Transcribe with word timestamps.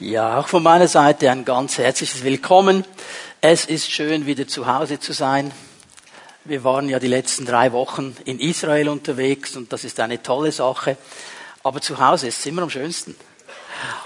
Ja, 0.00 0.38
auch 0.38 0.48
von 0.48 0.62
meiner 0.62 0.88
Seite 0.88 1.30
ein 1.30 1.44
ganz 1.44 1.76
herzliches 1.76 2.24
Willkommen. 2.24 2.86
Es 3.42 3.66
ist 3.66 3.92
schön, 3.92 4.24
wieder 4.24 4.48
zu 4.48 4.66
Hause 4.66 4.98
zu 4.98 5.12
sein. 5.12 5.50
Wir 6.46 6.64
waren 6.64 6.88
ja 6.88 6.98
die 6.98 7.06
letzten 7.06 7.44
drei 7.44 7.72
Wochen 7.72 8.16
in 8.24 8.40
Israel 8.40 8.88
unterwegs 8.88 9.56
und 9.56 9.74
das 9.74 9.84
ist 9.84 10.00
eine 10.00 10.22
tolle 10.22 10.52
Sache. 10.52 10.96
Aber 11.62 11.82
zu 11.82 11.98
Hause 11.98 12.28
ist 12.28 12.38
es 12.38 12.46
immer 12.46 12.62
am 12.62 12.70
schönsten. 12.70 13.14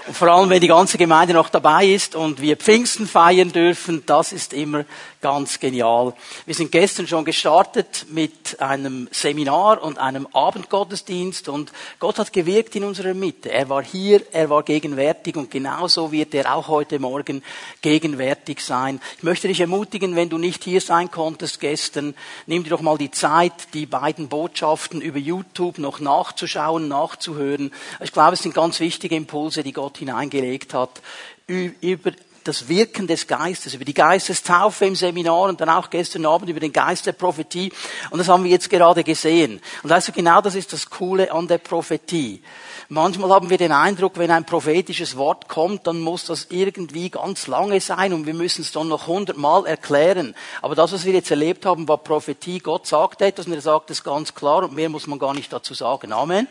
Und 0.07 0.15
vor 0.15 0.27
allem, 0.27 0.49
wenn 0.49 0.61
die 0.61 0.67
ganze 0.67 0.97
Gemeinde 0.97 1.33
noch 1.33 1.49
dabei 1.49 1.87
ist 1.87 2.15
und 2.15 2.41
wir 2.41 2.57
Pfingsten 2.57 3.07
feiern 3.07 3.51
dürfen, 3.51 4.03
das 4.05 4.33
ist 4.33 4.53
immer 4.53 4.85
ganz 5.25 5.59
genial. 5.59 6.13
Wir 6.45 6.53
sind 6.53 6.71
gestern 6.71 7.07
schon 7.07 7.25
gestartet 7.25 8.05
mit 8.09 8.61
einem 8.61 9.07
Seminar 9.11 9.81
und 9.81 9.97
einem 9.97 10.27
Abendgottesdienst 10.31 11.49
und 11.49 11.71
Gott 11.97 12.19
hat 12.19 12.31
gewirkt 12.31 12.75
in 12.75 12.83
unserer 12.83 13.15
Mitte. 13.15 13.51
Er 13.51 13.67
war 13.67 13.83
hier, 13.83 14.21
er 14.31 14.51
war 14.51 14.61
gegenwärtig 14.61 15.35
und 15.35 15.49
genauso 15.49 16.11
wird 16.11 16.35
er 16.35 16.53
auch 16.53 16.67
heute 16.67 16.99
Morgen 16.99 17.43
gegenwärtig 17.81 18.59
sein. 18.59 19.01
Ich 19.17 19.23
möchte 19.23 19.47
dich 19.47 19.59
ermutigen, 19.59 20.15
wenn 20.15 20.29
du 20.29 20.37
nicht 20.37 20.63
hier 20.63 20.79
sein 20.79 21.09
konntest 21.09 21.59
gestern, 21.59 22.13
nimm 22.45 22.63
dir 22.63 22.69
doch 22.69 22.81
mal 22.81 22.99
die 22.99 23.09
Zeit, 23.09 23.73
die 23.73 23.87
beiden 23.87 24.27
Botschaften 24.27 25.01
über 25.01 25.17
YouTube 25.17 25.79
noch 25.79 25.99
nachzuschauen, 25.99 26.87
nachzuhören. 26.87 27.73
Ich 27.99 28.11
glaube, 28.11 28.33
es 28.33 28.43
sind 28.43 28.53
ganz 28.53 28.79
wichtige 28.79 29.15
Impulse, 29.15 29.63
die 29.65 29.73
Gott 29.73 29.97
hineingelegt 29.97 30.73
hat 30.73 31.01
über 31.47 32.11
das 32.45 32.69
Wirken 32.69 33.07
des 33.07 33.27
Geistes, 33.27 33.73
über 33.73 33.85
die 33.85 33.93
Geistestaufe 33.93 34.85
im 34.85 34.95
Seminar 34.95 35.49
und 35.49 35.59
dann 35.61 35.69
auch 35.69 35.89
gestern 35.89 36.25
Abend 36.25 36.49
über 36.49 36.59
den 36.59 36.71
Geist 36.71 37.05
der 37.07 37.13
Prophetie. 37.13 37.71
Und 38.11 38.19
das 38.19 38.29
haben 38.29 38.43
wir 38.43 38.51
jetzt 38.51 38.69
gerade 38.69 39.03
gesehen. 39.03 39.59
Und 39.81 39.89
weißt 39.89 40.09
du, 40.09 40.11
genau 40.11 40.41
das 40.41 40.53
ist 40.53 40.71
das 40.71 40.89
Coole 40.89 41.31
an 41.31 41.47
der 41.47 41.57
Prophetie. 41.57 42.43
Manchmal 42.87 43.31
haben 43.31 43.49
wir 43.49 43.57
den 43.57 43.71
Eindruck, 43.71 44.19
wenn 44.19 44.29
ein 44.29 44.45
prophetisches 44.45 45.17
Wort 45.17 45.49
kommt, 45.49 45.87
dann 45.87 46.01
muss 46.01 46.25
das 46.25 46.47
irgendwie 46.51 47.09
ganz 47.09 47.47
lange 47.47 47.81
sein 47.81 48.13
und 48.13 48.27
wir 48.27 48.35
müssen 48.35 48.61
es 48.61 48.71
dann 48.71 48.89
noch 48.89 49.07
hundertmal 49.07 49.65
erklären. 49.65 50.35
Aber 50.61 50.75
das, 50.75 50.93
was 50.93 51.03
wir 51.03 51.13
jetzt 51.13 51.31
erlebt 51.31 51.65
haben, 51.65 51.87
war 51.87 51.97
Prophetie. 51.97 52.59
Gott 52.59 52.85
sagt 52.85 53.23
etwas 53.23 53.47
und 53.47 53.53
er 53.53 53.61
sagt 53.61 53.89
es 53.89 54.03
ganz 54.03 54.35
klar 54.35 54.63
und 54.63 54.73
mehr 54.73 54.89
muss 54.89 55.07
man 55.07 55.17
gar 55.17 55.33
nicht 55.33 55.51
dazu 55.51 55.73
sagen. 55.73 56.13
Amen. 56.13 56.47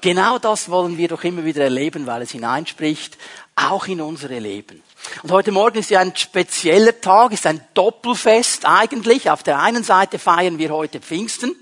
Genau 0.00 0.38
das 0.38 0.68
wollen 0.70 0.98
wir 0.98 1.08
doch 1.08 1.24
immer 1.24 1.44
wieder 1.44 1.64
erleben, 1.64 2.06
weil 2.06 2.22
es 2.22 2.30
hineinspricht, 2.30 3.16
auch 3.56 3.86
in 3.86 4.00
unsere 4.00 4.38
Leben. 4.38 4.82
Und 5.22 5.30
heute 5.30 5.52
Morgen 5.52 5.78
ist 5.78 5.90
ja 5.90 6.00
ein 6.00 6.14
spezieller 6.14 7.00
Tag, 7.00 7.32
ist 7.32 7.46
ein 7.46 7.64
Doppelfest 7.74 8.66
eigentlich. 8.66 9.30
Auf 9.30 9.42
der 9.42 9.58
einen 9.60 9.82
Seite 9.82 10.18
feiern 10.18 10.58
wir 10.58 10.70
heute 10.70 11.00
Pfingsten. 11.00 11.56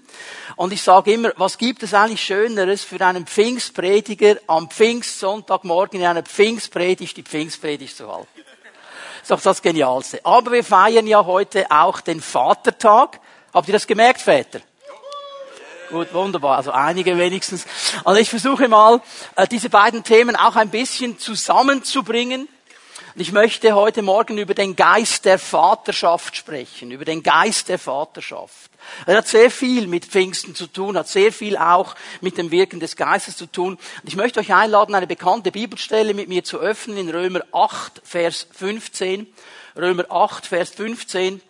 Und 0.56 0.72
ich 0.72 0.82
sage 0.82 1.12
immer, 1.12 1.32
was 1.36 1.58
gibt 1.58 1.82
es 1.82 1.94
eigentlich 1.94 2.22
Schöneres 2.22 2.84
für 2.84 3.00
einen 3.04 3.26
Pfingstprediger 3.26 4.36
am 4.46 4.70
Pfingstsonntagmorgen 4.70 6.00
in 6.00 6.06
einer 6.06 6.22
Pfingstpredigt 6.22 7.16
die 7.16 7.22
Pfingstpredigt 7.22 7.96
zu 7.96 8.12
halten? 8.12 8.28
Das 8.34 9.22
ist 9.22 9.30
doch 9.30 9.40
das 9.40 9.62
Genialste. 9.62 10.20
Aber 10.24 10.52
wir 10.52 10.64
feiern 10.64 11.06
ja 11.06 11.24
heute 11.24 11.70
auch 11.70 12.00
den 12.00 12.20
Vatertag. 12.20 13.20
Habt 13.52 13.68
ihr 13.68 13.72
das 13.72 13.86
gemerkt, 13.86 14.20
Väter? 14.20 14.60
Gut, 15.94 16.12
wunderbar. 16.12 16.56
Also 16.56 16.72
einige 16.72 17.16
wenigstens. 17.18 17.66
Also 18.04 18.20
ich 18.20 18.28
versuche 18.28 18.66
mal, 18.66 19.00
äh, 19.36 19.46
diese 19.46 19.70
beiden 19.70 20.02
Themen 20.02 20.34
auch 20.34 20.56
ein 20.56 20.68
bisschen 20.68 21.20
zusammenzubringen. 21.20 22.48
Ich 23.14 23.30
möchte 23.30 23.76
heute 23.76 24.02
Morgen 24.02 24.36
über 24.38 24.54
den 24.54 24.74
Geist 24.74 25.24
der 25.24 25.38
Vaterschaft 25.38 26.34
sprechen, 26.34 26.90
über 26.90 27.04
den 27.04 27.22
Geist 27.22 27.68
der 27.68 27.78
Vaterschaft. 27.78 28.72
Er 29.06 29.18
hat 29.18 29.28
sehr 29.28 29.52
viel 29.52 29.86
mit 29.86 30.04
Pfingsten 30.04 30.56
zu 30.56 30.66
tun, 30.66 30.98
hat 30.98 31.06
sehr 31.06 31.30
viel 31.30 31.56
auch 31.56 31.94
mit 32.20 32.38
dem 32.38 32.50
Wirken 32.50 32.80
des 32.80 32.96
Geistes 32.96 33.36
zu 33.36 33.46
tun. 33.46 33.74
Und 33.74 34.08
ich 34.08 34.16
möchte 34.16 34.40
euch 34.40 34.52
einladen, 34.52 34.96
eine 34.96 35.06
bekannte 35.06 35.52
Bibelstelle 35.52 36.12
mit 36.12 36.28
mir 36.28 36.42
zu 36.42 36.58
öffnen 36.58 36.96
in 36.96 37.08
Römer 37.08 37.42
8, 37.52 38.02
Vers 38.02 38.48
15. 38.50 39.28
Römer 39.76 40.10
8, 40.10 40.44
Vers 40.44 40.70
15. 40.70 41.40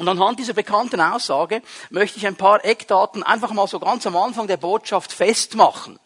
Und 0.00 0.08
anhand 0.08 0.38
dieser 0.38 0.54
bekannten 0.54 0.98
Aussage 0.98 1.60
möchte 1.90 2.16
ich 2.16 2.26
ein 2.26 2.34
paar 2.34 2.64
Eckdaten 2.64 3.22
einfach 3.22 3.52
mal 3.52 3.66
so 3.66 3.78
ganz 3.78 4.06
am 4.06 4.16
Anfang 4.16 4.46
der 4.46 4.56
Botschaft 4.56 5.12
festmachen. 5.12 6.00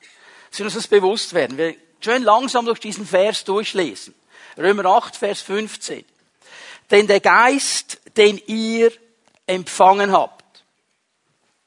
Dass 0.50 0.58
wir 0.58 0.66
uns 0.66 0.74
das 0.74 0.88
bewusst 0.88 1.32
werden. 1.32 1.56
Wir 1.56 1.76
schön 2.00 2.24
langsam 2.24 2.66
durch 2.66 2.80
diesen 2.80 3.06
Vers 3.06 3.44
durchlesen. 3.44 4.12
Römer 4.58 4.84
8, 4.86 5.14
Vers 5.14 5.42
15. 5.42 6.04
Denn 6.90 7.06
der 7.06 7.20
Geist, 7.20 8.00
den 8.16 8.42
ihr 8.48 8.90
empfangen 9.46 10.10
habt. 10.10 10.64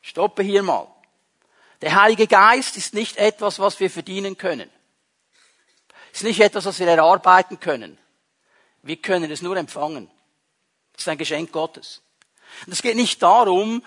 Stoppe 0.02 0.44
hier 0.44 0.64
mal. 0.64 0.86
Der 1.82 1.96
Heilige 1.96 2.28
Geist 2.28 2.76
ist 2.76 2.94
nicht 2.94 3.16
etwas, 3.16 3.58
was 3.58 3.80
wir 3.80 3.90
verdienen 3.90 4.38
können. 4.38 4.70
Ist 6.12 6.24
nicht 6.24 6.42
etwas, 6.42 6.66
was 6.66 6.78
wir 6.80 6.88
erarbeiten 6.90 7.62
können. 7.62 7.98
Wir 8.82 8.98
können 8.98 9.32
es 9.32 9.42
nur 9.42 9.56
empfangen. 9.56 10.12
Das 10.92 11.04
ist 11.04 11.08
ein 11.08 11.18
Geschenk 11.18 11.54
Gottes. 11.54 12.02
Und 12.66 12.74
es 12.74 12.82
geht 12.82 12.96
nicht 12.96 13.22
darum, 13.22 13.84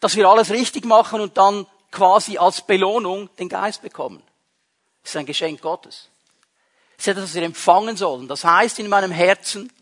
dass 0.00 0.16
wir 0.16 0.28
alles 0.28 0.50
richtig 0.50 0.84
machen 0.84 1.20
und 1.20 1.36
dann 1.36 1.66
quasi 1.90 2.38
als 2.38 2.62
Belohnung 2.66 3.28
den 3.36 3.48
Geist 3.48 3.82
bekommen. 3.82 4.22
Das 5.02 5.12
ist 5.12 5.16
ein 5.16 5.26
Geschenk 5.26 5.60
Gottes. 5.60 6.08
Das 6.96 7.06
ist 7.06 7.08
etwas, 7.08 7.24
was 7.24 7.34
wir 7.34 7.42
empfangen 7.42 7.96
sollen. 7.96 8.28
Das 8.28 8.44
heißt, 8.44 8.78
in 8.78 8.88
meinem 8.88 9.10
Herzen 9.10 9.72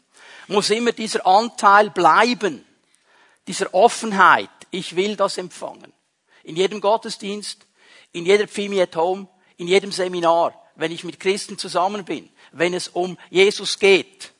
muss 0.48 0.70
immer 0.70 0.92
dieser 0.92 1.26
Anteil 1.26 1.90
bleiben, 1.90 2.64
dieser 3.46 3.72
Offenheit. 3.72 4.50
Ich 4.70 4.96
will 4.96 5.16
das 5.16 5.38
empfangen. 5.38 5.92
In 6.42 6.56
jedem 6.56 6.80
Gottesdienst, 6.80 7.66
in 8.12 8.26
jeder 8.26 8.48
Pfimi 8.48 8.80
at 8.80 8.96
Home, 8.96 9.28
in 9.56 9.68
jedem 9.68 9.92
Seminar, 9.92 10.54
wenn 10.74 10.92
ich 10.92 11.04
mit 11.04 11.20
Christen 11.20 11.58
zusammen 11.58 12.04
bin, 12.04 12.30
wenn 12.52 12.74
es 12.74 12.88
um 12.88 13.18
Jesus 13.28 13.78
geht, 13.78 14.32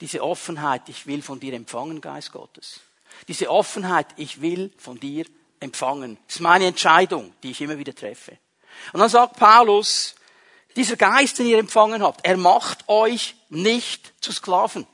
diese 0.00 0.22
Offenheit, 0.22 0.88
ich 0.88 1.06
will 1.06 1.22
von 1.22 1.40
dir 1.40 1.52
empfangen, 1.52 2.00
Geist 2.00 2.32
Gottes. 2.32 2.80
Diese 3.28 3.50
Offenheit, 3.50 4.06
ich 4.16 4.40
will 4.40 4.72
von 4.78 4.98
dir 4.98 5.24
empfangen. 5.60 6.18
Das 6.26 6.36
ist 6.36 6.40
meine 6.40 6.66
Entscheidung, 6.66 7.32
die 7.42 7.50
ich 7.50 7.60
immer 7.60 7.78
wieder 7.78 7.94
treffe. 7.94 8.38
Und 8.92 9.00
dann 9.00 9.10
sagt 9.10 9.36
Paulus, 9.36 10.14
dieser 10.76 10.96
Geist, 10.96 11.38
den 11.38 11.46
ihr 11.46 11.58
empfangen 11.58 12.02
habt, 12.02 12.24
er 12.24 12.36
macht 12.36 12.88
euch 12.88 13.34
nicht 13.48 14.12
zu 14.20 14.32
Sklaven. 14.32 14.86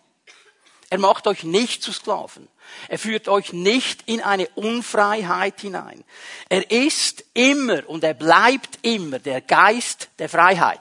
Er 0.88 0.98
macht 0.98 1.26
euch 1.26 1.44
nicht 1.44 1.82
zu 1.82 1.92
Sklaven. 1.92 2.48
Er 2.88 2.98
führt 2.98 3.28
euch 3.28 3.52
nicht 3.52 4.02
in 4.06 4.20
eine 4.20 4.48
Unfreiheit 4.50 5.60
hinein. 5.60 6.04
Er 6.48 6.70
ist 6.70 7.24
immer 7.34 7.88
und 7.88 8.04
er 8.04 8.14
bleibt 8.14 8.78
immer 8.82 9.18
der 9.18 9.40
Geist 9.40 10.08
der 10.18 10.28
Freiheit. 10.28 10.80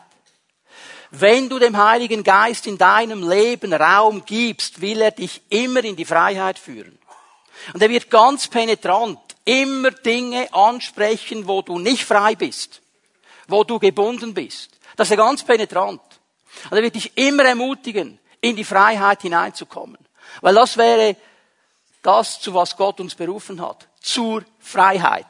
Wenn 1.12 1.50
du 1.50 1.60
dem 1.60 1.78
Heiligen 1.78 2.24
Geist 2.24 2.68
in 2.68 2.78
deinem 2.78 3.28
Leben 3.28 3.74
Raum 3.74 4.26
gibst, 4.26 4.82
will 4.82 5.02
er 5.02 5.12
dich 5.12 5.42
immer 5.50 5.84
in 5.84 5.96
die 5.96 6.06
Freiheit 6.06 6.60
führen. 6.60 6.98
Und 7.74 7.82
er 7.82 7.90
wird 7.90 8.10
ganz 8.10 8.48
penetrant 8.48 9.20
immer 9.46 9.92
Dinge 9.92 10.52
ansprechen, 10.54 11.48
wo 11.48 11.62
du 11.62 11.80
nicht 11.80 12.04
frei 12.04 12.36
bist, 12.36 12.82
wo 13.48 13.64
du 13.64 13.80
gebunden 13.80 14.34
bist. 14.34 14.72
Das 14.96 15.08
ist 15.08 15.12
er 15.12 15.18
ganz 15.18 15.44
penetrant. 15.44 16.02
Und 16.70 16.78
er 16.78 16.84
wird 16.84 16.96
dich 16.96 17.16
immer 17.18 17.44
ermutigen, 17.44 18.20
in 18.42 18.56
die 18.56 18.64
Freiheit 18.64 19.22
hineinzukommen. 19.22 19.98
Weil 20.42 20.56
das 20.56 20.78
wäre 20.78 21.16
das, 22.02 22.40
zu 22.40 22.54
was 22.54 22.76
Gott 22.76 23.00
uns 23.00 23.16
berufen 23.16 23.62
hat. 23.62 23.88
Zur 24.02 24.44
Freiheit. 24.60 25.26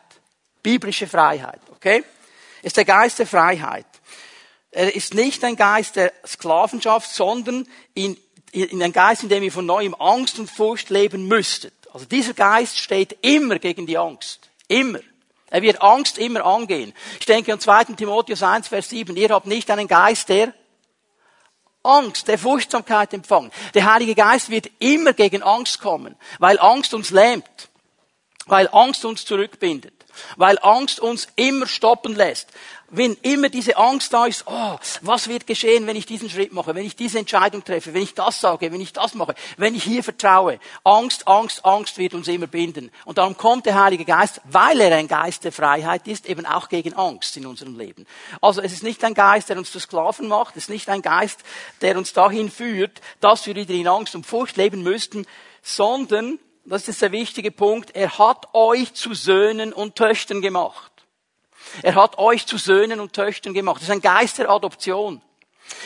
Biblische 0.62 1.08
Freiheit. 1.08 1.62
Okay? 1.72 2.04
Ist 2.62 2.78
der 2.78 2.86
Geist 2.86 3.20
der 3.20 3.28
Freiheit. 3.28 3.86
Er 4.72 4.94
ist 4.94 5.14
nicht 5.14 5.44
ein 5.44 5.56
Geist 5.56 5.96
der 5.96 6.12
Sklavenschaft, 6.26 7.10
sondern 7.10 7.68
in, 7.94 8.18
in 8.52 8.84
ein 8.84 8.92
Geist, 8.92 9.24
in 9.24 9.30
dem 9.30 9.44
ihr 9.44 9.52
von 9.52 9.66
neuem 9.66 9.96
Angst 9.96 10.38
und 10.38 10.50
Furcht 10.50 10.90
leben 10.90 11.28
müsstet. 11.28 11.74
Also 11.96 12.08
dieser 12.08 12.34
Geist 12.34 12.78
steht 12.78 13.20
immer 13.22 13.58
gegen 13.58 13.86
die 13.86 13.98
Angst. 13.98 14.50
Immer. 14.68 15.00
Er 15.50 15.62
wird 15.62 15.82
Angst 15.82 16.18
immer 16.18 16.44
angehen. 16.44 16.94
Ich 17.22 17.26
denke 17.26 17.54
an 17.54 17.62
2. 17.62 17.86
Timotheus 17.96 18.44
1, 18.44 18.68
Vers 18.68 18.90
7. 18.90 19.16
Ihr 19.16 19.30
habt 19.30 19.46
nicht 19.46 19.72
einen 19.72 19.88
Geist 19.88 20.28
der 20.28 20.54
Angst, 21.84 22.28
der 22.28 22.38
Furchtsamkeit 22.38 23.14
empfangen. 23.14 23.50
Der 23.76 23.94
Heilige 23.94 24.14
Geist 24.14 24.50
wird 24.50 24.72
immer 24.80 25.14
gegen 25.14 25.42
Angst 25.42 25.80
kommen, 25.80 26.18
weil 26.40 26.60
Angst 26.60 26.94
uns 26.94 27.12
lähmt, 27.12 27.70
weil 28.46 28.68
Angst 28.74 29.06
uns 29.06 29.24
zurückbindet, 29.24 29.94
weil 30.36 30.60
Angst 30.64 31.00
uns 31.00 31.30
immer 31.38 31.66
stoppen 31.66 32.14
lässt, 32.14 32.50
wenn 32.90 33.14
immer 33.22 33.50
diese 33.50 33.78
Angst 33.78 34.14
da 34.14 34.26
ist, 34.26 34.44
oh, 34.46 34.78
was 35.02 35.28
wird 35.28 35.48
geschehen, 35.48 35.88
wenn 35.88 35.96
ich 35.96 36.06
diesen 36.06 36.30
Schritt 36.30 36.54
mache, 36.54 36.76
wenn 36.76 36.86
ich 36.86 36.96
diese 36.96 37.20
Entscheidung 37.20 37.64
treffe, 37.64 37.94
wenn 37.94 38.02
ich 38.02 38.14
das 38.14 38.40
sage, 38.40 38.72
wenn 38.72 38.82
ich 38.82 38.94
das 38.94 39.16
mache, 39.16 39.36
wenn 39.58 39.76
ich 39.76 39.84
hier 39.84 40.04
vertraue. 40.04 40.60
Angst, 40.84 41.28
Angst, 41.28 41.66
Angst 41.66 41.98
wird 41.98 42.14
uns 42.14 42.28
immer 42.28 42.48
binden. 42.48 42.92
Und 43.06 43.18
darum 43.18 43.38
kommt 43.38 43.66
der 43.66 43.82
Heilige 43.82 44.06
Geist, 44.06 44.42
weil 44.46 44.80
er 44.80 44.96
ein 44.96 45.08
Geist 45.08 45.44
der 45.44 45.52
Freiheit 45.52 46.08
ist, 46.08 46.28
eben 46.28 46.46
auch 46.46 46.70
gegen 46.70 46.94
Angst 46.94 47.36
in 47.38 47.46
unserem 47.46 47.78
Leben. 47.78 48.06
Also 48.42 48.62
es 48.62 48.74
ist 48.74 48.84
nicht 48.84 49.04
ein 49.04 49.14
Geist, 49.14 49.50
der 49.50 49.58
uns 49.58 49.72
zu 49.72 49.80
Sklaven 49.80 50.28
macht, 50.28 50.56
es 50.56 50.64
ist 50.64 50.70
nicht 50.70 50.90
ein 50.90 51.02
Geist, 51.02 51.40
der 51.82 51.98
uns 51.98 52.14
dahin 52.14 52.52
führt, 52.52 53.02
dass 53.20 53.46
wir 53.48 53.56
wieder 53.56 53.74
in 53.74 53.88
Angst 53.88 54.16
und 54.16 54.26
Furcht 54.26 54.58
leben 54.58 54.84
müssten, 54.84 55.26
sondern, 55.62 56.40
das 56.66 56.88
ist 56.88 57.02
der 57.02 57.12
wichtige 57.12 57.52
Punkt, 57.52 57.96
er 57.96 58.18
hat 58.18 58.54
euch 58.54 58.94
zu 58.94 59.14
Söhnen 59.14 59.74
und 59.74 59.96
Töchtern 59.96 60.42
gemacht. 60.42 60.95
Er 61.82 61.96
hat 61.96 62.18
euch 62.18 62.46
zu 62.46 62.58
Söhnen 62.58 63.00
und 63.00 63.14
Töchtern 63.14 63.54
gemacht. 63.54 63.78
Das 63.78 63.90
ist 63.90 63.92
ein 63.92 64.02
Geist 64.02 64.38
der 64.38 64.50
Adoption. 64.50 65.22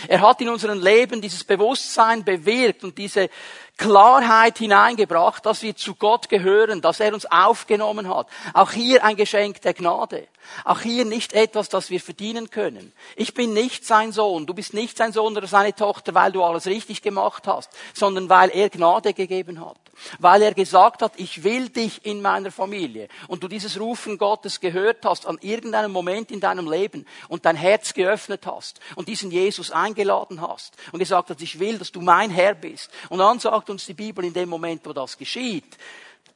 Er 0.07 0.21
hat 0.21 0.41
in 0.41 0.49
unserem 0.49 0.81
Leben 0.81 1.21
dieses 1.21 1.43
Bewusstsein 1.43 2.23
bewirkt 2.23 2.83
und 2.83 2.97
diese 2.97 3.29
Klarheit 3.77 4.57
hineingebracht, 4.57 5.45
dass 5.45 5.61
wir 5.61 5.73
zu 5.73 5.95
Gott 5.95 6.27
gehören, 6.27 6.81
dass 6.81 6.99
er 6.99 7.13
uns 7.13 7.25
aufgenommen 7.25 8.13
hat. 8.13 8.27
Auch 8.53 8.71
hier 8.71 9.05
ein 9.05 9.15
Geschenk 9.15 9.61
der 9.61 9.73
Gnade. 9.73 10.27
Auch 10.65 10.81
hier 10.81 11.05
nicht 11.05 11.31
etwas, 11.31 11.69
das 11.69 11.89
wir 11.89 12.01
verdienen 12.01 12.49
können. 12.49 12.91
Ich 13.15 13.33
bin 13.33 13.53
nicht 13.53 13.85
sein 13.85 14.11
Sohn, 14.11 14.45
du 14.45 14.53
bist 14.53 14.73
nicht 14.73 14.97
sein 14.97 15.13
Sohn 15.13 15.37
oder 15.37 15.47
seine 15.47 15.73
Tochter, 15.73 16.13
weil 16.13 16.33
du 16.33 16.43
alles 16.43 16.65
richtig 16.65 17.01
gemacht 17.01 17.47
hast, 17.47 17.69
sondern 17.93 18.27
weil 18.27 18.49
er 18.49 18.69
Gnade 18.69 19.13
gegeben 19.13 19.63
hat. 19.65 19.77
Weil 20.19 20.41
er 20.41 20.53
gesagt 20.53 21.01
hat, 21.01 21.13
ich 21.17 21.43
will 21.43 21.69
dich 21.69 22.05
in 22.05 22.21
meiner 22.21 22.51
Familie. 22.51 23.07
Und 23.27 23.43
du 23.43 23.47
dieses 23.47 23.79
Rufen 23.79 24.17
Gottes 24.17 24.59
gehört 24.59 25.05
hast 25.05 25.25
an 25.25 25.37
irgendeinem 25.41 25.91
Moment 25.91 26.31
in 26.31 26.39
deinem 26.39 26.69
Leben 26.69 27.05
und 27.27 27.45
dein 27.45 27.55
Herz 27.55 27.93
geöffnet 27.93 28.45
hast 28.45 28.79
und 28.95 29.07
diesen 29.07 29.31
Jesus 29.31 29.71
eingeladen 29.71 30.41
hast 30.41 30.75
und 30.91 30.99
gesagt 30.99 31.29
hast, 31.29 31.41
ich 31.41 31.59
will, 31.59 31.77
dass 31.77 31.91
du 31.91 32.01
mein 32.01 32.29
Herr 32.29 32.55
bist. 32.55 32.89
Und 33.09 33.19
dann 33.19 33.39
sagt 33.39 33.69
uns 33.69 33.85
die 33.85 33.93
Bibel 33.93 34.23
in 34.25 34.33
dem 34.33 34.49
Moment, 34.49 34.85
wo 34.85 34.93
das 34.93 35.17
geschieht, 35.17 35.77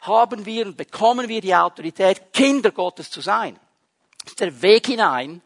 haben 0.02 0.46
wir 0.46 0.66
und 0.66 0.78
bekommen 0.78 1.28
wir 1.28 1.42
die 1.42 1.56
Autorität, 1.56 2.34
Kinder 2.34 2.72
Gottes 2.72 3.10
zu 3.10 3.22
sein. 3.22 3.58
Das 4.24 4.34
ist 4.34 4.40
der 4.40 4.62
Weg 4.62 4.88
hinein 4.88 5.42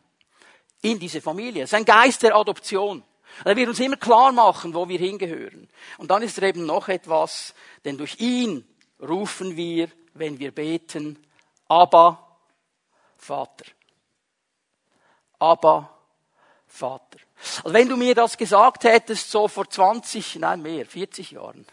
in 0.82 1.00
diese 1.00 1.22
Familie. 1.22 1.64
Das 1.64 1.72
ist 1.72 1.76
ein 1.76 1.86
Geist 1.86 2.24
der 2.24 2.36
Adoption. 2.36 3.04
Er 3.44 3.56
wird 3.56 3.70
uns 3.70 3.80
immer 3.80 3.98
klar 3.98 4.32
machen, 4.32 4.74
wo 4.74 4.88
wir 4.90 5.00
hingehören. 5.00 5.70
Und 5.98 6.12
dann 6.12 6.24
ist 6.24 6.38
er 6.38 6.50
eben 6.50 6.66
noch 6.66 6.88
etwas, 6.88 7.54
denn 7.86 7.98
durch 7.98 8.20
ihn 8.20 8.68
rufen 9.02 9.56
wir, 9.56 9.90
wenn 10.14 10.40
wir 10.40 10.52
beten, 10.52 11.24
Abba, 11.68 12.38
Vater. 13.18 13.66
Abba, 15.40 15.90
Vater. 16.68 17.20
Also 17.64 17.74
wenn 17.74 17.90
du 17.90 17.98
mir 17.98 18.16
das 18.16 18.38
gesagt 18.38 18.84
hättest, 18.84 19.30
so 19.30 19.48
vor 19.48 19.70
20, 19.70 20.38
nein 20.38 20.62
mehr, 20.62 20.86
40 20.86 21.32
Jahren, 21.32 21.66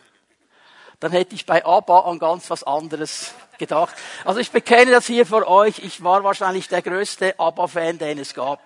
dann 1.01 1.13
hätte 1.13 1.35
ich 1.35 1.47
bei 1.47 1.65
Abba 1.65 2.01
an 2.01 2.19
ganz 2.19 2.51
was 2.51 2.63
anderes 2.63 3.35
gedacht. 3.59 3.95
Also 4.25 4.41
ich 4.41 4.51
bekenne 4.51 4.91
das 4.91 5.07
hier 5.07 5.27
vor 5.27 5.47
euch, 5.47 5.79
ich 5.79 6.03
war 6.03 6.25
wahrscheinlich 6.25 6.69
der 6.69 6.83
größte 6.83 7.39
Abba-Fan, 7.39 7.99
den 7.99 8.19
es 8.19 8.35
gab. 8.35 8.61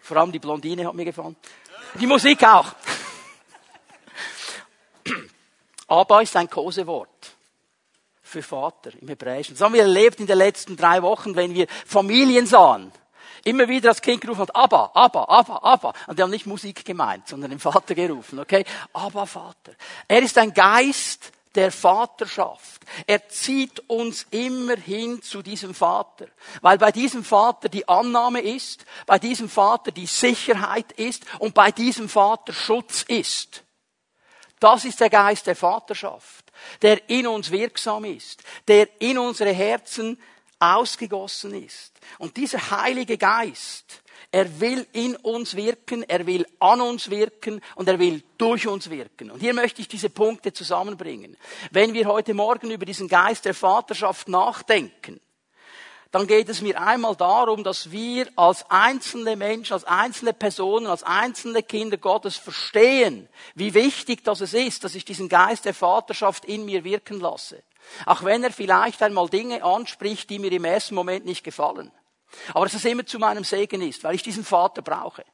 Vor 0.00 0.16
allem 0.16 0.32
die 0.32 0.38
Blondine 0.38 0.86
hat 0.86 0.94
mir 0.94 1.04
gefallen. 1.04 1.36
Die 2.00 2.06
Musik 2.06 2.42
auch. 2.44 2.66
Abba 5.86 6.20
ist 6.22 6.36
ein 6.36 6.50
Kosewort 6.50 7.08
für 8.22 8.42
Vater 8.42 8.90
im 9.00 9.06
Hebräischen. 9.08 9.54
Das 9.54 9.62
haben 9.62 9.74
wir 9.74 9.82
erlebt 9.82 10.18
in 10.18 10.26
den 10.26 10.38
letzten 10.38 10.76
drei 10.76 11.02
Wochen, 11.02 11.36
wenn 11.36 11.54
wir 11.54 11.66
Familien 11.86 12.46
sahen. 12.46 12.90
Immer 13.44 13.68
wieder 13.68 13.90
das 13.90 14.00
Kind 14.02 14.22
gerufen 14.22 14.40
hat, 14.40 14.56
Abba, 14.56 14.90
Abba, 14.94 15.24
Abba, 15.24 15.56
Abba. 15.58 15.92
Und 16.06 16.18
die 16.18 16.22
haben 16.22 16.30
nicht 16.30 16.46
Musik 16.46 16.84
gemeint, 16.84 17.28
sondern 17.28 17.50
den 17.50 17.60
Vater 17.60 17.94
gerufen, 17.94 18.40
okay? 18.40 18.64
Abba, 18.92 19.26
Vater. 19.26 19.72
Er 20.08 20.22
ist 20.22 20.36
ein 20.38 20.52
Geist 20.52 21.30
der 21.54 21.70
Vaterschaft. 21.70 22.82
Er 23.06 23.28
zieht 23.28 23.80
uns 23.88 24.26
immer 24.30 24.76
hin 24.76 25.22
zu 25.22 25.42
diesem 25.42 25.74
Vater. 25.74 26.26
Weil 26.60 26.78
bei 26.78 26.92
diesem 26.92 27.24
Vater 27.24 27.68
die 27.68 27.88
Annahme 27.88 28.40
ist, 28.40 28.84
bei 29.06 29.18
diesem 29.18 29.48
Vater 29.48 29.92
die 29.92 30.06
Sicherheit 30.06 30.92
ist 30.92 31.24
und 31.38 31.54
bei 31.54 31.70
diesem 31.70 32.08
Vater 32.08 32.52
Schutz 32.52 33.02
ist. 33.02 33.62
Das 34.60 34.84
ist 34.84 35.00
der 35.00 35.10
Geist 35.10 35.46
der 35.46 35.56
Vaterschaft, 35.56 36.52
der 36.82 37.08
in 37.10 37.26
uns 37.26 37.50
wirksam 37.50 38.04
ist, 38.04 38.42
der 38.66 38.88
in 39.00 39.18
unsere 39.18 39.52
Herzen 39.52 40.18
ausgegossen 40.58 41.54
ist. 41.62 41.92
Und 42.18 42.36
dieser 42.36 42.70
Heilige 42.70 43.18
Geist, 43.18 44.02
er 44.34 44.60
will 44.60 44.84
in 44.92 45.14
uns 45.14 45.54
wirken, 45.54 46.02
er 46.02 46.26
will 46.26 46.44
an 46.58 46.80
uns 46.80 47.08
wirken 47.08 47.60
und 47.76 47.86
er 47.88 48.00
will 48.00 48.20
durch 48.36 48.66
uns 48.66 48.90
wirken. 48.90 49.30
Und 49.30 49.38
hier 49.38 49.54
möchte 49.54 49.80
ich 49.80 49.86
diese 49.86 50.10
Punkte 50.10 50.52
zusammenbringen. 50.52 51.36
Wenn 51.70 51.94
wir 51.94 52.06
heute 52.06 52.34
Morgen 52.34 52.72
über 52.72 52.84
diesen 52.84 53.06
Geist 53.06 53.44
der 53.44 53.54
Vaterschaft 53.54 54.28
nachdenken, 54.28 55.20
dann 56.10 56.26
geht 56.26 56.48
es 56.48 56.62
mir 56.62 56.80
einmal 56.80 57.14
darum, 57.14 57.62
dass 57.62 57.92
wir 57.92 58.26
als 58.34 58.68
einzelne 58.72 59.36
Menschen, 59.36 59.74
als 59.74 59.84
einzelne 59.84 60.32
Personen, 60.32 60.88
als 60.88 61.04
einzelne 61.04 61.62
Kinder 61.62 61.96
Gottes 61.96 62.36
verstehen, 62.36 63.28
wie 63.54 63.72
wichtig 63.72 64.24
das 64.24 64.40
es 64.40 64.52
ist, 64.52 64.82
dass 64.82 64.96
ich 64.96 65.04
diesen 65.04 65.28
Geist 65.28 65.64
der 65.64 65.74
Vaterschaft 65.74 66.44
in 66.44 66.64
mir 66.64 66.82
wirken 66.82 67.20
lasse. 67.20 67.62
Auch 68.04 68.24
wenn 68.24 68.42
er 68.42 68.50
vielleicht 68.50 69.00
einmal 69.00 69.28
Dinge 69.28 69.62
anspricht, 69.62 70.28
die 70.28 70.40
mir 70.40 70.50
im 70.50 70.64
ersten 70.64 70.96
Moment 70.96 71.24
nicht 71.24 71.44
gefallen. 71.44 71.92
Aber 72.52 72.66
dass 72.66 72.74
es 72.74 72.84
immer 72.84 73.06
zu 73.06 73.18
meinem 73.18 73.44
Segen 73.44 73.82
ist, 73.82 74.04
weil 74.04 74.14
ich 74.14 74.22
diesen 74.22 74.44
Vater 74.44 74.82
brauche. 74.82 75.24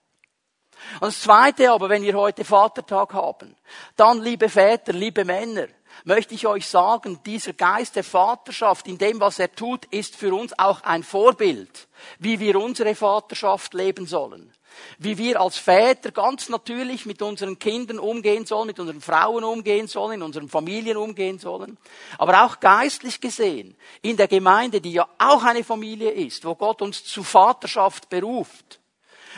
Und 0.94 1.08
das 1.08 1.20
Zweite 1.20 1.70
aber, 1.70 1.88
wenn 1.88 2.02
wir 2.02 2.14
heute 2.14 2.44
Vatertag 2.44 3.12
haben, 3.12 3.54
dann, 3.96 4.22
liebe 4.22 4.48
Väter, 4.48 4.92
liebe 4.92 5.24
Männer, 5.24 5.66
möchte 6.04 6.34
ich 6.34 6.46
euch 6.46 6.66
sagen, 6.66 7.20
dieser 7.24 7.52
Geist 7.52 7.96
der 7.96 8.04
Vaterschaft 8.04 8.86
in 8.86 8.98
dem, 8.98 9.20
was 9.20 9.38
er 9.38 9.52
tut, 9.52 9.84
ist 9.86 10.16
für 10.16 10.34
uns 10.34 10.58
auch 10.58 10.82
ein 10.82 11.02
Vorbild, 11.02 11.88
wie 12.18 12.40
wir 12.40 12.56
unsere 12.56 12.94
Vaterschaft 12.94 13.74
leben 13.74 14.06
sollen. 14.06 14.52
Wie 14.98 15.18
wir 15.18 15.40
als 15.40 15.56
Väter 15.56 16.10
ganz 16.10 16.48
natürlich 16.48 17.06
mit 17.06 17.22
unseren 17.22 17.58
Kindern 17.58 17.98
umgehen 17.98 18.46
sollen, 18.46 18.66
mit 18.66 18.78
unseren 18.78 19.00
Frauen 19.00 19.44
umgehen 19.44 19.86
sollen, 19.86 20.14
in 20.14 20.22
unseren 20.22 20.48
Familien 20.48 20.96
umgehen 20.96 21.38
sollen. 21.38 21.78
Aber 22.18 22.44
auch 22.44 22.60
geistlich 22.60 23.20
gesehen, 23.20 23.76
in 24.02 24.16
der 24.16 24.28
Gemeinde, 24.28 24.80
die 24.80 24.92
ja 24.92 25.08
auch 25.18 25.44
eine 25.44 25.64
Familie 25.64 26.10
ist, 26.10 26.44
wo 26.44 26.54
Gott 26.54 26.82
uns 26.82 27.04
zu 27.04 27.22
Vaterschaft 27.22 28.08
beruft, 28.08 28.80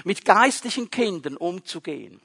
mit 0.04 0.24
geistlichen 0.24 0.90
Kindern 0.90 1.36
umzugehen. 1.36 2.20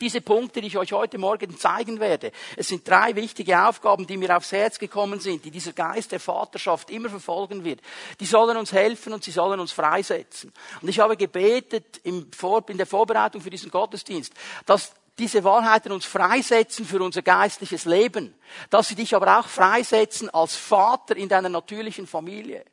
Diese 0.00 0.20
Punkte, 0.20 0.60
die 0.60 0.66
ich 0.66 0.78
euch 0.78 0.92
heute 0.92 1.16
Morgen 1.16 1.56
zeigen 1.56 2.00
werde, 2.00 2.32
es 2.56 2.66
sind 2.66 2.88
drei 2.88 3.14
wichtige 3.14 3.68
Aufgaben, 3.68 4.04
die 4.04 4.16
mir 4.16 4.36
aufs 4.36 4.50
Herz 4.50 4.80
gekommen 4.80 5.20
sind, 5.20 5.44
die 5.44 5.52
dieser 5.52 5.72
Geist 5.72 6.10
der 6.10 6.18
Vaterschaft 6.18 6.90
immer 6.90 7.08
verfolgen 7.08 7.62
wird. 7.62 7.80
Die 8.18 8.26
sollen 8.26 8.56
uns 8.56 8.72
helfen 8.72 9.12
und 9.12 9.22
sie 9.22 9.30
sollen 9.30 9.60
uns 9.60 9.70
freisetzen. 9.70 10.52
Und 10.82 10.88
ich 10.88 10.98
habe 10.98 11.16
gebetet 11.16 11.98
in 12.02 12.28
der 12.76 12.86
Vorbereitung 12.86 13.40
für 13.40 13.50
diesen 13.50 13.70
Gottesdienst, 13.70 14.32
dass 14.64 14.92
diese 15.20 15.44
Wahrheiten 15.44 15.92
uns 15.92 16.04
freisetzen 16.04 16.84
für 16.84 17.00
unser 17.00 17.22
geistliches 17.22 17.84
Leben, 17.84 18.34
dass 18.70 18.88
sie 18.88 18.96
dich 18.96 19.14
aber 19.14 19.38
auch 19.38 19.46
freisetzen 19.46 20.28
als 20.30 20.56
Vater 20.56 21.16
in 21.16 21.28
deiner 21.28 21.48
natürlichen 21.48 22.08
Familie. 22.08 22.64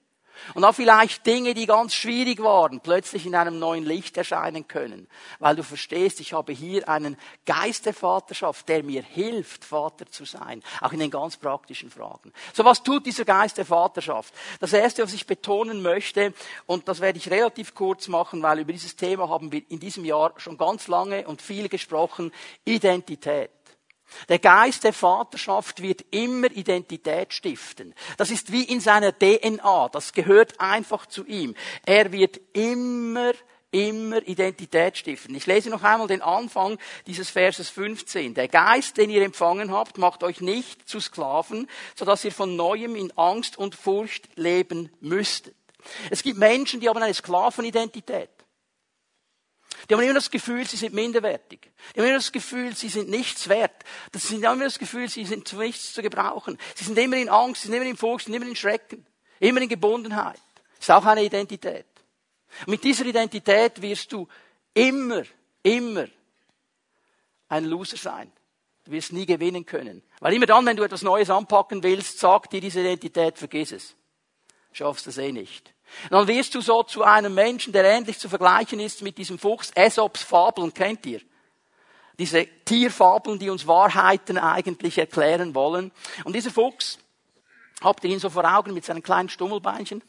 Und 0.54 0.64
auch 0.64 0.74
vielleicht 0.74 1.26
Dinge, 1.26 1.54
die 1.54 1.66
ganz 1.66 1.94
schwierig 1.94 2.42
waren, 2.42 2.80
plötzlich 2.80 3.26
in 3.26 3.36
einem 3.36 3.60
neuen 3.60 3.84
Licht 3.84 4.18
erscheinen 4.18 4.68
können. 4.68 5.08
Weil 5.40 5.56
du 5.56 5.64
verstehst, 5.64 6.20
ich 6.20 6.34
habe 6.34 6.54
hier 6.54 6.88
einen 6.88 7.18
Geist 7.46 7.86
der 7.86 7.94
Vaterschaft, 7.94 8.68
der 8.70 8.84
mir 8.84 9.04
hilft, 9.04 9.66
Vater 9.66 10.06
zu 10.06 10.26
sein. 10.26 10.64
Auch 10.82 10.92
in 10.92 11.00
den 11.00 11.12
ganz 11.12 11.38
praktischen 11.38 11.90
Fragen. 11.90 12.34
So 12.54 12.66
was 12.66 12.84
tut 12.84 13.06
dieser 13.06 13.26
Geist 13.26 13.58
der 13.58 13.66
Vaterschaft? 13.66 14.34
Das 14.60 14.74
erste, 14.74 15.04
was 15.04 15.14
ich 15.14 15.26
betonen 15.26 15.82
möchte, 15.82 16.34
und 16.66 16.88
das 16.88 17.00
werde 17.00 17.18
ich 17.18 17.30
relativ 17.30 17.74
kurz 17.74 18.08
machen, 18.08 18.42
weil 18.44 18.60
über 18.60 18.74
dieses 18.74 18.96
Thema 18.96 19.30
haben 19.30 19.52
wir 19.52 19.62
in 19.70 19.80
diesem 19.80 20.06
Jahr 20.06 20.34
schon 20.38 20.58
ganz 20.58 20.88
lange 20.88 21.28
und 21.28 21.42
viel 21.42 21.70
gesprochen, 21.70 22.32
Identität. 22.66 23.50
Der 24.30 24.40
Geist 24.40 24.84
der 24.84 24.94
Vaterschaft 24.94 25.82
wird 25.82 26.06
immer 26.12 26.52
Identität 26.52 27.34
stiften. 27.34 27.94
Das 28.18 28.32
ist 28.32 28.52
wie 28.52 28.64
in 28.64 28.80
seiner 28.80 29.12
DNA. 29.18 29.90
Das 29.90 30.14
gehört 30.14 30.60
einfach 30.60 31.06
zu 31.06 31.26
ihm. 31.26 31.56
Er 31.86 32.12
wird 32.12 32.40
immer 32.54 33.34
immer 33.74 34.26
Identität 34.28 34.98
stiften. 34.98 35.36
Ich 35.36 35.48
lese 35.48 35.70
noch 35.70 35.84
einmal 35.84 36.08
den 36.08 36.22
Anfang 36.22 36.78
dieses 37.08 37.32
Verses 37.32 37.70
15. 37.70 38.36
Der 38.36 38.48
Geist, 38.48 38.98
den 38.98 39.10
ihr 39.10 39.24
empfangen 39.24 39.72
habt, 39.72 39.98
macht 39.98 40.24
euch 40.24 40.42
nicht 40.42 40.88
zu 40.88 41.00
Sklaven, 41.00 41.68
sodass 41.96 42.24
ihr 42.24 42.32
von 42.32 42.56
neuem 42.56 42.96
in 42.96 43.12
Angst 43.18 43.58
und 43.58 43.76
Furcht 43.76 44.30
leben 44.36 44.92
müsstet. 45.02 45.56
Es 46.10 46.24
gibt 46.24 46.38
Menschen, 46.38 46.80
die 46.80 46.88
haben 46.88 47.02
eine 47.02 47.14
Sklavenidentität. 47.14 48.30
Die 49.90 49.94
haben 49.94 50.02
immer 50.02 50.14
das 50.14 50.32
Gefühl, 50.32 50.66
sie 50.66 50.78
sind 50.78 50.94
minderwertig. 50.94 51.72
Die 51.96 52.00
haben 52.00 52.08
immer 52.08 52.18
das 52.18 52.32
Gefühl, 52.32 52.76
sie 52.76 52.90
sind 52.90 53.10
nichts 53.10 53.50
wert. 53.50 53.84
Das 54.12 54.28
sind 54.28 54.44
immer 54.44 54.64
das 54.64 54.80
Gefühl, 54.80 55.10
sie 55.10 55.26
sind 55.26 55.48
zu 55.48 55.58
nichts 55.58 55.94
zu 55.94 56.02
gebrauchen. 56.02 56.58
Sie 56.76 56.86
sind 56.86 56.98
immer 56.98 57.18
in 57.18 57.30
Angst, 57.30 57.62
sie 57.62 57.68
sind 57.68 57.76
immer 57.78 57.86
in 57.86 57.98
Furcht, 57.98 58.26
sie 58.26 58.32
sind 58.32 58.42
immer 58.42 58.50
in 58.50 58.56
Schrecken. 58.56 59.06
Immer 59.40 59.62
in 59.62 59.70
Gebundenheit. 59.70 60.40
Das 60.78 60.90
ist 60.90 60.92
auch 60.92 61.06
eine 61.06 61.24
Identität. 61.24 61.86
Und 62.62 62.70
mit 62.70 62.84
dieser 62.84 63.06
Identität 63.06 63.82
wirst 63.82 64.12
du 64.12 64.28
immer, 64.74 65.24
immer 65.64 66.08
ein 67.50 67.66
Loser 67.66 67.98
sein. 67.98 68.32
Du 68.86 68.92
wirst 68.92 69.14
nie 69.14 69.26
gewinnen 69.26 69.66
können. 69.66 70.04
Weil 70.20 70.34
immer 70.34 70.46
dann, 70.46 70.66
wenn 70.66 70.76
du 70.76 70.84
etwas 70.84 71.04
Neues 71.04 71.30
anpacken 71.30 71.84
willst, 71.84 72.20
sagt 72.20 72.54
dir 72.54 72.62
diese 72.62 72.82
Identität, 72.82 73.38
vergiss 73.38 73.72
es. 73.72 73.96
Schaffst 74.72 75.08
es 75.08 75.18
eh 75.18 75.32
nicht. 75.32 75.73
Dann 76.10 76.28
wirst 76.28 76.56
du 76.56 76.62
so 76.62 76.84
zu 76.84 77.04
einem 77.04 77.34
Menschen, 77.34 77.74
der 77.74 77.84
ähnlich 77.86 78.20
zu 78.20 78.30
vergleichen 78.30 78.80
ist 78.80 79.02
mit 79.02 79.18
diesem 79.18 79.38
Fuchs. 79.38 79.72
Aesops 79.76 80.24
Fabeln 80.24 80.74
kennt 80.74 81.06
ihr? 81.06 81.22
Diese 82.20 82.46
Tierfabeln, 82.66 83.40
die 83.40 83.50
uns 83.50 83.68
Wahrheiten 83.68 84.38
eigentlich 84.38 84.98
erklären 84.98 85.56
wollen. 85.56 85.92
Und 86.24 86.36
dieser 86.36 86.52
Fuchs, 86.52 87.00
habt 87.82 88.04
ihr 88.04 88.12
ihn 88.12 88.20
so 88.20 88.30
vor 88.30 88.46
Augen 88.46 88.74
mit 88.74 88.86
seinen 88.86 89.04
kleinen 89.04 89.30
Stummelbeinchen? 89.30 90.04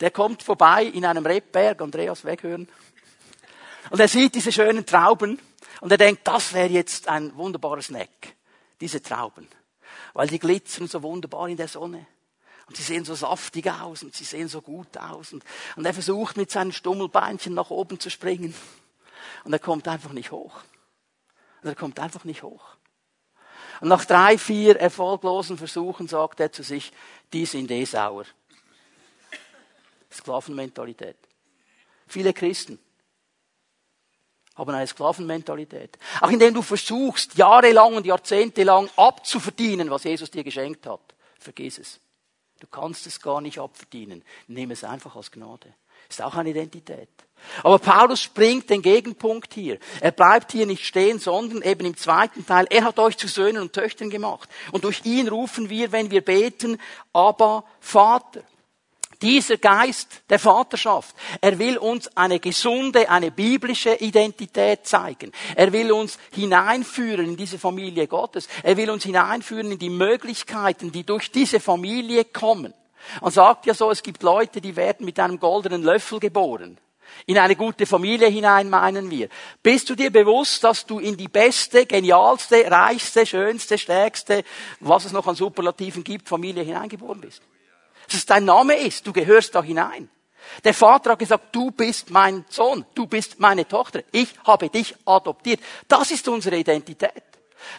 Der 0.00 0.10
kommt 0.10 0.42
vorbei 0.42 0.84
in 0.84 1.04
einem 1.04 1.24
Rebberg, 1.24 1.80
Andreas 1.80 2.24
weghören. 2.24 2.68
Und 3.90 4.00
er 4.00 4.08
sieht 4.08 4.34
diese 4.34 4.52
schönen 4.52 4.86
Trauben 4.86 5.38
und 5.80 5.90
er 5.90 5.98
denkt, 5.98 6.26
das 6.26 6.52
wäre 6.52 6.68
jetzt 6.68 7.08
ein 7.08 7.36
wunderbarer 7.36 7.82
Snack. 7.82 8.34
Diese 8.80 9.02
Trauben. 9.02 9.48
Weil 10.14 10.28
die 10.28 10.38
glitzern 10.38 10.88
so 10.88 11.02
wunderbar 11.02 11.48
in 11.48 11.56
der 11.56 11.68
Sonne. 11.68 12.06
Und 12.66 12.76
sie 12.76 12.82
sehen 12.82 13.04
so 13.04 13.14
saftig 13.14 13.70
aus 13.70 14.02
und 14.02 14.14
sie 14.14 14.24
sehen 14.24 14.48
so 14.48 14.60
gut 14.60 14.96
aus. 14.96 15.32
Und, 15.32 15.44
und 15.76 15.84
er 15.84 15.94
versucht 15.94 16.36
mit 16.36 16.50
seinen 16.50 16.72
Stummelbeinchen 16.72 17.54
nach 17.54 17.70
oben 17.70 17.98
zu 17.98 18.10
springen. 18.10 18.54
Und 19.44 19.52
er 19.52 19.58
kommt 19.58 19.88
einfach 19.88 20.12
nicht 20.12 20.30
hoch. 20.30 20.54
Und 21.62 21.68
er 21.68 21.74
kommt 21.74 21.98
einfach 22.00 22.24
nicht 22.24 22.42
hoch. 22.42 22.64
Und 23.80 23.88
nach 23.88 24.04
drei, 24.04 24.38
vier 24.38 24.78
erfolglosen 24.78 25.58
Versuchen 25.58 26.06
sagt 26.06 26.40
er 26.40 26.52
zu 26.52 26.62
sich, 26.62 26.92
die 27.32 27.46
sind 27.46 27.70
eh 27.70 27.84
sauer. 27.84 28.24
Sklavenmentalität. 30.12 31.16
Viele 32.06 32.32
Christen 32.32 32.78
haben 34.54 34.74
eine 34.74 34.86
Sklavenmentalität. 34.86 35.98
Auch 36.20 36.30
indem 36.30 36.54
du 36.54 36.62
versuchst, 36.62 37.36
jahrelang 37.36 37.94
und 37.94 38.06
jahrzehntelang 38.06 38.88
abzuverdienen, 38.96 39.90
was 39.90 40.04
Jesus 40.04 40.30
dir 40.30 40.44
geschenkt 40.44 40.86
hat. 40.86 41.00
Vergiss 41.38 41.78
es. 41.78 42.00
Du 42.62 42.68
kannst 42.68 43.08
es 43.08 43.20
gar 43.20 43.40
nicht 43.40 43.58
abverdienen. 43.58 44.22
Nimm 44.46 44.70
es 44.70 44.84
einfach 44.84 45.16
als 45.16 45.32
Gnade. 45.32 45.74
Ist 46.08 46.22
auch 46.22 46.36
eine 46.36 46.50
Identität. 46.50 47.08
Aber 47.64 47.80
Paulus 47.80 48.22
springt 48.22 48.70
den 48.70 48.82
Gegenpunkt 48.82 49.52
hier. 49.52 49.80
Er 50.00 50.12
bleibt 50.12 50.52
hier 50.52 50.64
nicht 50.64 50.86
stehen, 50.86 51.18
sondern 51.18 51.62
eben 51.62 51.84
im 51.84 51.96
zweiten 51.96 52.46
Teil, 52.46 52.68
er 52.70 52.84
hat 52.84 53.00
euch 53.00 53.18
zu 53.18 53.26
Söhnen 53.26 53.60
und 53.60 53.72
Töchtern 53.72 54.10
gemacht. 54.10 54.48
Und 54.70 54.84
durch 54.84 55.04
ihn 55.04 55.26
rufen 55.26 55.70
wir, 55.70 55.90
wenn 55.90 56.12
wir 56.12 56.24
beten, 56.24 56.78
aber 57.12 57.64
Vater. 57.80 58.44
Dieser 59.22 59.56
Geist 59.56 60.22
der 60.28 60.40
Vaterschaft, 60.40 61.14
er 61.40 61.58
will 61.58 61.78
uns 61.78 62.14
eine 62.16 62.40
gesunde, 62.40 63.08
eine 63.08 63.30
biblische 63.30 63.94
Identität 63.94 64.84
zeigen. 64.86 65.30
Er 65.54 65.72
will 65.72 65.92
uns 65.92 66.18
hineinführen 66.32 67.26
in 67.26 67.36
diese 67.36 67.58
Familie 67.58 68.08
Gottes. 68.08 68.48
Er 68.64 68.76
will 68.76 68.90
uns 68.90 69.04
hineinführen 69.04 69.70
in 69.70 69.78
die 69.78 69.90
Möglichkeiten, 69.90 70.90
die 70.90 71.04
durch 71.04 71.30
diese 71.30 71.60
Familie 71.60 72.24
kommen. 72.24 72.74
Man 73.20 73.30
sagt 73.30 73.66
ja 73.66 73.74
so, 73.74 73.90
es 73.92 74.02
gibt 74.02 74.24
Leute, 74.24 74.60
die 74.60 74.74
werden 74.74 75.06
mit 75.06 75.18
einem 75.20 75.38
goldenen 75.38 75.82
Löffel 75.82 76.18
geboren. 76.18 76.78
In 77.26 77.38
eine 77.38 77.54
gute 77.56 77.86
Familie 77.86 78.28
hinein 78.28 78.70
meinen 78.70 79.10
wir. 79.10 79.28
Bist 79.62 79.88
du 79.88 79.94
dir 79.94 80.10
bewusst, 80.10 80.64
dass 80.64 80.86
du 80.86 80.98
in 80.98 81.16
die 81.16 81.28
beste, 81.28 81.86
genialste, 81.86 82.68
reichste, 82.68 83.26
schönste, 83.26 83.78
stärkste, 83.78 84.42
was 84.80 85.04
es 85.04 85.12
noch 85.12 85.26
an 85.26 85.36
Superlativen 85.36 86.02
gibt, 86.02 86.28
Familie 86.28 86.64
hineingeboren 86.64 87.20
bist? 87.20 87.42
Dass 88.06 88.14
es 88.14 88.26
dein 88.26 88.44
Name 88.44 88.74
ist. 88.74 89.06
Du 89.06 89.12
gehörst 89.12 89.54
da 89.54 89.62
hinein. 89.62 90.08
Der 90.64 90.74
Vater 90.74 91.12
hat 91.12 91.18
gesagt, 91.18 91.54
du 91.54 91.70
bist 91.70 92.10
mein 92.10 92.44
Sohn, 92.48 92.84
du 92.94 93.06
bist 93.06 93.40
meine 93.40 93.66
Tochter, 93.66 94.02
ich 94.12 94.34
habe 94.44 94.68
dich 94.68 94.94
adoptiert. 95.04 95.60
Das 95.88 96.10
ist 96.10 96.28
unsere 96.28 96.56
Identität. 96.56 97.22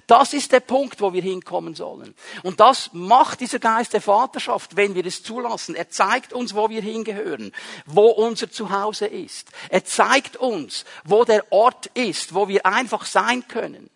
Das 0.08 0.34
ist 0.34 0.51
der 0.51 0.62
Punkt, 0.62 1.01
wo 1.01 1.13
wir 1.13 1.22
hinkommen 1.22 1.75
sollen. 1.75 2.15
Und 2.44 2.60
das 2.60 2.89
macht 2.94 3.42
dieser 3.42 3.60
Geist 3.60 3.94
der 3.94 4.01
Vaterschaft, 4.01 4.75
wenn 4.75 4.96
wir 4.96 5.06
es 5.06 5.24
zulassen. 5.24 5.75
Er 5.75 5.89
zeigt 5.89 6.34
uns, 6.34 6.56
wo 6.56 6.70
wir 6.70 6.82
hingehören, 6.82 7.51
wo 7.86 8.08
unser 8.08 8.50
Zuhause 8.50 9.08
ist. 9.08 9.50
Er 9.70 9.84
zeigt 9.84 10.38
uns, 10.38 10.86
wo 11.03 11.25
der 11.25 11.51
Ort 11.51 11.88
ist, 11.88 12.34
wo 12.34 12.48
wir 12.48 12.65
einfach 12.65 13.06
sein 13.06 13.48
können. 13.48 13.89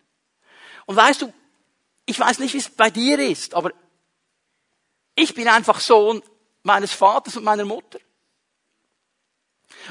Und 0.85 0.95
weißt 0.95 1.21
du, 1.21 1.33
ich 2.05 2.19
weiß 2.19 2.39
nicht, 2.39 2.53
wie 2.53 2.59
es 2.59 2.69
bei 2.69 2.89
dir 2.89 3.19
ist, 3.19 3.53
aber 3.53 3.71
ich 5.17 5.33
bin 5.33 5.47
einfach 5.47 5.79
Sohn 5.79 6.21
meines 6.61 6.93
Vaters 6.93 7.35
und 7.35 7.43
meiner 7.43 7.65
Mutter. 7.65 7.99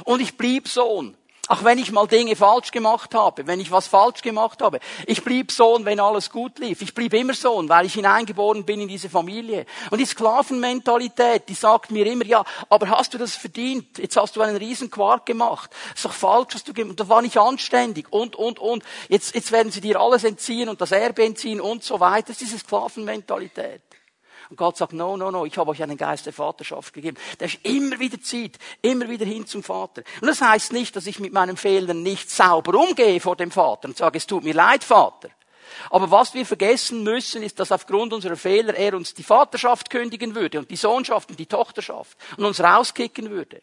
Und 0.05 0.21
ich 0.21 0.37
blieb 0.37 0.69
Sohn. 0.69 1.17
Auch 1.49 1.63
wenn 1.63 1.79
ich 1.79 1.93
mal 1.93 2.09
Dinge 2.09 2.35
falsch 2.35 2.73
gemacht 2.73 3.15
habe, 3.15 3.47
wenn 3.47 3.61
ich 3.61 3.71
was 3.71 3.87
falsch 3.87 4.23
gemacht 4.23 4.63
habe. 4.63 4.81
Ich 5.07 5.23
blieb 5.23 5.53
Sohn, 5.53 5.85
wenn 5.85 6.01
alles 6.01 6.31
gut 6.31 6.59
lief. 6.59 6.83
Ich 6.83 6.93
blieb 6.93 7.15
immer 7.15 7.35
Sohn, 7.35 7.69
weil 7.69 7.87
ich 7.87 7.95
hineingeboren 7.95 8.65
bin 8.65 8.81
in 8.81 8.89
diese 8.89 9.09
Familie. 9.09 9.65
Und 9.91 9.99
die 9.99 10.07
Sklavenmentalität, 10.07 11.49
die 11.49 11.55
sagt 11.55 11.93
mir 11.93 12.07
immer, 12.07 12.25
ja, 12.25 12.45
aber 12.69 12.89
hast 12.89 13.15
du 13.15 13.19
das 13.19 13.37
verdient? 13.37 13.99
Jetzt 13.99 14.17
hast 14.17 14.35
du 14.35 14.43
einen 14.43 14.57
riesen 14.57 14.91
Quark 14.91 15.27
gemacht. 15.27 15.71
Ist 15.95 16.05
doch 16.05 16.13
falsch, 16.13 16.55
was 16.55 16.65
du 16.65 16.73
gemacht 16.73 16.99
Das 16.99 17.09
war 17.09 17.23
nicht 17.23 17.37
anständig. 17.37 18.13
Und, 18.13 18.35
und, 18.35 18.59
und. 18.59 18.83
Jetzt, 19.09 19.35
jetzt 19.35 19.53
werden 19.53 19.71
sie 19.71 19.81
dir 19.81 20.01
alles 20.01 20.25
entziehen 20.25 20.69
und 20.69 20.81
das 20.81 20.91
Erbe 20.91 21.25
entziehen 21.25 21.61
und 21.61 21.85
so 21.85 22.01
weiter. 22.01 22.29
Das 22.29 22.43
ist 22.43 22.53
diese 22.53 22.59
Sklavenmentalität. 22.59 23.86
Und 24.51 24.57
Gott 24.57 24.77
sagt, 24.77 24.93
no, 24.93 25.17
no, 25.17 25.31
no, 25.31 25.45
ich 25.45 25.59
habe 25.59 25.71
euch 25.71 25.83
einen 25.83 25.97
Geist 25.97 26.27
der 26.27 26.33
Vaterschaft 26.33 26.93
gegeben, 26.93 27.17
der 27.41 27.47
euch 27.47 27.61
immer 27.63 27.99
wieder 27.99 28.21
zieht, 28.21 28.59
immer 28.83 29.09
wieder 29.09 29.27
hin 29.27 29.47
zum 29.47 29.63
Vater. 29.63 30.03
Und 30.21 30.29
das 30.29 30.41
heißt 30.41 30.73
nicht, 30.73 30.95
dass 30.97 31.07
ich 31.07 31.19
mit 31.19 31.33
meinen 31.33 31.57
Fehlern 31.57 32.03
nicht 32.03 32.31
sauber 32.31 32.79
umgehe 32.79 33.21
vor 33.21 33.37
dem 33.37 33.51
Vater 33.51 33.89
und 33.89 33.97
sage, 33.97 34.19
es 34.19 34.27
tut 34.27 34.45
mir 34.45 34.55
leid, 34.55 34.85
Vater. 34.85 35.31
Aber 35.91 36.11
was 36.11 36.35
wir 36.35 36.47
vergessen 36.47 37.03
müssen, 37.03 37.43
ist, 37.43 37.59
dass 37.61 37.73
aufgrund 37.73 38.13
unserer 38.13 38.37
Fehler 38.37 38.75
er 38.75 38.95
uns 38.95 39.15
die 39.15 39.23
Vaterschaft 39.23 39.91
kündigen 39.91 40.35
würde 40.35 40.59
und 40.59 40.71
die 40.71 40.77
Sohnschaft 40.77 41.31
und 41.31 41.39
die 41.39 41.47
Tochterschaft 41.47 42.17
und 42.37 42.45
uns 42.45 42.61
rauskicken 42.61 43.31
würde. 43.31 43.63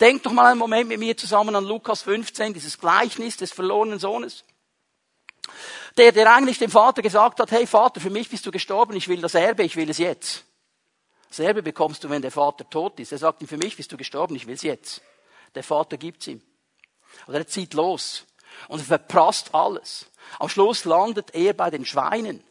Denkt 0.00 0.24
doch 0.24 0.32
mal 0.32 0.50
einen 0.50 0.58
Moment 0.58 0.88
mit 0.88 0.98
mir 0.98 1.16
zusammen 1.16 1.54
an 1.56 1.64
Lukas 1.64 2.02
15, 2.02 2.54
dieses 2.54 2.78
Gleichnis 2.78 3.36
des 3.36 3.52
verlorenen 3.52 3.98
Sohnes. 3.98 4.44
Der, 5.96 6.12
der 6.12 6.32
eigentlich 6.32 6.58
dem 6.58 6.70
Vater 6.70 7.02
gesagt 7.02 7.38
hat, 7.38 7.50
hey 7.52 7.66
Vater, 7.66 8.00
für 8.00 8.10
mich 8.10 8.28
bist 8.28 8.44
du 8.46 8.50
gestorben, 8.50 8.96
ich 8.96 9.08
will 9.08 9.20
das 9.20 9.34
Erbe, 9.34 9.62
ich 9.62 9.76
will 9.76 9.88
es 9.88 9.98
jetzt. 9.98 10.44
Das 11.28 11.38
Erbe 11.38 11.62
bekommst 11.62 12.02
du, 12.02 12.10
wenn 12.10 12.22
der 12.22 12.30
Vater 12.30 12.68
tot 12.68 12.98
ist. 13.00 13.12
Er 13.12 13.18
sagt 13.18 13.42
ihm, 13.42 13.48
für 13.48 13.56
mich 13.56 13.76
bist 13.76 13.90
du 13.92 13.96
gestorben, 13.96 14.34
ich 14.36 14.46
will 14.46 14.54
es 14.54 14.62
jetzt. 14.62 15.02
Der 15.54 15.62
Vater 15.62 15.96
gibt's 15.96 16.26
ihm. 16.26 16.42
Oder 17.26 17.38
er 17.38 17.46
zieht 17.46 17.74
los. 17.74 18.24
Und 18.68 18.80
er 18.80 18.84
verprasst 18.84 19.54
alles. 19.54 20.06
Am 20.38 20.48
Schluss 20.48 20.84
landet 20.84 21.34
er 21.34 21.52
bei 21.52 21.70
den 21.70 21.84
Schweinen. 21.84 22.42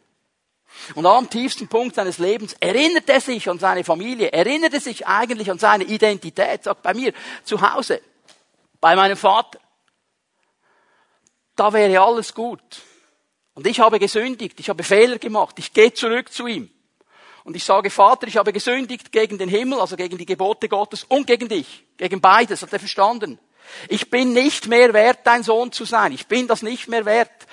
Und 0.96 1.06
am 1.06 1.30
tiefsten 1.30 1.68
Punkt 1.68 1.96
seines 1.96 2.18
Lebens 2.18 2.54
erinnert 2.60 3.08
er 3.08 3.22
sich 3.22 3.50
an 3.50 3.60
seine 3.60 3.84
Familie, 3.84 4.32
erinnert 4.32 4.74
er 4.74 4.82
sich 4.82 5.06
eigentlich 5.08 5.50
an 5.52 5.60
seine 5.60 5.84
Identität, 5.84 6.64
sagt 6.64 6.82
bei 6.82 6.94
mir 6.94 7.14
zu 7.44 7.62
Hause, 7.62 8.02
bei 8.82 8.96
meinem 8.96 9.18
Vater. 9.18 9.60
Da 11.56 11.72
wäre 11.72 12.02
alles 12.02 12.34
gut. 12.34 12.82
Und 13.56 13.68
ich 13.68 13.80
habe 13.80 14.00
gesündigt, 14.00 14.60
ich 14.60 14.70
habe 14.70 14.84
Fehler 14.84 15.20
gemacht, 15.20 15.60
ich 15.60 15.74
gehe 15.74 15.94
zurück 15.94 16.32
zu 16.32 16.48
ihm. 16.48 16.70
Und 17.44 17.56
ich 17.56 17.64
sage, 17.64 17.90
Vater, 17.90 18.28
ich 18.28 18.38
habe 18.38 18.54
gesündigt 18.54 19.12
gegen 19.12 19.38
den 19.38 19.50
Himmel, 19.50 19.80
also 19.80 19.96
gegen 19.96 20.18
die 20.18 20.26
Gebote 20.26 20.70
Gottes 20.70 21.04
und 21.04 21.28
gegen 21.28 21.50
dich. 21.50 21.86
Gegen 21.98 22.22
beides, 22.22 22.62
hat 22.62 22.72
er 22.72 22.80
verstanden. 22.80 23.38
Ich 23.90 24.10
bin 24.10 24.34
nicht 24.34 24.68
mehr 24.68 24.94
wert, 24.94 25.20
dein 25.26 25.44
Sohn 25.44 25.72
zu 25.72 25.86
sein. 25.86 26.14
Ich 26.14 26.28
bin 26.28 26.48
das 26.48 26.62
nicht 26.62 26.88
mehr 26.88 27.06
wert. 27.06 27.48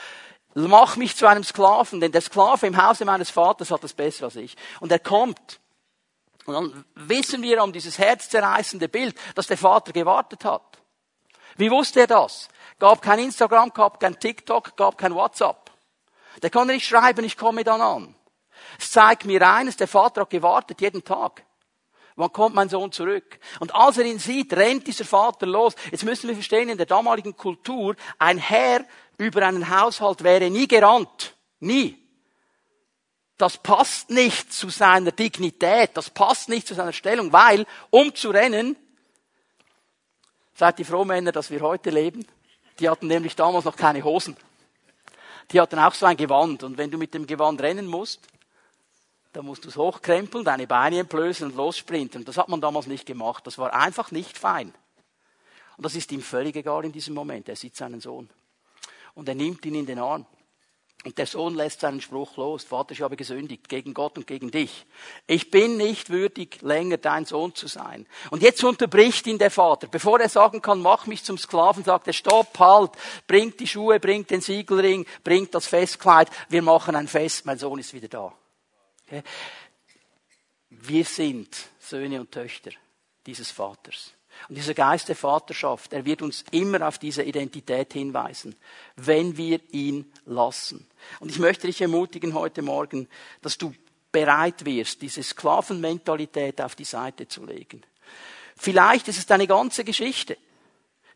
Mach 0.54 0.97
mich 0.97 1.16
zu 1.16 1.26
einem 1.26 1.45
Sklaven, 1.45 2.00
denn 2.00 2.12
der 2.12 2.21
Sklave 2.21 2.66
im 2.66 2.83
Hause 2.83 3.04
meines 3.04 3.30
Vaters 3.30 3.71
hat 3.71 3.85
es 3.85 3.92
besser 3.92 4.26
als 4.26 4.37
ich. 4.37 4.57
Und 4.80 4.90
er 4.90 4.99
kommt. 4.99 5.61
Und 6.47 6.54
dann 6.54 6.85
wissen 6.95 7.42
wir 7.42 7.62
um 7.62 7.73
dieses 7.73 7.99
herzzerreißende 7.99 8.88
Bild, 8.88 9.16
dass 9.35 9.47
der 9.47 9.59
Vater 9.59 9.92
gewartet 9.92 10.45
hat. 10.45 10.78
Wie 11.57 11.71
wusste 11.71 12.00
er 12.00 12.07
das? 12.07 12.49
Gab 12.78 13.02
kein 13.02 13.19
Instagram, 13.19 13.73
gab 13.73 14.00
kein 14.00 14.19
TikTok, 14.19 14.76
gab 14.76 14.97
kein 14.97 15.14
WhatsApp. 15.14 15.70
Der 16.43 16.51
konnte 16.51 16.75
nicht 16.75 16.87
schreiben, 16.87 17.25
ich 17.25 17.37
komme 17.37 17.65
dann 17.65 17.81
an. 17.81 18.15
Es 18.79 18.91
zeigt 18.91 19.25
mir 19.25 19.47
eines, 19.49 19.77
der 19.77 19.89
Vater 19.89 20.23
hat 20.23 20.31
gewartet 20.31 20.81
jeden 20.81 21.05
Tag. 21.05 21.45
Wann 22.17 22.33
kommt 22.33 22.55
mein 22.55 22.69
Sohn 22.69 22.93
zurück? 22.93 23.39
Und 23.61 23.75
als 23.75 23.99
er 23.99 24.05
ihn 24.05 24.19
sieht, 24.19 24.53
rennt 24.53 24.87
dieser 24.87 25.05
Vater 25.05 25.47
los. 25.47 25.75
Jetzt 25.91 26.05
müssen 26.05 26.29
wir 26.29 26.35
verstehen, 26.35 26.69
in 26.69 26.77
der 26.77 26.87
damaligen 26.87 27.37
Kultur, 27.37 27.97
ein 28.19 28.39
Herr 28.39 28.85
über 29.17 29.47
einen 29.47 29.71
Haushalt 29.71 30.23
wäre 30.23 30.51
nie 30.51 30.69
gerannt. 30.69 31.37
Nie. 31.61 31.97
Das 33.37 33.57
passt 33.57 34.11
nicht 34.11 34.53
zu 34.53 34.69
seiner 34.69 35.13
Dignität, 35.13 35.93
das 35.95 36.11
passt 36.11 36.51
nicht 36.51 36.67
zu 36.67 36.75
seiner 36.75 36.93
Stellung, 36.93 37.33
weil, 37.33 37.65
um 37.89 38.15
zu 38.15 38.31
rennen, 38.31 38.77
seid 40.53 40.79
ihr 40.79 40.85
froh, 40.85 41.07
Männer, 41.07 41.33
dass 41.33 41.51
wir 41.51 41.63
heute 41.63 41.89
leben? 41.89 42.27
Die 42.79 42.89
hatten 42.89 43.07
nämlich 43.07 43.37
damals 43.37 43.65
noch 43.65 43.77
keine 43.77 44.05
Hosen. 44.05 44.37
Die 45.52 45.61
hatten 45.61 45.78
auch 45.78 45.95
so 45.95 46.07
ein 46.07 46.16
Gewand. 46.16 46.62
Und 46.62 46.78
wenn 46.78 46.90
du 46.90 46.99
mit 46.99 47.14
dem 47.14 47.26
Gewand 47.26 47.61
rennen 47.61 47.87
musst, 47.87 48.21
dann 49.33 49.45
musst 49.45 49.64
du 49.64 49.69
es 49.69 49.76
hochkrempeln, 49.76 50.45
deine 50.45 50.66
Beine 50.66 51.00
entblößen 51.00 51.47
und 51.47 51.57
lossprinten. 51.57 52.25
Das 52.25 52.37
hat 52.37 52.49
man 52.49 52.61
damals 52.61 52.87
nicht 52.87 53.07
gemacht. 53.07 53.47
Das 53.47 53.59
war 53.59 53.73
einfach 53.73 54.11
nicht 54.11 54.37
fein. 54.37 54.75
Und 55.76 55.85
das 55.87 55.95
ist 55.95 56.11
ihm 56.12 56.21
völlig 56.21 56.57
egal 56.57 56.85
in 56.85 56.92
diesem 56.92 57.14
Moment. 57.14 57.49
Er 57.49 57.57
sieht 57.57 57.76
seinen 57.76 58.00
Sohn. 58.00 58.28
Und 59.14 59.28
er 59.28 59.35
nimmt 59.35 59.64
ihn 59.66 59.75
in 59.75 59.87
den 59.87 59.99
Arm. 59.99 60.26
Und 61.02 61.16
der 61.16 61.26
Sohn 61.26 61.54
lässt 61.54 61.80
seinen 61.80 62.02
Spruch 62.02 62.37
los. 62.37 62.64
Vater, 62.64 62.92
ich 62.92 63.00
habe 63.00 63.16
gesündigt 63.16 63.71
gegen 63.71 63.95
Gott 63.95 64.19
und 64.19 64.26
gegen 64.26 64.50
dich. 64.50 64.85
Ich 65.26 65.50
bin 65.50 65.78
nicht 65.78 66.11
würdig, 66.11 66.61
länger 66.61 66.99
dein 66.99 67.25
Sohn 67.25 67.54
zu 67.54 67.69
sein. 67.69 68.07
Und 68.30 68.42
jetzt 68.42 68.62
unterbricht 68.62 69.26
ihn 69.26 69.38
der 69.38 69.50
Vater. 69.50 69.87
Bevor 69.87 70.21
er 70.21 70.28
sagen 70.28 70.61
kann, 70.61 70.83
mach 70.83 71.07
mich 71.07 71.25
zum 71.25 71.38
Sklaven, 71.38 71.85
sagt 71.85 72.07
er, 72.07 72.12
stopp, 72.12 72.59
halt, 72.59 72.90
bringt 73.26 73.61
die 73.61 73.66
Schuhe, 73.66 73.99
bringt 73.99 74.30
den 74.30 74.42
Siegelring, 74.42 75.07
bringt 75.25 75.54
das 75.54 75.66
Festkleid. 75.66 76.28
Wir 76.50 76.61
machen 76.61 76.95
ein 76.95 77.09
Fest, 77.09 77.47
mein 77.47 77.59
Sohn 77.59 77.78
ist 77.78 77.95
wieder 77.95 78.09
da. 78.09 78.35
Wir 80.69 81.04
sind 81.04 81.57
Söhne 81.78 82.21
und 82.21 82.30
Töchter 82.30 82.73
dieses 83.25 83.50
Vaters. 83.50 84.12
Und 84.49 84.56
dieser 84.56 84.75
Geist 84.75 85.09
der 85.09 85.16
Vaterschaft, 85.16 85.92
er 85.92 86.04
wird 86.04 86.23
uns 86.23 86.44
immer 86.50 86.87
auf 86.87 86.99
diese 86.99 87.23
Identität 87.23 87.92
hinweisen, 87.92 88.54
wenn 88.97 89.37
wir 89.37 89.61
ihn 89.73 90.11
lassen. 90.25 90.87
Und 91.20 91.30
ich 91.30 91.38
möchte 91.38 91.66
dich 91.66 91.80
ermutigen 91.80 92.35
heute 92.35 92.62
Morgen, 92.62 93.09
dass 93.42 93.59
du 93.59 93.75
bereit 94.12 94.64
wirst, 94.64 95.02
diese 95.02 95.23
Sklavenmentalität 95.23 96.61
auf 96.61 96.75
die 96.75 96.85
Seite 96.85 97.28
zu 97.28 97.44
legen. 97.44 97.82
Vielleicht 98.56 99.09
ist 99.09 99.18
es 99.18 99.26
deine 99.26 99.47
ganze 99.47 99.85
Geschichte 99.85 100.37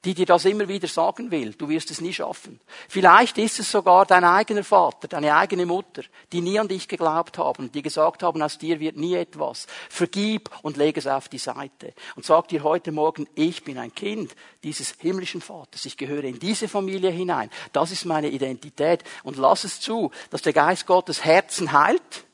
die 0.05 0.15
dir 0.15 0.27
das 0.27 0.45
immer 0.45 0.69
wieder 0.69 0.87
sagen 0.87 1.31
will. 1.31 1.53
Du 1.55 1.69
wirst 1.69 1.91
es 1.91 2.01
nie 2.01 2.13
schaffen. 2.13 2.61
Vielleicht 2.89 3.39
ist 3.39 3.59
es 3.59 3.71
sogar 3.71 4.05
dein 4.05 4.25
eigener 4.25 4.65
Vater, 4.65 5.09
deine 5.09 5.35
eigene 5.35 5.65
Mutter, 5.65 6.03
die 6.33 6.41
nie 6.41 6.59
an 6.59 6.69
dich 6.69 6.89
geglaubt 6.89 7.39
haben, 7.39 7.73
die 7.73 7.83
gesagt 7.83 8.23
haben, 8.23 8.43
aus 8.43 8.59
dir 8.59 8.81
wird 8.81 8.97
nie 8.97 9.15
etwas. 9.15 9.67
Vergib 9.89 10.51
und 10.63 10.77
leg 10.77 10.97
es 10.97 11.07
auf 11.07 11.29
die 11.29 11.39
Seite. 11.39 11.95
Und 12.17 12.27
sag 12.27 12.49
dir 12.49 12.63
heute 12.63 12.93
Morgen, 12.93 13.27
ich 13.35 13.65
bin 13.65 13.79
ein 13.79 13.95
Kind 13.95 14.35
dieses 14.63 14.95
himmlischen 14.99 15.41
Vaters. 15.41 15.87
Ich 15.87 15.97
gehöre 15.97 16.25
in 16.25 16.39
diese 16.39 16.69
Familie 16.69 17.11
hinein. 17.11 17.51
Das 17.73 17.91
ist 17.91 18.05
meine 18.05 18.29
Identität. 18.29 19.05
Und 19.23 19.39
lass 19.39 19.65
es 19.65 19.81
zu, 19.81 20.11
dass 20.31 20.43
der 20.43 20.53
Geist 20.53 20.87
Gottes 20.87 21.25
Herzen 21.25 21.73
heilt, 21.73 22.25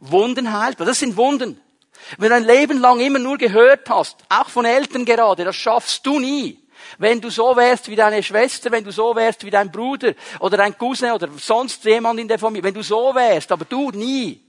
Wunden 0.00 0.58
heilt. 0.58 0.80
Das 0.80 0.98
sind 0.98 1.16
Wunden. 1.16 1.60
Wenn 2.16 2.30
du 2.30 2.36
ein 2.36 2.44
Leben 2.44 2.78
lang 2.78 3.00
immer 3.00 3.18
nur 3.18 3.36
gehört 3.36 3.90
hast, 3.90 4.16
auch 4.28 4.48
von 4.48 4.64
Eltern 4.64 5.04
gerade, 5.04 5.44
das 5.44 5.56
schaffst 5.56 6.06
du 6.06 6.20
nie 6.20 6.67
wenn 6.98 7.20
du 7.20 7.30
so 7.30 7.54
wärst 7.56 7.88
wie 7.88 7.96
deine 7.96 8.22
Schwester, 8.22 8.70
wenn 8.70 8.84
du 8.84 8.90
so 8.90 9.14
wärst 9.14 9.44
wie 9.44 9.50
dein 9.50 9.70
Bruder 9.70 10.14
oder 10.40 10.56
dein 10.56 10.76
Cousin 10.76 11.12
oder 11.12 11.28
sonst 11.36 11.84
jemand 11.84 12.20
in 12.20 12.28
der 12.28 12.38
Familie, 12.38 12.64
wenn 12.64 12.74
du 12.74 12.82
so 12.82 13.14
wärst, 13.14 13.52
aber 13.52 13.64
du 13.64 13.90
nie, 13.90 14.42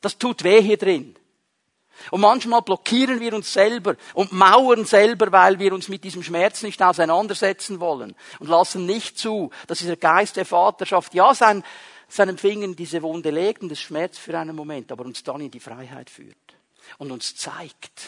das 0.00 0.16
tut 0.16 0.42
weh 0.44 0.62
hier 0.62 0.76
drin. 0.76 1.14
Und 2.10 2.20
manchmal 2.20 2.62
blockieren 2.62 3.20
wir 3.20 3.34
uns 3.34 3.52
selber 3.52 3.96
und 4.14 4.32
mauern 4.32 4.84
selber, 4.84 5.32
weil 5.32 5.58
wir 5.58 5.72
uns 5.72 5.88
mit 5.88 6.04
diesem 6.04 6.22
Schmerz 6.22 6.62
nicht 6.62 6.80
auseinandersetzen 6.80 7.80
wollen 7.80 8.14
und 8.38 8.48
lassen 8.48 8.86
nicht 8.86 9.18
zu, 9.18 9.50
dass 9.66 9.78
dieser 9.78 9.96
Geist 9.96 10.36
der 10.36 10.46
Vaterschaft, 10.46 11.14
ja, 11.14 11.34
sein, 11.34 11.64
Finger 12.08 12.68
diese 12.74 13.02
Wunde 13.02 13.30
legt 13.30 13.62
und 13.62 13.72
es 13.72 13.80
schmerzt 13.80 14.18
für 14.18 14.38
einen 14.38 14.56
Moment, 14.56 14.90
aber 14.92 15.04
uns 15.04 15.22
dann 15.22 15.40
in 15.40 15.50
die 15.50 15.60
Freiheit 15.60 16.08
führt 16.08 16.36
und 16.98 17.10
uns 17.10 17.36
zeigt, 17.36 18.02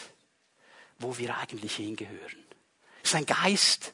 wo 0.97 1.17
wir 1.17 1.37
eigentlich 1.37 1.75
hingehören. 1.75 2.50
Das 3.01 3.11
ist 3.11 3.15
ein 3.15 3.25
Geist 3.25 3.93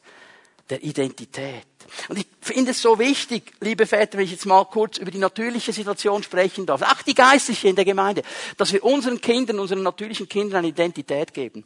der 0.69 0.83
Identität. 0.83 1.65
Und 2.09 2.19
ich 2.19 2.27
finde 2.41 2.71
es 2.71 2.81
so 2.81 2.99
wichtig, 2.99 3.53
liebe 3.61 3.85
Väter, 3.85 4.17
wenn 4.17 4.25
ich 4.25 4.31
jetzt 4.31 4.45
mal 4.45 4.65
kurz 4.65 4.97
über 4.97 5.11
die 5.11 5.17
natürliche 5.17 5.71
Situation 5.71 6.23
sprechen 6.23 6.65
darf, 6.65 6.81
auch 6.81 7.01
die 7.01 7.13
geistliche 7.13 7.69
in 7.69 7.75
der 7.75 7.85
Gemeinde, 7.85 8.23
dass 8.57 8.73
wir 8.73 8.83
unseren 8.83 9.21
Kindern, 9.21 9.59
unseren 9.59 9.83
natürlichen 9.83 10.27
Kindern 10.27 10.59
eine 10.59 10.67
Identität 10.67 11.33
geben. 11.33 11.65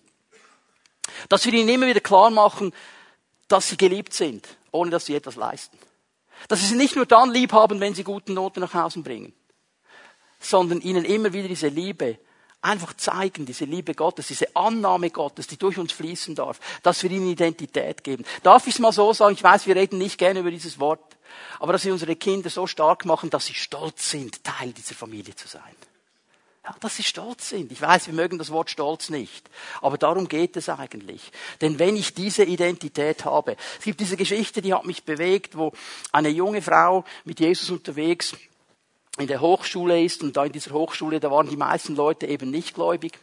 Dass 1.30 1.46
wir 1.46 1.54
ihnen 1.54 1.70
immer 1.70 1.88
wieder 1.88 2.00
klar 2.00 2.30
machen, 2.30 2.74
dass 3.48 3.70
sie 3.70 3.78
geliebt 3.78 4.14
sind, 4.14 4.48
ohne 4.72 4.92
dass 4.92 5.08
sie 5.08 5.16
etwas 5.16 5.36
leisten. 5.36 5.78
Dass 6.48 6.62
wir 6.62 6.68
sie 6.68 6.76
nicht 6.76 6.96
nur 6.96 7.06
dann 7.06 7.32
lieb 7.32 7.54
haben, 7.54 7.80
wenn 7.80 7.96
sie 7.96 8.04
gute 8.04 8.32
Noten 8.32 8.60
nach 8.60 8.74
Hause 8.74 9.02
bringen, 9.02 9.34
sondern 10.40 10.82
ihnen 10.82 11.06
immer 11.06 11.34
wieder 11.34 11.48
diese 11.48 11.68
Liebe 11.68 12.20
einfach 12.62 12.96
zeigen, 12.96 13.46
diese 13.46 13.66
Liebe 13.66 13.94
Gottes, 13.94 14.28
diese 14.28 14.56
Annahme 14.56 15.10
Gottes, 15.10 15.48
die 15.48 15.58
durch 15.58 15.78
uns 15.78 15.92
fließen 15.92 16.36
darf, 16.36 16.60
dass 16.84 17.02
wir 17.04 17.12
ihnen 17.12 17.30
Identität 17.30 18.04
geben. 18.04 18.24
Darf 18.44 18.68
ich 18.68 18.76
es 18.76 18.80
mal 18.80 18.92
so 18.92 19.12
sagen? 19.14 19.34
Ich 19.34 19.44
weiß, 19.44 19.66
wir 19.68 19.76
reden 19.76 19.98
nicht 19.98 20.18
gerne 20.18 20.40
über 20.42 20.52
dieses 20.52 20.80
Wort, 20.80 21.18
aber 21.60 21.74
dass 21.74 21.86
wir 21.86 21.94
unsere 21.94 22.16
Kinder 22.16 22.50
so 22.50 22.68
stark 22.68 23.06
machen, 23.06 23.30
dass 23.30 23.48
sie 23.48 23.54
stolz 23.54 24.10
sind, 24.10 24.44
Teil 24.44 24.74
dieser 24.74 24.96
Familie 24.96 25.36
zu 25.36 25.48
sein. 25.48 25.76
Ja, 26.64 26.76
dass 26.80 26.96
sie 26.96 27.04
stolz 27.04 27.50
sind. 27.50 27.72
Ich 27.72 27.82
weiß, 27.82 28.06
wir 28.06 28.14
mögen 28.14 28.38
das 28.38 28.52
Wort 28.52 28.70
stolz 28.70 29.10
nicht. 29.10 29.50
Aber 29.82 29.98
darum 29.98 30.28
geht 30.28 30.56
es 30.58 30.70
eigentlich. 30.70 31.32
Denn 31.60 31.80
wenn 31.80 31.96
ich 31.96 32.14
diese 32.14 32.44
Identität 32.44 33.26
habe, 33.26 33.58
es 33.80 33.86
gibt 33.86 34.00
diese 34.00 34.16
Geschichte, 34.16 34.62
die 34.62 34.72
hat 34.72 34.86
mich 34.86 35.04
bewegt, 35.04 35.58
wo 35.58 35.72
eine 36.12 36.30
junge 36.30 36.62
Frau 36.62 37.04
mit 37.26 37.40
Jesus 37.40 37.72
unterwegs 37.72 38.36
in 39.22 39.28
der 39.28 39.42
Hochschule 39.42 40.04
ist 40.04 40.24
und 40.24 40.36
da 40.36 40.46
in 40.46 40.52
dieser 40.52 40.72
Hochschule, 40.72 41.20
da 41.20 41.32
waren 41.32 41.50
die 41.50 41.58
meisten 41.58 41.96
Leute 41.96 42.28
eben 42.28 42.52
nicht 42.52 42.76
gläubig. 42.76 43.20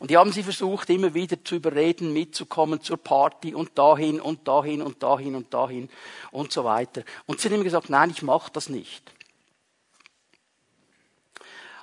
Und 0.00 0.10
die 0.10 0.16
haben 0.16 0.32
sie 0.32 0.42
versucht, 0.42 0.90
immer 0.90 1.14
wieder 1.14 1.42
zu 1.44 1.56
überreden, 1.56 2.12
mitzukommen 2.12 2.80
zur 2.80 2.96
Party 2.96 3.54
und 3.54 3.78
dahin 3.78 4.20
und 4.20 4.48
dahin 4.48 4.82
und 4.82 5.02
dahin 5.02 5.34
und 5.34 5.52
dahin 5.52 5.88
und 6.32 6.52
so 6.52 6.64
weiter. 6.64 7.02
Und 7.26 7.40
sie 7.40 7.48
haben 7.48 7.54
immer 7.54 7.64
gesagt, 7.64 7.90
nein, 7.90 8.10
ich 8.10 8.22
mache 8.22 8.50
das 8.52 8.68
nicht. 8.68 9.02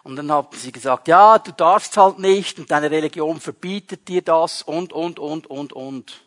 Und 0.04 0.18
dann 0.18 0.30
haben 0.32 0.50
sie 0.52 0.74
gesagt, 0.74 1.08
ja, 1.08 1.40
du 1.40 1.52
darfst 1.54 1.96
halt 1.96 2.20
nicht 2.20 2.60
und 2.60 2.70
deine 2.70 2.92
Religion 2.92 3.40
verbietet 3.40 4.08
dir 4.10 4.22
das 4.22 4.62
und, 4.62 4.92
und, 4.92 5.18
und, 5.18 5.48
und, 5.48 5.72
und. 5.72 6.22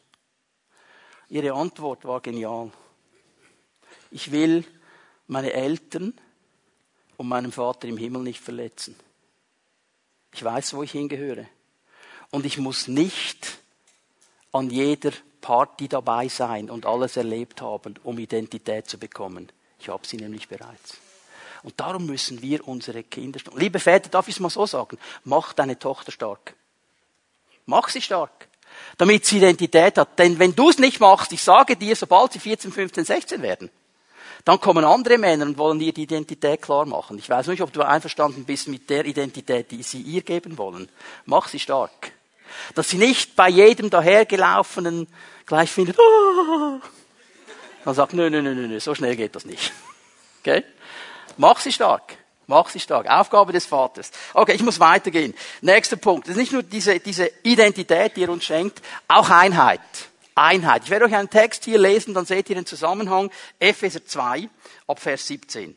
Ihre 1.29 1.53
Antwort 1.53 2.05
war 2.07 2.21
genial. 2.21 2.71
Ich 4.11 4.33
will 4.33 4.65
meine 5.27 5.53
Eltern 5.53 6.15
und 7.17 7.29
meinen 7.29 7.53
Vater 7.53 7.89
im 7.89 7.97
Himmel 7.97 8.23
nicht 8.23 8.41
verletzen. 8.41 8.97
Ich 10.33 10.45
weiß, 10.45 10.75
wo 10.75 10.83
ich 10.83 10.93
hingehöre. 10.93 11.47
Und 12.31 12.45
ich 12.45 12.59
muss 12.59 12.89
nicht 12.89 13.59
an 14.53 14.71
jeder 14.71 15.13
Party 15.41 15.89
dabei 15.89 16.29
sein 16.29 16.71
und 16.71 16.87
alles 16.87 17.17
erlebt 17.17 17.63
haben, 17.63 17.95
um 18.03 18.19
Identität 18.19 18.89
zu 18.89 18.99
bekommen. 18.99 19.51
Ich 19.79 19.89
habe 19.89 20.07
sie 20.07 20.17
nämlich 20.17 20.49
bereits. 20.49 20.99
Und 21.63 21.79
darum 21.81 22.07
müssen 22.07 22.43
wir 22.43 22.67
unsere 22.67 23.03
Kinder, 23.03 23.41
liebe 23.55 23.79
Väter, 23.79 24.09
darf 24.09 24.29
ich 24.29 24.37
es 24.37 24.41
mal 24.41 24.51
so 24.51 24.67
sagen, 24.67 24.99
mach 25.25 25.53
deine 25.53 25.79
Tochter 25.79 26.13
stark. 26.13 26.55
Mach 27.65 27.89
sie 27.89 28.03
stark. 28.03 28.49
Damit 28.99 29.25
sie 29.25 29.39
Identität 29.39 29.99
hat. 29.99 30.19
Denn 30.19 30.39
wenn 30.39 30.55
du 30.55 30.69
es 30.69 30.79
nicht 30.79 31.01
machst, 31.01 31.33
ich 31.33 31.43
sage 31.43 31.77
dir, 31.77 31.97
sobald 31.97 32.33
sie 32.33 32.41
14, 32.41 32.73
15, 32.73 33.05
16 33.05 33.43
werden, 33.43 33.71
dann 34.47 34.61
kommen 34.61 34.85
andere 34.85 35.19
Männer 35.19 35.45
und 35.45 35.59
wollen 35.59 35.81
ihr 35.81 35.93
die 35.93 36.05
Identität 36.05 36.63
klar 36.63 36.87
machen. 36.87 37.19
Ich 37.19 37.29
weiß 37.29 37.49
nicht, 37.49 37.63
ob 37.63 37.73
du 37.73 37.83
einverstanden 37.83 38.45
bist 38.45 38.69
mit 38.69 38.89
der 38.89 39.05
Identität, 39.05 39.73
die 39.73 39.83
sie 39.83 40.01
ihr 40.01 40.23
geben 40.23 40.57
wollen. 40.57 40.89
Mach 41.25 41.49
sie 41.49 41.59
stark. 41.59 42.13
Dass 42.77 42.89
sie 42.89 42.97
nicht 42.97 43.35
bei 43.35 43.49
jedem 43.49 43.91
dahergelaufenen 43.91 45.09
gleich 45.47 45.73
findet, 45.73 45.99
oh. 45.99 46.79
dann 47.85 47.95
sagt, 47.95 48.13
nö, 48.13 48.31
nö, 48.31 48.41
nö, 48.41 48.55
nö, 48.55 48.79
so 48.79 48.95
schnell 48.95 49.17
geht 49.17 49.35
das 49.35 49.45
nicht. 49.45 49.73
Okay? 50.43 50.63
Mach 51.39 51.59
sie 51.59 51.73
stark. 51.73 52.17
Mach 52.47 52.69
sie 52.69 52.79
stark. 52.79 53.11
Aufgabe 53.11 53.53
des 53.53 53.67
Vaters. 53.67 54.13
Okay, 54.33 54.53
ich 54.53 54.63
muss 54.63 54.79
weitergehen. 54.79 55.35
Nächster 55.61 55.97
Punkt. 55.97 56.29
Das 56.29 56.37
ist 56.37 56.41
nicht 56.41 56.53
nur 56.53 56.63
diese, 56.63 57.01
diese 57.01 57.33
Identität, 57.43 58.17
die 58.17 58.23
er 58.23 58.29
uns 58.29 58.45
schenkt, 58.45 58.81
auch 59.09 59.29
Einheit. 59.29 59.81
Einheit. 60.37 60.85
Ich 60.85 60.91
werde 60.91 61.07
euch 61.07 61.15
einen 61.15 61.31
Text 61.31 61.65
hier 61.65 61.79
lesen, 61.79 62.15
dann 62.15 62.27
seht 62.27 62.49
ihr 62.51 62.55
den 62.55 62.67
Zusammenhang. 62.67 63.31
Epheser 63.59 64.05
2 64.05 64.49
ab 64.87 65.01
Vers 65.01 65.27
17. 65.27 65.75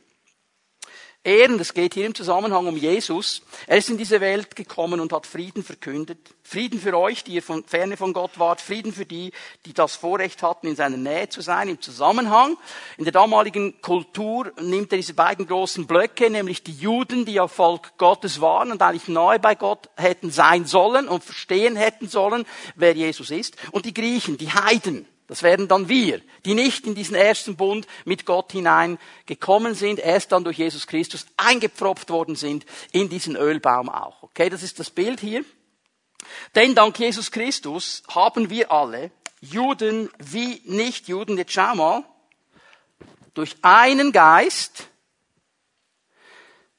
Und 1.25 1.59
es 1.59 1.73
geht 1.73 1.95
hier 1.95 2.05
im 2.05 2.15
Zusammenhang 2.15 2.65
um 2.65 2.77
Jesus, 2.77 3.41
er 3.67 3.77
ist 3.77 3.89
in 3.89 3.97
diese 3.97 4.21
Welt 4.21 4.55
gekommen 4.55 5.01
und 5.01 5.11
hat 5.11 5.27
Frieden 5.27 5.65
verkündet. 5.65 6.17
Frieden 6.43 6.79
für 6.79 6.97
euch, 6.97 7.25
die 7.25 7.33
ihr 7.33 7.43
von 7.43 7.65
ferne 7.65 7.97
von 7.97 8.13
Gott 8.13 8.39
wart, 8.39 8.61
Frieden 8.61 8.93
für 8.93 9.05
die, 9.05 9.33
die 9.65 9.73
das 9.73 9.97
Vorrecht 9.97 10.41
hatten, 10.41 10.67
in 10.67 10.77
seiner 10.77 10.95
Nähe 10.95 11.27
zu 11.27 11.41
sein, 11.41 11.67
im 11.67 11.81
Zusammenhang. 11.81 12.55
In 12.97 13.03
der 13.03 13.11
damaligen 13.11 13.81
Kultur 13.81 14.53
nimmt 14.61 14.93
er 14.93 14.97
diese 14.97 15.13
beiden 15.13 15.45
großen 15.45 15.87
Blöcke, 15.87 16.29
nämlich 16.29 16.63
die 16.63 16.73
Juden, 16.73 17.25
die 17.25 17.33
ja 17.33 17.49
Volk 17.49 17.97
Gottes 17.97 18.39
waren 18.39 18.71
und 18.71 18.81
eigentlich 18.81 19.09
nahe 19.09 19.39
bei 19.39 19.55
Gott 19.55 19.89
hätten 19.97 20.31
sein 20.31 20.63
sollen 20.63 21.09
und 21.09 21.25
verstehen 21.25 21.75
hätten 21.75 22.07
sollen, 22.07 22.45
wer 22.75 22.95
Jesus 22.95 23.29
ist, 23.29 23.57
und 23.71 23.85
die 23.85 23.93
Griechen, 23.93 24.37
die 24.37 24.53
Heiden. 24.53 25.05
Das 25.29 25.43
wären 25.43 25.67
dann 25.67 25.89
wir, 25.89 26.21
die 26.43 26.55
nicht 26.55 26.87
in 26.87 26.95
diesen 26.95 27.15
ersten 27.15 27.55
Bund 27.55 27.85
mit 28.03 28.25
Gott 28.25 28.51
hineingekommen 28.51 29.75
sind, 29.75 29.99
erst 29.99 30.31
dann 30.31 30.43
durch 30.43 30.57
Jesus 30.57 30.87
Christus 30.87 31.27
eingepfropft 31.37 32.09
worden 32.09 32.35
sind 32.35 32.65
in 32.91 33.09
diesen 33.09 33.35
Ölbaum 33.35 33.89
auch. 33.89 34.23
Okay, 34.23 34.49
das 34.49 34.63
ist 34.63 34.79
das 34.79 34.89
Bild 34.89 35.19
hier. 35.19 35.45
Denn 36.55 36.73
dank 36.73 36.97
Jesus 36.97 37.29
Christus 37.29 38.01
haben 38.09 38.49
wir 38.49 38.71
alle, 38.71 39.11
Juden 39.39 40.09
wie 40.17 40.63
Nichtjuden, 40.65 41.37
jetzt 41.37 41.53
schau 41.53 41.75
mal, 41.75 42.03
durch 43.35 43.55
einen 43.61 44.11
Geist, 44.11 44.87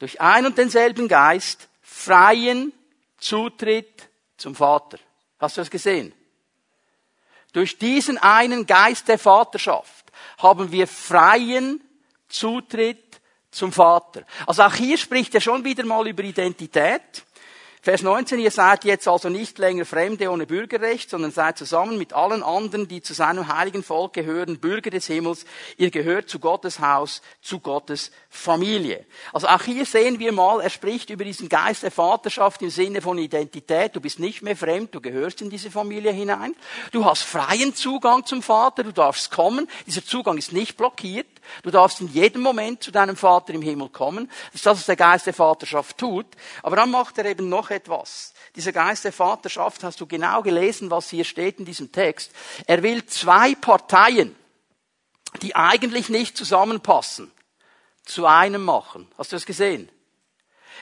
durch 0.00 0.20
einen 0.20 0.46
und 0.46 0.58
denselben 0.58 1.06
Geist, 1.06 1.68
freien 1.82 2.72
Zutritt 3.16 4.08
zum 4.36 4.56
Vater. 4.56 4.98
Hast 5.38 5.56
du 5.56 5.60
das 5.60 5.70
gesehen? 5.70 6.12
Durch 7.52 7.78
diesen 7.78 8.18
einen 8.18 8.66
Geist 8.66 9.08
der 9.08 9.18
Vaterschaft 9.18 10.12
haben 10.38 10.70
wir 10.70 10.86
freien 10.86 11.80
Zutritt 12.28 13.20
zum 13.50 13.72
Vater. 13.72 14.22
Also 14.46 14.62
auch 14.62 14.74
hier 14.74 14.96
spricht 14.96 15.34
er 15.34 15.40
schon 15.40 15.64
wieder 15.64 15.84
mal 15.84 16.06
über 16.06 16.22
Identität. 16.22 17.24
Vers 17.82 18.02
19, 18.02 18.38
ihr 18.40 18.50
seid 18.50 18.84
jetzt 18.84 19.08
also 19.08 19.30
nicht 19.30 19.58
länger 19.58 19.86
Fremde 19.86 20.30
ohne 20.30 20.44
Bürgerrecht, 20.44 21.08
sondern 21.08 21.30
seid 21.30 21.56
zusammen 21.56 21.96
mit 21.96 22.12
allen 22.12 22.42
anderen, 22.42 22.88
die 22.88 23.00
zu 23.00 23.14
seinem 23.14 23.48
heiligen 23.48 23.82
Volk 23.82 24.12
gehören, 24.12 24.58
Bürger 24.58 24.90
des 24.90 25.06
Himmels. 25.06 25.46
Ihr 25.78 25.90
gehört 25.90 26.28
zu 26.28 26.40
Gottes 26.40 26.80
Haus, 26.80 27.22
zu 27.40 27.58
Gottes 27.58 28.10
Familie. 28.28 29.06
Also 29.32 29.46
auch 29.46 29.62
hier 29.62 29.86
sehen 29.86 30.18
wir 30.18 30.32
mal, 30.32 30.60
er 30.60 30.68
spricht 30.68 31.08
über 31.08 31.24
diesen 31.24 31.48
Geist 31.48 31.82
der 31.82 31.90
Vaterschaft 31.90 32.60
im 32.60 32.68
Sinne 32.68 33.00
von 33.00 33.16
Identität. 33.16 33.96
Du 33.96 34.00
bist 34.02 34.18
nicht 34.18 34.42
mehr 34.42 34.58
fremd, 34.58 34.94
du 34.94 35.00
gehörst 35.00 35.40
in 35.40 35.48
diese 35.48 35.70
Familie 35.70 36.12
hinein. 36.12 36.54
Du 36.92 37.06
hast 37.06 37.22
freien 37.22 37.74
Zugang 37.74 38.26
zum 38.26 38.42
Vater, 38.42 38.84
du 38.84 38.92
darfst 38.92 39.30
kommen. 39.30 39.66
Dieser 39.86 40.04
Zugang 40.04 40.36
ist 40.36 40.52
nicht 40.52 40.76
blockiert. 40.76 41.29
Du 41.62 41.70
darfst 41.70 42.00
in 42.00 42.08
jedem 42.08 42.42
Moment 42.42 42.82
zu 42.82 42.90
deinem 42.90 43.16
Vater 43.16 43.52
im 43.54 43.62
Himmel 43.62 43.88
kommen. 43.88 44.30
Das 44.46 44.56
ist 44.56 44.66
das, 44.66 44.78
was 44.78 44.86
der 44.86 44.96
Geist 44.96 45.26
der 45.26 45.34
Vaterschaft 45.34 45.98
tut. 45.98 46.26
Aber 46.62 46.76
dann 46.76 46.90
macht 46.90 47.18
er 47.18 47.26
eben 47.26 47.48
noch 47.48 47.70
etwas. 47.70 48.34
Dieser 48.56 48.72
Geist 48.72 49.04
der 49.04 49.12
Vaterschaft, 49.12 49.84
hast 49.84 50.00
du 50.00 50.06
genau 50.06 50.42
gelesen, 50.42 50.90
was 50.90 51.10
hier 51.10 51.24
steht 51.24 51.58
in 51.58 51.64
diesem 51.64 51.92
Text. 51.92 52.32
Er 52.66 52.82
will 52.82 53.04
zwei 53.06 53.54
Parteien, 53.54 54.34
die 55.42 55.54
eigentlich 55.54 56.08
nicht 56.08 56.36
zusammenpassen, 56.36 57.30
zu 58.04 58.26
einem 58.26 58.64
machen. 58.64 59.08
Hast 59.16 59.32
du 59.32 59.36
das 59.36 59.46
gesehen? 59.46 59.88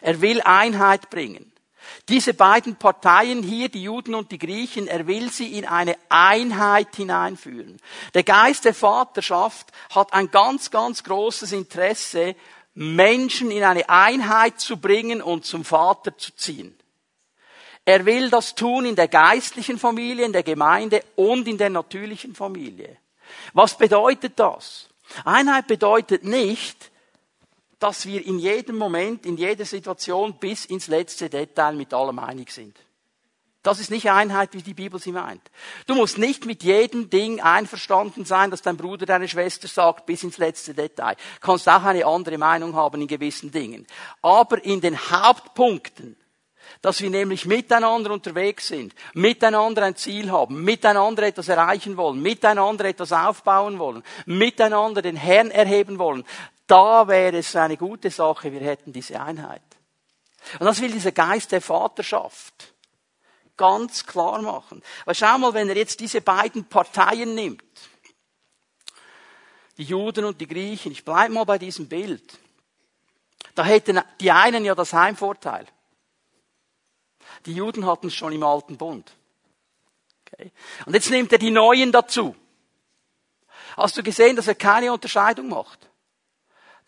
Er 0.01 0.21
will 0.21 0.41
Einheit 0.43 1.11
bringen. 1.11 1.53
Diese 2.09 2.35
beiden 2.35 2.77
Parteien 2.77 3.43
hier, 3.43 3.69
die 3.69 3.83
Juden 3.83 4.15
und 4.15 4.33
die 4.33 4.39
Griechen, 4.39 4.87
er 4.89 5.07
will 5.07 5.31
sie 5.31 5.59
in 5.59 5.67
eine 5.67 5.97
Einheit 6.09 6.97
hineinführen. 6.97 7.79
Der 8.15 8.23
Geist 8.23 8.65
der 8.65 8.75
Vaterschaft 8.75 9.69
hat 9.91 10.13
ein 10.13 10.31
ganz, 10.31 10.71
ganz 10.71 11.05
großes 11.05 11.53
Interesse, 11.53 12.35
Menschen 12.75 13.51
in 13.51 13.65
eine 13.65 13.89
Einheit 13.89 14.61
zu 14.61 14.77
bringen 14.77 15.21
und 15.21 15.45
zum 15.45 15.65
Vater 15.65 16.17
zu 16.17 16.35
ziehen. 16.37 16.79
Er 17.85 18.05
will 18.05 18.31
das 18.31 18.55
tun 18.55 18.85
in 18.85 18.97
der 18.97 19.09
geistlichen 19.09 19.79
Familie, 19.79 20.27
in 20.27 20.33
der 20.33 20.43
Gemeinde 20.43 21.03
und 21.17 21.49
in 21.49 21.59
der 21.59 21.71
natürlichen 21.71 22.35
Familie. 22.35 22.99
Was 23.55 23.77
bedeutet 23.77 24.35
das? 24.37 24.89
Einheit 25.25 25.67
bedeutet 25.67 26.23
nicht, 26.23 26.91
dass 27.79 28.07
wir 28.07 28.25
in 28.25 28.39
jedem 28.39 28.77
Moment, 28.77 29.25
in 29.27 29.37
jeder 29.37 29.65
Situation 29.65 30.39
bis 30.39 30.65
ins 30.65 30.89
letzte 30.89 31.29
Detail 31.29 31.75
mit 31.75 31.95
allem 31.95 32.19
einig 32.19 32.51
sind. 32.51 32.77
Das 33.63 33.81
ist 33.81 33.91
nicht 33.91 34.11
Einheit, 34.11 34.55
wie 34.55 34.63
die 34.63 34.75
Bibel 34.75 35.01
sie 35.01 35.13
meint. 35.13 35.43
Du 35.87 35.95
musst 35.95 36.17
nicht 36.17 36.47
mit 36.47 36.63
jedem 36.63 37.11
Ding 37.11 37.41
einverstanden 37.41 38.25
sein, 38.25 38.51
dass 38.51 38.63
dein 38.63 38.77
Bruder, 38.77 39.05
deine 39.05 39.29
Schwester 39.29 39.67
sagt, 39.67 40.07
bis 40.07 40.23
ins 40.23 40.39
letzte 40.39 40.75
Detail. 40.75 41.17
Du 41.41 41.47
kannst 41.47 41.69
auch 41.69 41.83
eine 41.83 42.07
andere 42.07 42.39
Meinung 42.39 42.75
haben 42.75 43.03
in 43.03 43.09
gewissen 43.09 43.51
Dingen. 43.51 43.87
Aber 44.23 44.65
in 44.65 44.81
den 44.81 44.97
Hauptpunkten, 44.97 46.17
dass 46.83 47.01
wir 47.03 47.11
nämlich 47.11 47.47
miteinander 47.47 48.13
unterwegs 48.13 48.69
sind, 48.69 48.95
miteinander 49.13 49.83
ein 49.83 49.97
Ziel 49.97 50.31
haben, 50.31 50.63
miteinander 50.63 51.25
etwas 51.25 51.49
erreichen 51.49 51.97
wollen, 51.97 52.23
miteinander 52.23 52.85
etwas 52.85 53.13
aufbauen 53.13 53.79
wollen, 53.79 54.05
miteinander 54.25 55.03
den 55.03 55.17
Herrn 55.17 55.51
erheben 55.51 55.99
wollen, 55.99 56.25
da 56.69 57.09
wäre 57.09 57.39
es 57.39 57.57
eine 57.57 57.77
gute 57.77 58.11
Sache, 58.11 58.53
wir 58.53 58.61
hätten 58.61 58.93
diese 58.93 59.21
Einheit. 59.21 59.63
Und 60.61 60.67
das 60.67 60.81
will 60.81 60.93
dieser 60.93 61.13
Geist 61.13 61.51
der 61.51 61.61
Vaterschaft 61.61 62.75
ganz 63.57 64.07
klar 64.07 64.41
machen. 64.41 64.83
Weil 65.05 65.15
schau 65.15 65.37
mal, 65.39 65.55
wenn 65.55 65.69
er 65.69 65.77
jetzt 65.77 65.99
diese 65.99 66.21
beiden 66.21 66.67
Parteien 66.67 67.35
nimmt, 67.35 67.65
die 69.79 69.85
Juden 69.85 70.25
und 70.25 70.41
die 70.41 70.47
Griechen, 70.47 70.93
ich 70.93 71.05
bleibe 71.05 71.35
mal 71.35 71.45
bei 71.45 71.59
diesem 71.59 71.89
Bild, 71.89 72.39
da 73.55 73.65
hätten 73.65 74.01
die 74.21 74.31
einen 74.31 74.65
ja 74.65 74.75
das 74.75 74.93
Heimvorteil. 74.93 75.67
Die 77.47 77.55
Juden 77.55 77.87
hatten 77.87 78.09
es 78.09 78.15
schon 78.15 78.33
im 78.33 78.43
alten 78.43 78.77
Bund. 78.77 79.11
Okay. 80.27 80.53
Und 80.87 80.95
jetzt 80.95 81.11
nimmt 81.11 81.33
er 81.33 81.39
die 81.39 81.51
Neuen 81.51 81.93
dazu. 81.93 82.37
Hast 83.77 83.97
du 83.97 84.03
gesehen, 84.03 84.37
dass 84.37 84.49
er 84.49 84.55
keine 84.55 84.93
Unterscheidung 84.93 85.49
macht? 85.49 85.88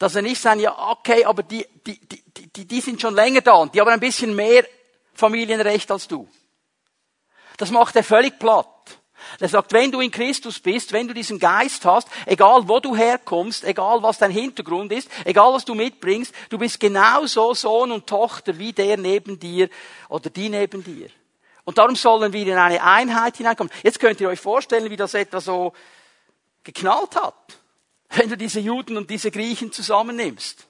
Dass 0.01 0.15
er 0.15 0.23
nicht 0.23 0.41
sagen, 0.41 0.61
ja, 0.61 0.75
okay, 0.91 1.27
aber 1.27 1.43
die, 1.43 1.67
die, 1.87 2.01
die, 2.01 2.47
die, 2.49 2.65
die 2.65 2.81
sind 2.81 3.03
schon 3.03 3.15
länger 3.15 3.43
da 3.43 3.53
und 3.53 3.75
die 3.75 3.81
haben 3.83 3.91
ein 3.91 4.01
bisschen 4.01 4.35
mehr 4.35 4.65
Familienrecht 5.13 5.91
als 5.91 6.09
du. 6.09 6.27
Das 7.59 7.71
macht 7.71 7.95
er 7.97 8.03
völlig 8.03 8.39
platt. 8.39 8.67
Er 9.39 9.51
sagt, 9.51 9.75
wenn 9.75 9.93
du 9.93 10.01
in 10.01 10.11
Christus 10.11 10.59
bist, 10.59 10.95
wenn 10.95 11.07
du 11.07 11.13
diesen 11.13 11.39
Geist 11.39 11.85
hast, 11.85 12.09
egal 12.25 12.67
wo 12.67 12.81
du 12.81 12.97
herkommst, 12.97 13.63
egal 13.65 14.03
was 14.03 14.17
dein 14.17 14.31
Hintergrund 14.31 14.91
ist, 14.91 15.11
egal 15.27 15.53
was 15.53 15.67
du 15.67 15.75
mitbringst, 15.75 16.35
du 16.49 16.57
bist 16.57 16.81
genauso 16.81 17.53
Sohn 17.53 17.93
und 17.93 18.07
Tochter 18.07 18.57
wie 18.57 18.73
der 18.73 18.97
neben 18.97 19.39
dir 19.39 19.69
oder 20.09 20.31
die 20.31 20.49
neben 20.49 20.83
dir. 20.83 21.11
Und 21.65 21.77
darum 21.77 21.95
sollen 21.95 22.33
wir 22.33 22.47
in 22.47 22.57
eine 22.57 22.83
Einheit 22.83 23.37
hineinkommen. 23.37 23.71
Jetzt 23.83 24.01
könnt 24.01 24.19
ihr 24.23 24.31
euch 24.31 24.41
vorstellen, 24.41 24.91
wie 24.91 24.97
das 24.97 25.13
etwa 25.13 25.43
so 25.43 25.75
geknallt 26.65 27.17
hat 27.17 27.60
wenn 28.11 28.29
du 28.29 28.37
diese 28.37 28.61
Juden 28.61 28.97
und 28.97 29.11
diese 29.11 29.31
Griechen 29.31 29.73
zusammennimmst. 29.73 30.67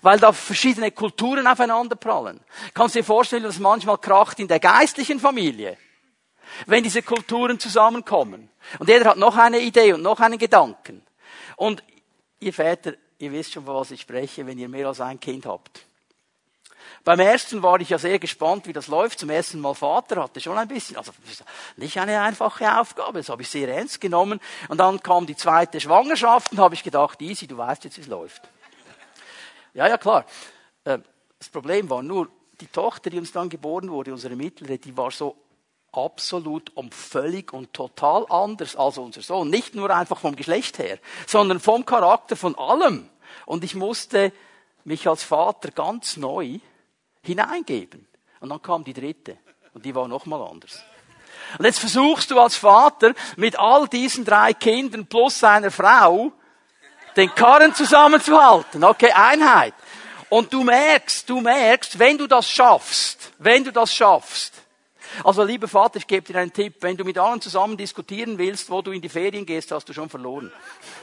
Weil 0.00 0.18
da 0.18 0.32
verschiedene 0.32 0.92
Kulturen 0.92 1.46
aufeinander 1.46 1.96
prallen. 1.96 2.40
Kannst 2.72 2.94
du 2.94 3.00
dir 3.00 3.04
vorstellen, 3.04 3.42
dass 3.42 3.58
manchmal 3.58 3.98
kracht 3.98 4.38
in 4.38 4.46
der 4.46 4.60
geistlichen 4.60 5.18
Familie, 5.18 5.76
wenn 6.66 6.84
diese 6.84 7.02
Kulturen 7.02 7.58
zusammenkommen. 7.58 8.48
Und 8.78 8.88
jeder 8.88 9.10
hat 9.10 9.16
noch 9.16 9.36
eine 9.36 9.58
Idee 9.58 9.92
und 9.92 10.02
noch 10.02 10.20
einen 10.20 10.38
Gedanken. 10.38 11.04
Und 11.56 11.82
ihr 12.38 12.52
Väter, 12.52 12.94
ihr 13.18 13.32
wisst 13.32 13.52
schon, 13.52 13.64
von 13.64 13.74
was 13.74 13.90
ich 13.90 14.00
spreche, 14.00 14.46
wenn 14.46 14.58
ihr 14.58 14.68
mehr 14.68 14.86
als 14.86 15.00
ein 15.00 15.18
Kind 15.18 15.46
habt. 15.46 15.84
Beim 17.04 17.18
ersten 17.18 17.62
war 17.64 17.80
ich 17.80 17.88
ja 17.88 17.98
sehr 17.98 18.20
gespannt, 18.20 18.68
wie 18.68 18.72
das 18.72 18.86
läuft. 18.86 19.18
Zum 19.18 19.30
ersten 19.30 19.58
Mal 19.60 19.74
Vater 19.74 20.22
hatte 20.22 20.40
schon 20.40 20.56
ein 20.56 20.68
bisschen, 20.68 20.96
also 20.96 21.10
nicht 21.76 21.98
eine 21.98 22.20
einfache 22.20 22.78
Aufgabe, 22.78 23.18
das 23.18 23.28
habe 23.28 23.42
ich 23.42 23.48
sehr 23.48 23.68
ernst 23.68 24.00
genommen. 24.00 24.38
Und 24.68 24.78
dann 24.78 25.02
kam 25.02 25.26
die 25.26 25.34
zweite 25.34 25.80
Schwangerschaft 25.80 26.52
und 26.52 26.58
habe 26.58 26.74
ich 26.74 26.84
gedacht, 26.84 27.20
easy, 27.20 27.48
du 27.48 27.56
weißt 27.56 27.84
jetzt, 27.84 27.96
wie 27.96 28.02
es 28.02 28.06
läuft. 28.06 28.42
Ja, 29.74 29.88
ja, 29.88 29.98
klar. 29.98 30.24
Ähm, 30.84 31.02
das 31.38 31.48
Problem 31.48 31.90
war 31.90 32.02
nur, 32.02 32.28
die 32.60 32.68
Tochter, 32.68 33.10
die 33.10 33.18
uns 33.18 33.32
dann 33.32 33.48
geboren 33.48 33.90
wurde, 33.90 34.12
unsere 34.12 34.36
mittlere, 34.36 34.78
die 34.78 34.96
war 34.96 35.10
so 35.10 35.34
absolut 35.90 36.70
und 36.76 36.94
völlig 36.94 37.52
und 37.52 37.72
total 37.72 38.26
anders 38.30 38.76
als 38.76 38.98
unser 38.98 39.22
Sohn. 39.22 39.50
Nicht 39.50 39.74
nur 39.74 39.90
einfach 39.90 40.20
vom 40.20 40.36
Geschlecht 40.36 40.78
her, 40.78 40.98
sondern 41.26 41.58
vom 41.58 41.84
Charakter, 41.84 42.36
von 42.36 42.56
allem. 42.56 43.08
Und 43.44 43.64
ich 43.64 43.74
musste 43.74 44.32
mich 44.84 45.08
als 45.08 45.24
Vater 45.24 45.72
ganz 45.72 46.16
neu 46.16 46.60
hineingeben. 47.22 48.06
Und 48.40 48.48
dann 48.48 48.60
kam 48.60 48.84
die 48.84 48.92
dritte. 48.92 49.38
Und 49.74 49.84
die 49.84 49.94
war 49.94 50.08
nochmal 50.08 50.42
anders. 50.42 50.82
Und 51.58 51.64
jetzt 51.64 51.78
versuchst 51.78 52.30
du 52.30 52.38
als 52.38 52.56
Vater 52.56 53.14
mit 53.36 53.58
all 53.58 53.88
diesen 53.88 54.24
drei 54.24 54.52
Kindern 54.52 55.06
plus 55.06 55.38
seiner 55.38 55.70
Frau 55.70 56.32
den 57.16 57.34
Karren 57.34 57.74
zusammenzuhalten. 57.74 58.84
Okay, 58.84 59.12
Einheit. 59.12 59.74
Und 60.28 60.52
du 60.52 60.64
merkst, 60.64 61.28
du 61.28 61.40
merkst, 61.40 61.98
wenn 61.98 62.16
du 62.16 62.26
das 62.26 62.48
schaffst, 62.48 63.32
wenn 63.38 63.64
du 63.64 63.70
das 63.70 63.92
schaffst, 63.94 64.54
also 65.24 65.44
lieber 65.44 65.68
Vater, 65.68 65.98
ich 65.98 66.06
gebe 66.06 66.32
dir 66.32 66.38
einen 66.40 66.52
Tipp, 66.52 66.76
wenn 66.80 66.96
du 66.96 67.04
mit 67.04 67.18
allen 67.18 67.40
zusammen 67.40 67.76
diskutieren 67.76 68.38
willst, 68.38 68.70
wo 68.70 68.80
du 68.80 68.92
in 68.92 69.02
die 69.02 69.10
Ferien 69.10 69.44
gehst, 69.44 69.70
hast 69.70 69.86
du 69.86 69.92
schon 69.92 70.08
verloren. 70.08 70.50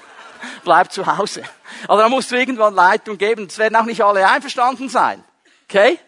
Bleib 0.63 0.91
zu 0.91 1.05
Hause. 1.05 1.43
Also 1.87 2.01
da 2.01 2.09
musst 2.09 2.31
du 2.31 2.35
irgendwann 2.35 2.73
Leitung 2.73 3.19
geben. 3.19 3.45
Es 3.45 3.59
werden 3.59 3.75
auch 3.75 3.85
nicht 3.85 4.01
alle 4.01 4.27
einverstanden 4.27 4.89
sein. 4.89 5.23
Okay? 5.65 5.99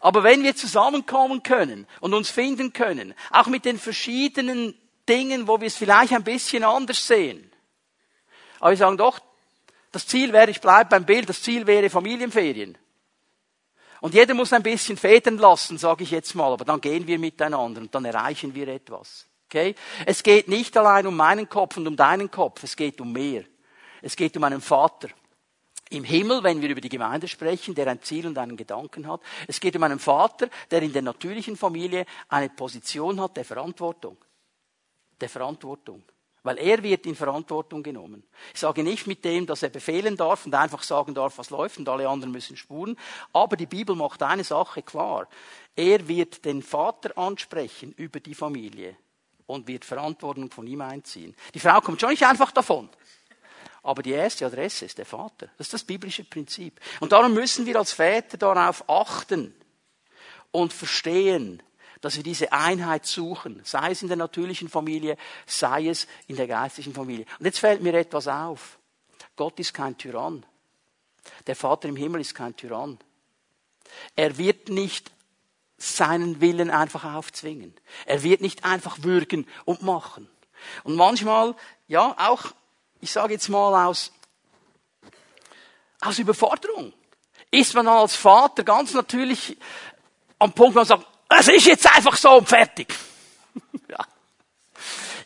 Aber 0.00 0.22
wenn 0.22 0.42
wir 0.42 0.54
zusammenkommen 0.54 1.42
können 1.42 1.86
und 2.00 2.14
uns 2.14 2.30
finden 2.30 2.72
können, 2.72 3.14
auch 3.30 3.46
mit 3.46 3.64
den 3.64 3.78
verschiedenen 3.78 4.74
Dingen, 5.08 5.48
wo 5.48 5.60
wir 5.60 5.66
es 5.66 5.76
vielleicht 5.76 6.12
ein 6.12 6.24
bisschen 6.24 6.64
anders 6.64 7.06
sehen, 7.06 7.50
aber 8.60 8.70
wir 8.70 8.76
sagen 8.76 8.96
doch, 8.96 9.20
das 9.92 10.06
Ziel 10.06 10.32
wäre, 10.32 10.50
ich 10.50 10.60
bleibe 10.60 10.90
beim 10.90 11.04
Bild, 11.04 11.28
das 11.28 11.42
Ziel 11.42 11.66
wäre 11.66 11.90
Familienferien. 11.90 12.76
Und 14.00 14.14
jeder 14.14 14.34
muss 14.34 14.52
ein 14.52 14.62
bisschen 14.62 14.96
federn 14.96 15.38
lassen, 15.38 15.78
sage 15.78 16.04
ich 16.04 16.10
jetzt 16.10 16.34
mal, 16.34 16.52
aber 16.52 16.64
dann 16.64 16.80
gehen 16.80 17.06
wir 17.06 17.18
miteinander 17.18 17.80
und 17.80 17.94
dann 17.94 18.04
erreichen 18.04 18.54
wir 18.54 18.68
etwas. 18.68 19.26
Okay? 19.46 19.74
Es 20.06 20.22
geht 20.22 20.46
nicht 20.48 20.76
allein 20.76 21.06
um 21.06 21.16
meinen 21.16 21.48
Kopf 21.48 21.76
und 21.76 21.86
um 21.86 21.96
deinen 21.96 22.30
Kopf, 22.30 22.62
es 22.62 22.76
geht 22.76 23.00
um 23.00 23.12
mehr. 23.12 23.44
Es 24.02 24.14
geht 24.14 24.36
um 24.36 24.44
einen 24.44 24.60
Vater 24.60 25.08
im 25.90 26.04
Himmel, 26.04 26.42
wenn 26.42 26.60
wir 26.60 26.68
über 26.68 26.80
die 26.80 26.88
Gemeinde 26.88 27.28
sprechen, 27.28 27.74
der 27.74 27.86
ein 27.88 28.02
Ziel 28.02 28.26
und 28.26 28.38
einen 28.38 28.56
Gedanken 28.56 29.06
hat. 29.06 29.20
Es 29.46 29.60
geht 29.60 29.76
um 29.76 29.82
einen 29.82 29.98
Vater, 29.98 30.48
der 30.70 30.82
in 30.82 30.92
der 30.92 31.02
natürlichen 31.02 31.56
Familie 31.56 32.04
eine 32.28 32.48
Position 32.50 33.20
hat 33.20 33.36
der 33.36 33.44
Verantwortung. 33.44 34.16
Der 35.20 35.28
Verantwortung. 35.28 36.02
Weil 36.42 36.58
er 36.58 36.82
wird 36.82 37.04
in 37.06 37.14
Verantwortung 37.14 37.82
genommen. 37.82 38.22
Ich 38.54 38.60
sage 38.60 38.82
nicht 38.82 39.06
mit 39.06 39.24
dem, 39.24 39.44
dass 39.44 39.62
er 39.62 39.70
befehlen 39.70 40.16
darf 40.16 40.46
und 40.46 40.54
einfach 40.54 40.82
sagen 40.82 41.12
darf, 41.12 41.36
was 41.36 41.50
läuft 41.50 41.78
und 41.78 41.88
alle 41.88 42.08
anderen 42.08 42.32
müssen 42.32 42.56
spuren. 42.56 42.96
Aber 43.32 43.56
die 43.56 43.66
Bibel 43.66 43.96
macht 43.96 44.22
eine 44.22 44.44
Sache 44.44 44.82
klar. 44.82 45.28
Er 45.74 46.06
wird 46.06 46.44
den 46.44 46.62
Vater 46.62 47.18
ansprechen 47.18 47.92
über 47.96 48.20
die 48.20 48.34
Familie 48.34 48.96
und 49.46 49.66
wird 49.66 49.84
Verantwortung 49.84 50.50
von 50.50 50.66
ihm 50.66 50.80
einziehen. 50.80 51.34
Die 51.54 51.60
Frau 51.60 51.80
kommt 51.80 52.00
schon 52.00 52.10
nicht 52.10 52.24
einfach 52.24 52.52
davon. 52.52 52.88
Aber 53.82 54.02
die 54.02 54.12
erste 54.12 54.46
Adresse 54.46 54.84
ist 54.84 54.98
der 54.98 55.06
Vater. 55.06 55.48
Das 55.56 55.68
ist 55.68 55.74
das 55.74 55.84
biblische 55.84 56.24
Prinzip. 56.24 56.80
Und 57.00 57.12
darum 57.12 57.32
müssen 57.32 57.66
wir 57.66 57.76
als 57.76 57.92
Väter 57.92 58.36
darauf 58.36 58.88
achten, 58.88 59.54
und 60.50 60.72
verstehen, 60.72 61.62
dass 62.00 62.16
wir 62.16 62.22
diese 62.22 62.52
Einheit 62.52 63.06
suchen, 63.06 63.60
sei 63.64 63.90
es 63.90 64.02
in 64.02 64.08
der 64.08 64.16
natürlichen 64.16 64.68
Familie, 64.68 65.16
sei 65.46 65.88
es 65.88 66.06
in 66.26 66.36
der 66.36 66.46
geistlichen 66.46 66.94
Familie. 66.94 67.26
Und 67.38 67.46
jetzt 67.46 67.58
fällt 67.58 67.82
mir 67.82 67.94
etwas 67.94 68.28
auf. 68.28 68.78
Gott 69.36 69.58
ist 69.58 69.74
kein 69.74 69.96
Tyrann. 69.98 70.46
Der 71.46 71.56
Vater 71.56 71.88
im 71.88 71.96
Himmel 71.96 72.20
ist 72.20 72.34
kein 72.34 72.56
Tyrann. 72.56 72.98
Er 74.14 74.38
wird 74.38 74.68
nicht 74.68 75.10
seinen 75.76 76.40
Willen 76.40 76.70
einfach 76.70 77.04
aufzwingen. 77.04 77.74
Er 78.06 78.22
wird 78.22 78.40
nicht 78.40 78.64
einfach 78.64 79.02
würgen 79.02 79.46
und 79.64 79.82
machen. 79.82 80.28
Und 80.84 80.96
manchmal, 80.96 81.54
ja, 81.86 82.14
auch, 82.18 82.52
ich 83.00 83.10
sage 83.12 83.34
jetzt 83.34 83.48
mal 83.48 83.86
aus, 83.86 84.12
aus 86.00 86.18
Überforderung, 86.18 86.92
ist 87.50 87.74
man 87.74 87.88
als 87.88 88.16
Vater 88.16 88.62
ganz 88.64 88.94
natürlich 88.94 89.56
am 90.38 90.52
Punkt, 90.52 90.74
wo 90.74 90.80
man 90.80 90.86
sagt, 90.86 91.06
es 91.38 91.48
ist 91.48 91.66
jetzt 91.66 91.86
einfach 91.94 92.16
so 92.16 92.36
und 92.38 92.48
fertig. 92.48 92.94
ja. 93.88 93.98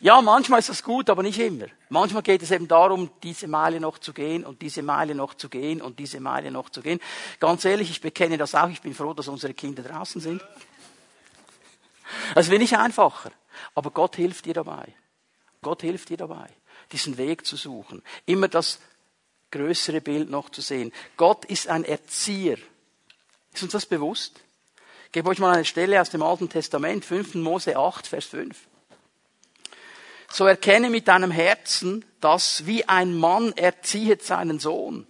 ja, 0.01 0.21
manchmal 0.21 0.59
ist 0.59 0.69
das 0.69 0.83
gut, 0.83 1.09
aber 1.09 1.23
nicht 1.23 1.39
immer. 1.39 1.65
Manchmal 1.89 2.23
geht 2.23 2.41
es 2.41 2.51
eben 2.51 2.67
darum, 2.67 3.09
diese 3.21 3.47
Meile 3.47 3.79
noch 3.79 3.99
zu 3.99 4.13
gehen 4.13 4.45
und 4.45 4.61
diese 4.61 4.81
Meile 4.81 5.15
noch 5.15 5.33
zu 5.35 5.49
gehen 5.49 5.81
und 5.81 5.99
diese 5.99 6.19
Meile 6.19 6.51
noch 6.51 6.69
zu 6.69 6.81
gehen. 6.81 6.99
Ganz 7.39 7.65
ehrlich, 7.65 7.89
ich 7.89 8.01
bekenne 8.01 8.37
das 8.37 8.55
auch. 8.55 8.69
Ich 8.69 8.81
bin 8.81 8.93
froh, 8.93 9.13
dass 9.13 9.27
unsere 9.27 9.53
Kinder 9.53 9.83
draußen 9.83 10.19
sind. 10.19 10.43
Es 12.35 12.49
wird 12.49 12.61
nicht 12.61 12.77
einfacher. 12.77 13.31
Aber 13.75 13.91
Gott 13.91 14.15
hilft 14.15 14.45
dir 14.45 14.53
dabei. 14.53 14.93
Gott 15.61 15.81
hilft 15.81 16.09
dir 16.09 16.17
dabei, 16.17 16.47
diesen 16.91 17.17
Weg 17.17 17.45
zu 17.45 17.55
suchen. 17.55 18.01
Immer 18.25 18.47
das 18.47 18.79
größere 19.51 20.01
Bild 20.01 20.29
noch 20.29 20.49
zu 20.49 20.61
sehen. 20.61 20.91
Gott 21.15 21.45
ist 21.45 21.67
ein 21.67 21.85
Erzieher. 21.85 22.57
Ist 23.53 23.63
uns 23.63 23.71
das 23.71 23.85
bewusst? 23.85 24.41
Ich 25.05 25.11
gebe 25.11 25.29
euch 25.29 25.39
mal 25.39 25.53
eine 25.53 25.65
Stelle 25.65 26.01
aus 26.01 26.09
dem 26.09 26.23
Alten 26.23 26.49
Testament, 26.49 27.05
5. 27.05 27.35
Mose 27.35 27.77
8, 27.77 28.07
Vers 28.07 28.25
5. 28.25 28.57
So 30.31 30.47
erkenne 30.47 30.89
mit 30.89 31.07
deinem 31.07 31.29
Herzen, 31.29 32.03
dass 32.19 32.65
wie 32.65 32.89
ein 32.89 33.15
Mann 33.15 33.53
erziehet 33.53 34.23
seinen 34.23 34.57
Sohn, 34.57 35.05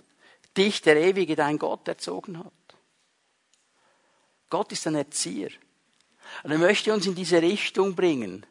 dich 0.58 0.82
der 0.82 0.98
Ewige 0.98 1.38
dein 1.38 1.58
Gott 1.58 1.88
erzogen 1.88 2.40
hat. 2.40 2.52
Gott 4.50 4.74
ist 4.74 4.86
ein 4.86 4.96
Erzieher. 4.96 5.50
Und 6.44 6.52
er 6.52 6.58
möchte 6.58 6.94
uns 6.94 7.08
in 7.08 7.16
diese 7.16 7.42
Richtung 7.42 7.96
bringen, 7.96 8.46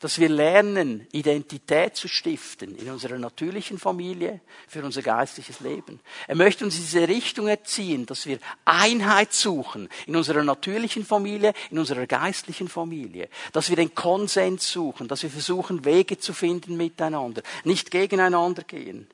dass 0.00 0.18
wir 0.18 0.28
lernen, 0.28 1.06
Identität 1.12 1.96
zu 1.96 2.08
stiften 2.08 2.76
in 2.76 2.90
unserer 2.90 3.18
natürlichen 3.18 3.78
Familie, 3.78 4.40
für 4.68 4.84
unser 4.84 5.02
geistliches 5.02 5.60
Leben. 5.60 6.00
Er 6.26 6.36
möchte 6.36 6.64
uns 6.64 6.76
in 6.76 6.82
diese 6.82 7.08
Richtung 7.08 7.48
erziehen, 7.48 8.06
dass 8.06 8.26
wir 8.26 8.38
Einheit 8.64 9.32
suchen 9.32 9.88
in 10.06 10.16
unserer 10.16 10.44
natürlichen 10.44 11.04
Familie, 11.04 11.54
in 11.70 11.78
unserer 11.78 12.06
geistlichen 12.06 12.68
Familie, 12.68 13.28
dass 13.52 13.70
wir 13.70 13.76
den 13.76 13.94
Konsens 13.94 14.70
suchen, 14.70 15.08
dass 15.08 15.22
wir 15.22 15.30
versuchen, 15.30 15.84
Wege 15.84 16.18
zu 16.18 16.32
finden 16.32 16.76
miteinander, 16.76 17.42
nicht 17.64 17.90
gegeneinander 17.90 18.62
gehen. 18.62 19.08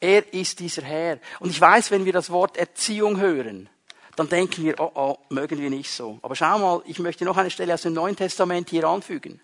Er 0.00 0.32
ist 0.32 0.60
dieser 0.60 0.82
Herr. 0.82 1.18
Und 1.40 1.50
ich 1.50 1.60
weiß, 1.60 1.90
wenn 1.90 2.04
wir 2.04 2.12
das 2.12 2.30
Wort 2.30 2.56
Erziehung 2.56 3.18
hören, 3.18 3.68
dann 4.14 4.28
denken 4.28 4.64
wir, 4.64 4.80
oh, 4.80 4.90
oh, 4.94 5.18
mögen 5.28 5.60
wir 5.60 5.70
nicht 5.70 5.90
so. 5.90 6.18
Aber 6.22 6.34
schau 6.34 6.58
mal, 6.58 6.82
ich 6.86 6.98
möchte 6.98 7.24
noch 7.24 7.36
eine 7.36 7.50
Stelle 7.50 7.74
aus 7.74 7.82
dem 7.82 7.92
Neuen 7.92 8.16
Testament 8.16 8.68
hier 8.70 8.84
anfügen. 8.84 9.40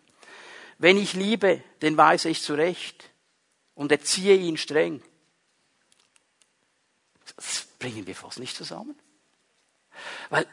Wenn 0.78 0.96
ich 0.96 1.14
liebe, 1.14 1.62
den 1.82 1.96
weise 1.96 2.28
ich 2.28 2.42
zurecht 2.42 3.10
und 3.74 3.92
erziehe 3.92 4.36
ihn 4.36 4.56
streng. 4.56 5.02
Das 7.36 7.66
bringen 7.78 8.06
wir 8.06 8.14
fast 8.14 8.38
nicht 8.38 8.56
zusammen. 8.56 8.98
Weil 10.30 10.46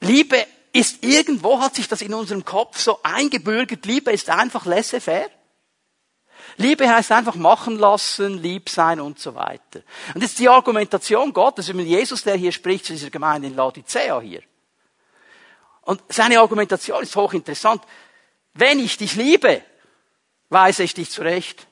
Liebe 0.00 0.46
ist 0.72 1.04
irgendwo, 1.04 1.60
hat 1.60 1.76
sich 1.76 1.88
das 1.88 2.02
in 2.02 2.14
unserem 2.14 2.44
Kopf 2.44 2.78
so 2.78 3.00
eingebürgert, 3.02 3.86
Liebe 3.86 4.12
ist 4.12 4.28
einfach 4.28 4.66
laissez-faire. 4.66 5.30
Liebe 6.56 6.88
heißt 6.88 7.10
einfach 7.12 7.34
machen 7.34 7.78
lassen, 7.78 8.38
lieb 8.38 8.68
sein 8.68 9.00
und 9.00 9.18
so 9.18 9.34
weiter. 9.34 9.82
Und 10.14 10.22
das 10.22 10.30
ist 10.30 10.38
die 10.38 10.48
Argumentation 10.48 11.32
Gottes, 11.32 11.68
über 11.68 11.80
Jesus, 11.80 12.22
der 12.22 12.36
hier 12.36 12.52
spricht 12.52 12.86
zu 12.86 12.92
dieser 12.92 13.10
Gemeinde 13.10 13.48
in 13.48 13.56
Laodicea 13.56 14.20
hier. 14.20 14.42
Und 15.82 16.02
seine 16.08 16.38
Argumentation 16.38 17.02
ist 17.02 17.16
hochinteressant. 17.16 17.82
Wenn 18.54 18.78
ich 18.78 18.96
dich 18.96 19.16
liebe, 19.16 19.62
weise 20.48 20.84
ich 20.84 20.94
dich 20.94 21.10
zurecht. 21.10 21.66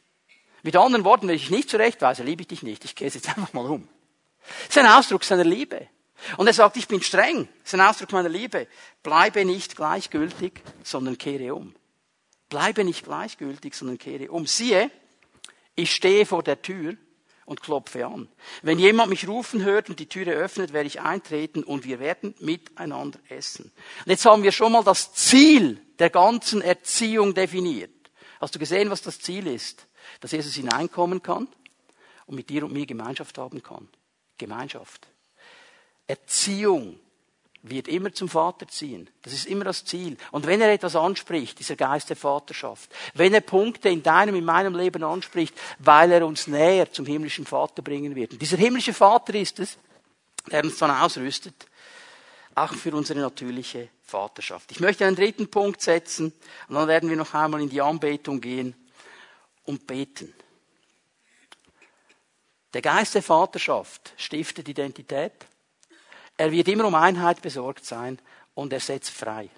Mit 0.63 0.77
anderen 0.77 1.05
Worten, 1.05 1.29
wenn 1.29 1.35
ich 1.35 1.43
dich 1.43 1.51
nicht 1.51 1.71
zurechtweise, 1.71 2.23
liebe 2.23 2.43
ich 2.43 2.49
dich 2.49 2.63
nicht. 2.63 2.85
Ich 2.85 2.95
gehe 2.95 3.09
es 3.09 3.15
jetzt 3.15 3.29
einfach 3.37 3.53
mal 3.53 3.67
um. 3.67 3.89
Das 4.67 4.77
ist 4.77 4.79
ein 4.79 4.87
Ausdruck 4.87 5.25
seiner 5.25 5.45
Liebe. 5.45 5.89
Und 6.37 6.47
er 6.47 6.53
sagt, 6.53 6.77
ich 6.77 6.89
bin 6.89 7.03
streng. 7.03 7.49
Das 7.63 7.73
ist 7.73 7.75
ein 7.75 7.81
Ausdruck 7.81 8.13
meiner 8.13 8.29
Liebe. 8.29 8.69
Bleibe 9.03 9.45
nicht 9.45 9.77
gleichgültig, 9.77 10.63
sondern 10.83 11.19
kehre 11.19 11.55
um. 11.55 11.75
Bleibe 12.49 12.85
nicht 12.85 13.05
gleichgültig, 13.05 13.75
sondern 13.75 13.99
kehre 13.99 14.31
um. 14.31 14.47
Siehe, 14.47 14.91
ich 15.75 15.93
stehe 15.93 16.27
vor 16.27 16.43
der 16.43 16.63
Tür 16.63 16.97
und 17.45 17.61
klopfe 17.61 18.07
an. 18.07 18.29
Wenn 18.63 18.79
jemand 18.79 19.11
mich 19.11 19.27
rufen 19.27 19.65
hört 19.65 19.89
und 19.89 19.99
die 19.99 20.09
Türe 20.09 20.33
öffnet, 20.33 20.73
werde 20.73 20.87
ich 20.87 21.01
eintreten 21.01 21.63
und 21.65 21.85
wir 21.85 21.99
werden 21.99 22.35
miteinander 22.41 23.19
essen. 23.29 23.73
Und 24.05 24.11
jetzt 24.11 24.25
haben 24.25 24.43
wir 24.43 24.53
schon 24.53 24.73
mal 24.73 24.85
das 24.85 25.13
Ziel 25.13 25.81
der 25.99 26.11
ganzen 26.11 26.63
Erziehung 26.63 27.35
definiert. 27.35 27.91
Hast 28.41 28.55
du 28.55 28.59
gesehen, 28.59 28.91
was 28.91 29.03
das 29.03 29.21
Ziel 29.21 29.47
ist? 29.47 29.87
Dass 30.21 30.33
Jesus 30.33 30.55
hineinkommen 30.55 31.23
kann 31.23 31.49
und 32.27 32.37
mit 32.37 32.51
dir 32.51 32.65
und 32.65 32.73
mir 32.73 32.87
Gemeinschaft 32.87 33.39
haben 33.39 33.63
kann. 33.63 33.89
Gemeinschaft. 34.39 35.07
Erziehung 36.07 36.99
wird 37.63 37.87
immer 37.87 38.13
zum 38.13 38.29
Vater 38.29 38.67
ziehen. 38.67 39.09
Das 39.23 39.33
ist 39.33 39.47
immer 39.47 39.65
das 39.65 39.85
Ziel. 39.85 40.17
Und 40.33 40.47
wenn 40.47 40.61
er 40.61 40.73
etwas 40.73 40.97
anspricht, 40.97 41.59
dieser 41.59 41.77
Geist 41.77 42.11
der 42.11 42.17
Vaterschaft, 42.17 42.91
wenn 43.15 43.33
er 43.33 43.41
Punkte 43.41 43.89
in 43.89 44.03
deinem, 44.03 44.35
in 44.35 44.45
meinem 44.45 44.75
Leben 44.75 45.05
anspricht, 45.05 45.55
weil 45.79 46.11
er 46.11 46.27
uns 46.27 46.49
näher 46.49 46.93
zum 46.93 47.07
himmlischen 47.07 47.47
Vater 47.47 47.83
bringen 47.83 48.17
wird. 48.17 48.33
Und 48.33 48.43
dieser 48.43 48.57
himmlische 48.57 48.93
Vater 48.93 49.35
ist 49.35 49.61
es, 49.61 49.79
der 50.51 50.65
uns 50.65 50.77
dann 50.79 50.91
ausrüstet, 50.91 51.55
auch 52.55 52.75
für 52.75 52.93
unsere 52.95 53.21
natürliche 53.21 53.89
Vaterschaft. 54.03 54.73
Ich 54.73 54.81
möchte 54.81 55.07
einen 55.07 55.17
dritten 55.17 55.49
Punkt 55.49 55.81
setzen 55.81 56.33
und 56.69 56.75
dann 56.75 56.89
werden 56.89 57.09
wir 57.09 57.17
noch 57.17 57.33
einmal 57.33 57.63
in 57.63 57.71
die 57.71 57.81
Anbetung 57.81 58.41
gehen 58.41 58.75
und 59.65 59.87
beten. 59.87 60.35
Der 62.75 62.83
Geist 62.83 63.15
der 63.15 63.23
Vaterschaft 63.23 64.15
stiftet 64.17 64.69
Identität. 64.69 65.33
Er 66.43 66.51
wird 66.51 66.67
immer 66.67 66.87
um 66.87 66.97
Einheit 66.97 67.41
besorgt 67.41 67.85
sein 67.85 68.19
und 68.55 68.73
er 68.73 68.81
setzt 68.81 69.11
frei. 69.11 69.49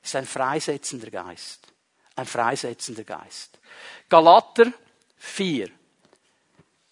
Es 0.00 0.10
ist 0.10 0.14
ein 0.14 0.26
freisetzender 0.26 1.10
Geist. 1.10 1.66
Ein 2.14 2.26
freisetzender 2.26 3.02
Geist. 3.02 3.58
Galater 4.08 4.72
4, 5.16 5.70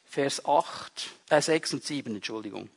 Vers 0.07 0.45
8, 0.45 1.09
äh 1.31 1.41
6 1.41 1.75
und 1.75 1.85
7, 1.85 2.17
Entschuldigung. 2.17 2.69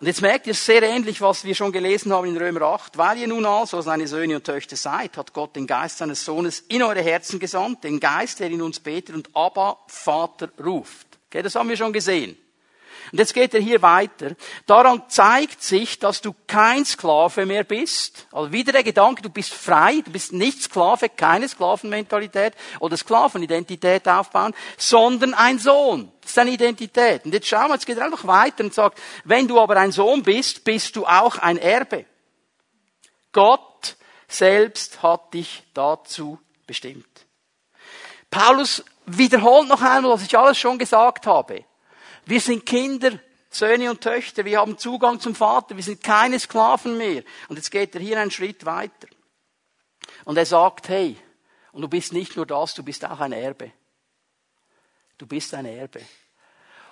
Und 0.00 0.06
jetzt 0.08 0.20
merkt 0.20 0.48
ihr 0.48 0.54
sehr 0.54 0.82
ähnlich, 0.82 1.20
was 1.20 1.44
wir 1.44 1.54
schon 1.54 1.70
gelesen 1.70 2.12
haben 2.12 2.26
in 2.26 2.36
Römer 2.36 2.62
8. 2.62 2.98
Weil 2.98 3.18
ihr 3.18 3.28
nun 3.28 3.46
also 3.46 3.80
seine 3.82 4.08
Söhne 4.08 4.34
und 4.34 4.44
Töchter 4.44 4.74
seid, 4.74 5.16
hat 5.16 5.32
Gott 5.32 5.54
den 5.54 5.68
Geist 5.68 5.98
seines 5.98 6.24
Sohnes 6.24 6.58
in 6.66 6.82
eure 6.82 7.02
Herzen 7.02 7.38
gesandt, 7.38 7.84
den 7.84 8.00
Geist, 8.00 8.40
der 8.40 8.50
in 8.50 8.62
uns 8.62 8.80
betet 8.80 9.14
und 9.14 9.30
Abba, 9.36 9.78
Vater 9.86 10.50
ruft. 10.58 11.06
Okay, 11.28 11.42
das 11.42 11.54
haben 11.54 11.68
wir 11.68 11.76
schon 11.76 11.92
gesehen. 11.92 12.36
Und 13.12 13.18
jetzt 13.18 13.34
geht 13.34 13.54
er 13.54 13.60
hier 13.60 13.82
weiter. 13.82 14.36
Daran 14.66 15.02
zeigt 15.08 15.62
sich, 15.62 15.98
dass 15.98 16.20
du 16.20 16.34
kein 16.46 16.84
Sklave 16.84 17.46
mehr 17.46 17.64
bist. 17.64 18.26
Also 18.32 18.52
wieder 18.52 18.72
der 18.72 18.82
Gedanke, 18.82 19.22
du 19.22 19.30
bist 19.30 19.52
frei, 19.52 20.02
du 20.04 20.10
bist 20.10 20.32
nicht 20.32 20.62
Sklave, 20.62 21.08
keine 21.08 21.48
Sklavenmentalität 21.48 22.54
oder 22.78 22.96
Sklavenidentität 22.96 24.06
aufbauen, 24.08 24.54
sondern 24.76 25.34
ein 25.34 25.58
Sohn. 25.58 26.12
Das 26.20 26.30
ist 26.30 26.36
deine 26.36 26.50
Identität. 26.50 27.24
Und 27.24 27.32
jetzt 27.32 27.48
schauen 27.48 27.68
wir, 27.68 27.74
jetzt 27.74 27.86
geht 27.86 27.98
er 27.98 28.04
einfach 28.04 28.26
weiter 28.26 28.64
und 28.64 28.74
sagt, 28.74 28.98
wenn 29.24 29.48
du 29.48 29.58
aber 29.58 29.76
ein 29.76 29.92
Sohn 29.92 30.22
bist, 30.22 30.64
bist 30.64 30.96
du 30.96 31.06
auch 31.06 31.38
ein 31.38 31.56
Erbe. 31.56 32.06
Gott 33.32 33.96
selbst 34.28 35.02
hat 35.02 35.34
dich 35.34 35.64
dazu 35.74 36.38
bestimmt. 36.66 37.06
Paulus 38.30 38.84
wiederholt 39.06 39.68
noch 39.68 39.82
einmal, 39.82 40.12
was 40.12 40.22
ich 40.22 40.38
alles 40.38 40.58
schon 40.58 40.78
gesagt 40.78 41.26
habe. 41.26 41.64
Wir 42.30 42.40
sind 42.40 42.64
Kinder, 42.64 43.18
Söhne 43.50 43.90
und 43.90 44.02
Töchter, 44.02 44.44
wir 44.44 44.60
haben 44.60 44.78
Zugang 44.78 45.18
zum 45.18 45.34
Vater, 45.34 45.74
wir 45.74 45.82
sind 45.82 46.00
keine 46.00 46.38
Sklaven 46.38 46.96
mehr. 46.96 47.24
Und 47.48 47.56
jetzt 47.56 47.72
geht 47.72 47.92
er 47.96 48.00
hier 48.00 48.20
einen 48.20 48.30
Schritt 48.30 48.64
weiter. 48.64 49.08
Und 50.24 50.36
er 50.36 50.46
sagt, 50.46 50.88
hey, 50.90 51.16
und 51.72 51.82
du 51.82 51.88
bist 51.88 52.12
nicht 52.12 52.36
nur 52.36 52.46
das, 52.46 52.74
du 52.74 52.84
bist 52.84 53.04
auch 53.04 53.18
ein 53.18 53.32
Erbe. 53.32 53.72
Du 55.18 55.26
bist 55.26 55.52
ein 55.54 55.66
Erbe. 55.66 56.02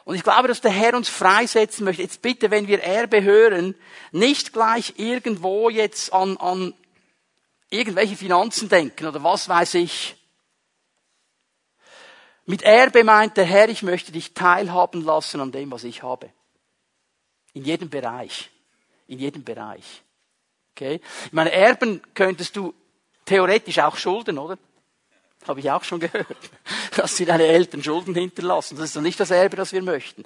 Und 0.05 0.17
ich 0.17 0.25
glaube, 0.25 0.49
dass 0.49 0.61
der 0.61 0.73
Herr 0.73 0.95
uns 0.95 1.09
freisetzen 1.09 1.85
möchte. 1.85 2.03
Jetzt 2.03 2.21
bitte, 2.21 2.51
wenn 2.51 2.67
wir 2.67 2.83
Erbe 2.83 3.23
hören, 3.23 3.77
nicht 4.11 4.53
gleich 4.53 4.95
irgendwo 4.97 5.71
jetzt 5.71 6.13
an, 6.13 6.37
an 6.39 6.75
irgendwelche 7.71 8.17
Finanzen 8.17 8.69
denken 8.69 9.07
oder 9.07 9.23
was 9.23 9.49
weiß 9.49 9.75
ich. 9.75 10.18
Mit 12.49 12.63
Erbe 12.63 13.05
meint 13.05 13.37
der 13.37 13.45
Herr, 13.45 13.69
ich 13.69 13.83
möchte 13.83 14.11
dich 14.11 14.33
teilhaben 14.33 15.05
lassen 15.05 15.43
an 15.43 15.53
dem, 15.53 15.71
was 15.71 15.85
ich 15.85 16.03
habe. 16.03 16.31
In 17.53 17.63
jedem 17.63 17.91
Bereich. 17.91 18.49
In 19.07 19.19
jedem 19.19 19.45
Bereich. 19.45 20.03
Okay? 20.75 21.03
Ich 21.27 21.33
meine, 21.35 21.53
Erben 21.53 22.01
könntest 22.15 22.57
du 22.57 22.73
theoretisch 23.27 23.79
auch 23.81 23.99
schulden, 23.99 24.39
oder? 24.39 24.57
Habe 25.47 25.61
ich 25.61 25.71
auch 25.71 25.85
schon 25.85 26.01
gehört. 26.01 26.39
Dass 26.97 27.19
sie 27.19 27.27
deine 27.27 27.45
Eltern 27.45 27.83
Schulden 27.83 28.15
hinterlassen. 28.15 28.79
Das 28.79 28.87
ist 28.87 28.97
doch 28.97 29.03
nicht 29.03 29.21
das 29.21 29.31
Erbe, 29.31 29.57
das 29.57 29.75
wir 29.75 29.83
möchten. 29.83 30.25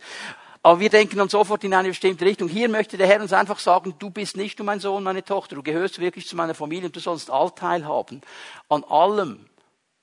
Aber 0.63 0.79
wir 0.79 0.91
denken 0.91 1.17
dann 1.17 1.29
sofort 1.29 1.65
in 1.65 1.75
eine 1.75 1.89
bestimmte 1.89 2.25
Richtung. 2.25 2.49
Hier 2.49 2.69
möchte 2.69 2.97
der 2.97 3.09
Herr 3.09 3.21
uns 3.21 3.33
einfach 3.33 3.59
sagen, 3.59 3.97
du 3.99 4.11
bist 4.11 4.37
nicht 4.37 4.61
nur 4.61 4.67
mein 4.67 4.79
Sohn, 4.79 5.03
meine 5.03 5.25
Tochter, 5.25 5.57
du 5.57 5.63
gehörst 5.65 5.99
wirklich 5.99 6.29
zu 6.29 6.37
meiner 6.37 6.55
Familie 6.55 6.87
und 6.87 6.95
du 6.95 7.01
sollst 7.01 7.33
Allteil 7.33 7.85
haben 7.85 8.21
an 8.69 8.85
allem, 8.85 9.45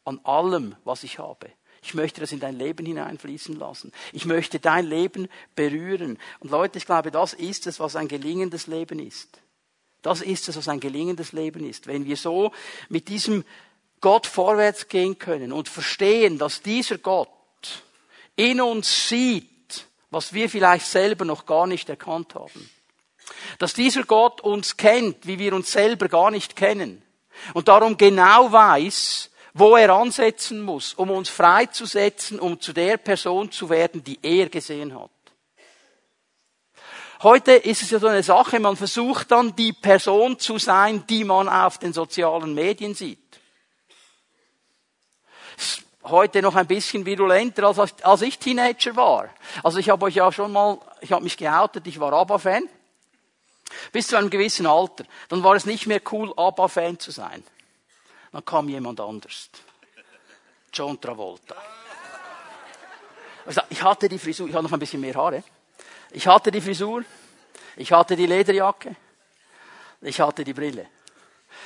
an 0.03 0.19
allem, 0.25 0.75
was 0.83 1.05
ich 1.05 1.17
habe. 1.17 1.49
Ich 1.81 1.93
möchte 1.93 2.21
das 2.21 2.31
in 2.31 2.39
dein 2.39 2.57
Leben 2.57 2.85
hineinfließen 2.85 3.57
lassen. 3.57 3.91
Ich 4.13 4.25
möchte 4.25 4.59
dein 4.59 4.85
Leben 4.85 5.27
berühren. 5.55 6.17
Und 6.39 6.51
Leute, 6.51 6.77
ich 6.77 6.85
glaube, 6.85 7.11
das 7.11 7.33
ist 7.33 7.67
es, 7.67 7.79
was 7.79 7.95
ein 7.95 8.07
gelingendes 8.07 8.67
Leben 8.67 8.99
ist. 8.99 9.39
Das 10.01 10.21
ist 10.21 10.47
es, 10.49 10.57
was 10.57 10.67
ein 10.67 10.79
gelingendes 10.79 11.31
Leben 11.31 11.67
ist. 11.67 11.87
Wenn 11.87 12.05
wir 12.05 12.17
so 12.17 12.51
mit 12.89 13.07
diesem 13.07 13.43
Gott 14.01 14.27
vorwärts 14.27 14.87
gehen 14.87 15.17
können 15.17 15.51
und 15.51 15.67
verstehen, 15.67 16.37
dass 16.37 16.61
dieser 16.61 16.97
Gott 16.97 17.29
in 18.35 18.61
uns 18.61 19.09
sieht, 19.09 19.49
was 20.09 20.33
wir 20.33 20.49
vielleicht 20.49 20.85
selber 20.85 21.25
noch 21.25 21.45
gar 21.45 21.67
nicht 21.67 21.89
erkannt 21.89 22.35
haben. 22.35 22.69
Dass 23.57 23.73
dieser 23.73 24.03
Gott 24.03 24.41
uns 24.41 24.77
kennt, 24.77 25.27
wie 25.27 25.37
wir 25.37 25.53
uns 25.53 25.71
selber 25.71 26.07
gar 26.07 26.31
nicht 26.31 26.55
kennen. 26.55 27.01
Und 27.53 27.67
darum 27.67 27.97
genau 27.97 28.51
weiß, 28.51 29.28
wo 29.53 29.75
er 29.75 29.89
ansetzen 29.89 30.61
muss, 30.61 30.93
um 30.93 31.11
uns 31.11 31.29
freizusetzen, 31.29 32.39
um 32.39 32.59
zu 32.59 32.73
der 32.73 32.97
Person 32.97 33.51
zu 33.51 33.69
werden, 33.69 34.03
die 34.03 34.19
er 34.21 34.49
gesehen 34.49 34.97
hat. 34.99 35.09
Heute 37.21 37.51
ist 37.51 37.81
es 37.81 37.89
ja 37.89 37.99
so 37.99 38.07
eine 38.07 38.23
Sache, 38.23 38.59
man 38.59 38.77
versucht 38.77 39.31
dann 39.31 39.55
die 39.55 39.73
Person 39.73 40.39
zu 40.39 40.57
sein, 40.57 41.05
die 41.07 41.25
man 41.25 41.49
auf 41.49 41.77
den 41.77 41.91
sozialen 41.91 42.53
Medien 42.53 42.95
sieht 42.95 43.19
heute 46.09 46.41
noch 46.41 46.55
ein 46.55 46.67
bisschen 46.67 47.05
virulenter, 47.05 47.65
als, 47.65 48.03
als 48.03 48.21
ich 48.21 48.39
Teenager 48.39 48.95
war. 48.95 49.29
Also 49.63 49.77
ich 49.77 49.89
habe 49.89 50.05
euch 50.05 50.15
ja 50.15 50.31
schon 50.31 50.51
mal, 50.51 50.77
ich 51.01 51.11
habe 51.11 51.23
mich 51.23 51.37
geoutet, 51.37 51.87
ich 51.87 51.99
war 51.99 52.13
ABBA-Fan. 52.13 52.63
Bis 53.91 54.07
zu 54.07 54.17
einem 54.17 54.29
gewissen 54.29 54.65
Alter. 54.65 55.05
Dann 55.29 55.43
war 55.43 55.55
es 55.55 55.65
nicht 55.65 55.85
mehr 55.85 56.01
cool, 56.11 56.33
ABBA-Fan 56.35 56.99
zu 56.99 57.11
sein. 57.11 57.43
Dann 58.31 58.45
kam 58.45 58.69
jemand 58.69 58.99
anders. 58.99 59.49
John 60.73 60.99
Travolta. 60.99 61.55
Also 63.45 63.61
ich 63.69 63.81
hatte 63.81 64.07
die 64.07 64.19
Frisur, 64.19 64.47
ich 64.47 64.53
hatte 64.53 64.63
noch 64.63 64.71
ein 64.71 64.79
bisschen 64.79 65.01
mehr 65.01 65.15
Haare. 65.15 65.43
Ich 66.11 66.27
hatte 66.27 66.51
die 66.51 66.61
Frisur, 66.61 67.03
ich 67.75 67.91
hatte 67.91 68.15
die 68.15 68.27
Lederjacke, 68.27 68.95
ich 70.01 70.19
hatte 70.19 70.43
die 70.43 70.53
Brille. 70.53 70.87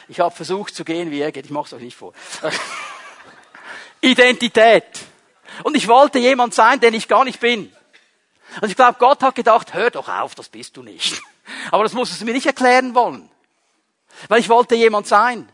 Ich 0.08 0.19
habe 0.19 0.34
versucht 0.34 0.76
zu 0.76 0.84
gehen, 0.84 1.12
wie 1.12 1.21
er 1.21 1.32
geht. 1.32 1.45
Ich 1.45 1.52
mache 1.52 1.67
es 1.67 1.73
euch 1.73 1.82
nicht 1.82 1.97
vor. 1.97 2.13
Identität. 4.02 4.99
Und 5.63 5.76
ich 5.76 5.88
wollte 5.88 6.19
jemand 6.19 6.54
sein, 6.54 6.80
den 6.80 6.93
ich 6.93 7.08
gar 7.08 7.23
nicht 7.23 7.39
bin. 7.39 7.73
Und 8.62 8.69
ich 8.69 8.76
glaube, 8.76 8.97
Gott 8.99 9.21
hat 9.21 9.36
gedacht, 9.36 9.73
hör 9.73 9.91
doch 9.91 10.08
auf, 10.10 10.36
das 10.36 10.49
bist 10.49 10.78
du 10.78 10.84
nicht. 10.84 11.21
Aber 11.71 11.84
das 11.84 11.93
musst 11.93 12.19
du 12.19 12.26
mir 12.26 12.34
nicht 12.34 12.45
erklären 12.45 12.95
wollen. 12.95 13.30
Weil 14.28 14.39
ich 14.39 14.49
wollte 14.49 14.76
jemand 14.76 15.08
sein. 15.08 15.49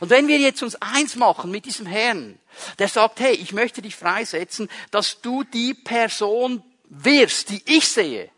Und 0.00 0.10
wenn 0.10 0.28
wir 0.28 0.38
jetzt 0.38 0.62
uns 0.62 0.76
eins 0.76 1.16
machen 1.16 1.50
mit 1.50 1.66
diesem 1.66 1.86
Herrn, 1.86 2.38
der 2.78 2.88
sagt, 2.88 3.20
hey, 3.20 3.34
ich 3.34 3.52
möchte 3.52 3.82
dich 3.82 3.96
freisetzen, 3.96 4.68
dass 4.90 5.20
du 5.20 5.44
die 5.44 5.74
Person 5.74 6.62
wirst, 6.84 7.50
die 7.50 7.62
ich 7.66 7.88
sehe, 7.88 8.30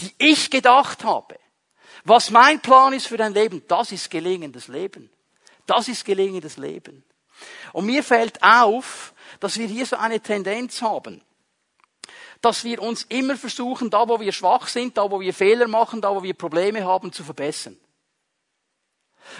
die 0.00 0.12
ich 0.18 0.50
gedacht 0.50 1.04
habe, 1.04 1.38
was 2.04 2.30
mein 2.30 2.60
Plan 2.60 2.92
ist 2.92 3.08
für 3.08 3.16
dein 3.16 3.34
Leben, 3.34 3.62
das 3.68 3.92
ist 3.92 4.10
gelingendes 4.10 4.68
Leben. 4.68 5.10
Das 5.66 5.88
ist 5.88 6.04
gelingendes 6.04 6.56
Leben. 6.56 7.04
Und 7.72 7.86
mir 7.86 8.02
fällt 8.02 8.42
auf, 8.42 9.12
dass 9.40 9.58
wir 9.58 9.66
hier 9.66 9.84
so 9.84 9.96
eine 9.96 10.20
Tendenz 10.20 10.80
haben, 10.80 11.20
dass 12.40 12.64
wir 12.64 12.80
uns 12.80 13.02
immer 13.08 13.36
versuchen, 13.36 13.90
da 13.90 14.08
wo 14.08 14.20
wir 14.20 14.32
schwach 14.32 14.68
sind, 14.68 14.96
da 14.96 15.10
wo 15.10 15.20
wir 15.20 15.34
Fehler 15.34 15.66
machen, 15.66 16.00
da 16.00 16.14
wo 16.14 16.22
wir 16.22 16.34
Probleme 16.34 16.84
haben, 16.84 17.12
zu 17.12 17.24
verbessern. 17.24 17.76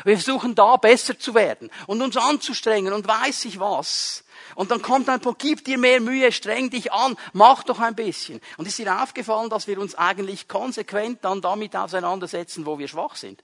Wir 0.04 0.16
versuchen 0.16 0.54
da 0.54 0.76
besser 0.76 1.18
zu 1.18 1.34
werden 1.34 1.70
und 1.86 2.02
uns 2.02 2.16
anzustrengen 2.16 2.92
und 2.92 3.06
weiß 3.06 3.44
ich 3.46 3.60
was. 3.60 4.24
Und 4.54 4.70
dann 4.70 4.82
kommt 4.82 5.08
ein 5.08 5.20
Punkt, 5.20 5.40
gib 5.40 5.64
dir 5.64 5.78
mehr 5.78 6.00
Mühe, 6.00 6.32
streng 6.32 6.70
dich 6.70 6.92
an, 6.92 7.16
mach 7.32 7.62
doch 7.62 7.80
ein 7.80 7.94
bisschen. 7.94 8.40
Und 8.56 8.66
ist 8.66 8.78
dir 8.78 9.02
aufgefallen, 9.02 9.50
dass 9.50 9.66
wir 9.66 9.78
uns 9.78 9.94
eigentlich 9.94 10.48
konsequent 10.48 11.24
dann 11.24 11.40
damit 11.40 11.76
auseinandersetzen, 11.76 12.64
wo 12.64 12.78
wir 12.78 12.88
schwach 12.88 13.16
sind? 13.16 13.42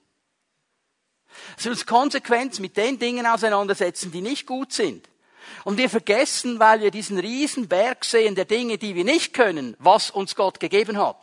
Dass 1.55 1.65
wir 1.65 1.71
uns 1.71 1.85
konsequent 1.85 2.59
mit 2.59 2.77
den 2.77 2.99
Dingen 2.99 3.25
auseinandersetzen, 3.25 4.11
die 4.11 4.21
nicht 4.21 4.45
gut 4.47 4.73
sind. 4.73 5.07
Und 5.65 5.77
wir 5.77 5.89
vergessen, 5.89 6.59
weil 6.59 6.81
wir 6.81 6.91
diesen 6.91 7.19
riesen 7.19 7.67
Berg 7.67 8.05
sehen 8.05 8.35
der 8.35 8.45
Dinge, 8.45 8.77
die 8.77 8.95
wir 8.95 9.03
nicht 9.03 9.33
können, 9.33 9.75
was 9.79 10.09
uns 10.09 10.35
Gott 10.35 10.59
gegeben 10.59 10.97
hat. 10.97 11.22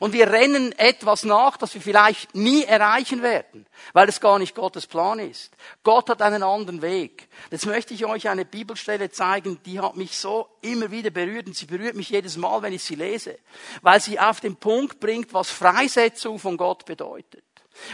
Und 0.00 0.12
wir 0.12 0.30
rennen 0.30 0.72
etwas 0.78 1.24
nach, 1.24 1.56
das 1.56 1.74
wir 1.74 1.80
vielleicht 1.80 2.34
nie 2.34 2.64
erreichen 2.64 3.22
werden, 3.22 3.66
weil 3.92 4.08
es 4.08 4.20
gar 4.20 4.38
nicht 4.38 4.54
Gottes 4.54 4.86
Plan 4.86 5.18
ist. 5.18 5.52
Gott 5.82 6.08
hat 6.08 6.22
einen 6.22 6.42
anderen 6.42 6.82
Weg. 6.82 7.28
Jetzt 7.50 7.66
möchte 7.66 7.94
ich 7.94 8.04
euch 8.04 8.28
eine 8.28 8.44
Bibelstelle 8.44 9.10
zeigen, 9.10 9.60
die 9.64 9.80
hat 9.80 9.96
mich 9.96 10.16
so 10.16 10.48
immer 10.60 10.90
wieder 10.90 11.10
berührt 11.10 11.46
und 11.46 11.56
sie 11.56 11.66
berührt 11.66 11.96
mich 11.96 12.10
jedes 12.10 12.36
Mal, 12.36 12.62
wenn 12.62 12.72
ich 12.72 12.84
sie 12.84 12.94
lese, 12.94 13.38
weil 13.82 14.00
sie 14.00 14.18
auf 14.18 14.40
den 14.40 14.56
Punkt 14.56 15.00
bringt, 15.00 15.34
was 15.34 15.50
Freisetzung 15.50 16.38
von 16.38 16.56
Gott 16.56 16.84
bedeutet. 16.84 17.44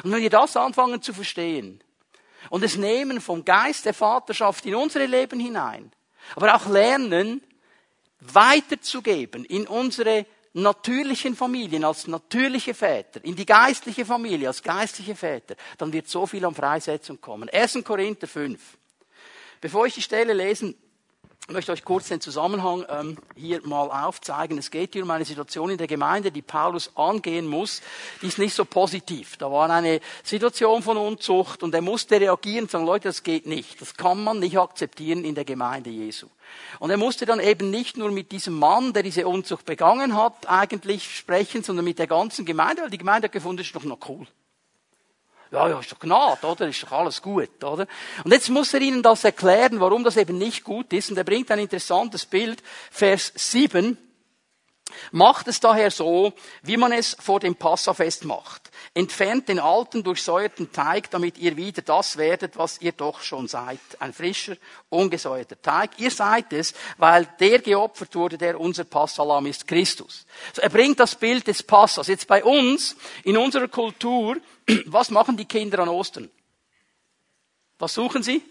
Und 0.03 0.13
wenn 0.13 0.23
wir 0.23 0.31
das 0.31 0.57
anfangen 0.57 1.03
zu 1.03 1.13
verstehen 1.13 1.83
und 2.51 2.63
es 2.63 2.77
nehmen 2.77 3.21
vom 3.21 3.45
Geist 3.45 3.85
der 3.85 3.95
Vaterschaft 3.95 4.67
in 4.67 4.75
unsere 4.75 5.07
Leben 5.07 5.41
hinein, 5.41 5.93
aber 6.37 6.55
auch 6.55 6.67
lernen, 6.67 7.43
weiterzugeben 8.21 9.45
in 9.45 9.67
unsere 9.67 10.27
natürlichen 10.53 11.37
Familien 11.37 11.85
als 11.85 12.07
natürliche 12.07 12.75
Väter, 12.75 13.25
in 13.25 13.37
die 13.37 13.47
geistliche 13.47 14.05
Familie 14.05 14.49
als 14.49 14.63
geistliche 14.63 15.15
Väter, 15.15 15.55
dann 15.77 15.93
wird 15.93 16.09
so 16.09 16.27
viel 16.27 16.45
an 16.45 16.55
Freisetzung 16.55 17.21
kommen. 17.21 17.49
1. 17.49 17.85
Korinther 17.85 18.27
5. 18.27 18.79
Bevor 19.61 19.87
ich 19.87 19.95
die 19.95 20.03
Stelle 20.03 20.33
lesen 20.33 20.75
ich 21.49 21.55
möchte 21.55 21.73
euch 21.73 21.83
kurz 21.83 22.09
den 22.09 22.21
Zusammenhang 22.21 22.85
ähm, 22.91 23.17
hier 23.35 23.67
mal 23.67 23.89
aufzeigen. 24.07 24.59
Es 24.59 24.71
geht 24.71 24.93
hier 24.93 25.03
um 25.03 25.11
eine 25.11 25.25
Situation 25.25 25.71
in 25.71 25.79
der 25.79 25.87
Gemeinde, 25.87 26.31
die 26.31 26.43
Paulus 26.43 26.95
angehen 26.95 27.47
muss. 27.47 27.81
Die 28.21 28.27
ist 28.27 28.39
nicht 28.39 28.53
so 28.53 28.67
positiv. 28.67 29.39
Da 29.39 29.51
war 29.51 29.71
eine 29.71 30.01
Situation 30.23 30.83
von 30.83 30.99
Unzucht 30.99 31.63
und 31.63 31.75
er 31.75 31.81
musste 31.81 32.21
reagieren 32.21 32.65
und 32.65 32.71
sagen, 32.71 32.85
Leute, 32.85 33.09
das 33.09 33.23
geht 33.23 33.47
nicht. 33.47 33.81
Das 33.81 33.97
kann 33.97 34.23
man 34.23 34.41
nicht 34.41 34.59
akzeptieren 34.59 35.25
in 35.25 35.35
der 35.35 35.47
Gemeinde 35.47 35.89
Jesu. 35.89 36.27
Und 36.81 36.91
er 36.91 36.99
musste 36.99 37.25
dann 37.25 37.41
eben 37.41 37.71
nicht 37.71 37.97
nur 37.97 38.11
mit 38.11 38.31
diesem 38.31 38.59
Mann, 38.59 38.93
der 38.93 39.03
diese 39.03 39.27
Unzucht 39.27 39.65
begangen 39.65 40.17
hat, 40.17 40.51
eigentlich 40.51 41.17
sprechen, 41.17 41.63
sondern 41.63 41.87
mit 41.87 41.99
der 41.99 42.09
ganzen 42.09 42.45
Gemeinde, 42.45 42.83
weil 42.83 42.91
die 42.91 42.99
Gemeinde 42.99 43.29
hat 43.29 43.33
gefunden, 43.33 43.57
das 43.57 43.69
ist 43.69 43.75
doch 43.75 43.85
noch 43.85 44.07
cool. 44.07 44.27
Ja, 45.51 45.69
ja, 45.69 45.81
ist 45.81 45.93
doch 45.93 45.99
Gnade, 45.99 46.47
oder? 46.47 46.69
Ist 46.69 46.83
doch 46.83 46.93
alles 46.93 47.23
gut, 47.23 47.65
oder? 47.65 47.87
Und 48.25 48.33
jetzt 48.33 48.51
muss 48.51 48.75
er 48.75 48.81
ihnen 48.81 49.03
das 49.03 49.25
erklären, 49.25 49.81
warum 49.81 50.05
das 50.05 50.17
eben 50.17 50.37
nicht 50.37 50.63
gut 50.63 50.93
ist. 50.93 51.11
Und 51.11 51.17
er 51.17 51.25
bringt 51.25 51.51
ein 51.51 51.59
interessantes 51.59 52.27
Bild, 52.27 52.63
Vers 52.91 53.33
7. 53.35 53.97
Macht 55.13 55.49
es 55.49 55.61
daher 55.61 55.91
so, 55.91 56.33
wie 56.63 56.77
man 56.77 56.93
es 56.93 57.17
vor 57.21 57.41
dem 57.41 57.55
Passafest 57.55 58.25
macht. 58.25 58.71
Entfernt 58.95 59.49
den 59.49 59.59
alten, 59.59 60.03
durchsäuerten 60.03 60.73
Teig, 60.73 61.11
damit 61.11 61.39
ihr 61.39 61.57
wieder 61.57 61.83
das 61.83 62.17
werdet, 62.17 62.57
was 62.57 62.81
ihr 62.81 62.93
doch 62.93 63.21
schon 63.21 63.49
seid. 63.49 63.81
Ein 63.99 64.13
frischer, 64.13 64.57
ungesäuerter 64.89 65.61
Teig. 65.61 65.91
Ihr 65.99 66.11
seid 66.11 66.53
es, 66.53 66.75
weil 66.97 67.27
der 67.41 67.61
geopfert 67.61 68.15
wurde, 68.15 68.39
der 68.39 68.59
unser 68.61 68.85
Passalam 68.85 69.47
ist, 69.47 69.67
Christus. 69.67 70.27
So, 70.55 70.63
er 70.63 70.71
bringt 70.71 71.01
das 71.01 71.15
Bild 71.15 71.47
des 71.47 71.63
Passas. 71.63 72.09
Jetzt 72.09 72.27
bei 72.27 72.43
uns, 72.43 72.97
in 73.25 73.37
unserer 73.37 73.69
Kultur, 73.69 74.37
was 74.87 75.11
machen 75.11 75.37
die 75.37 75.45
Kinder 75.45 75.81
an 75.81 75.89
Ostern? 75.89 76.31
Was 77.79 77.95
suchen 77.95 78.23
sie? 78.23 78.43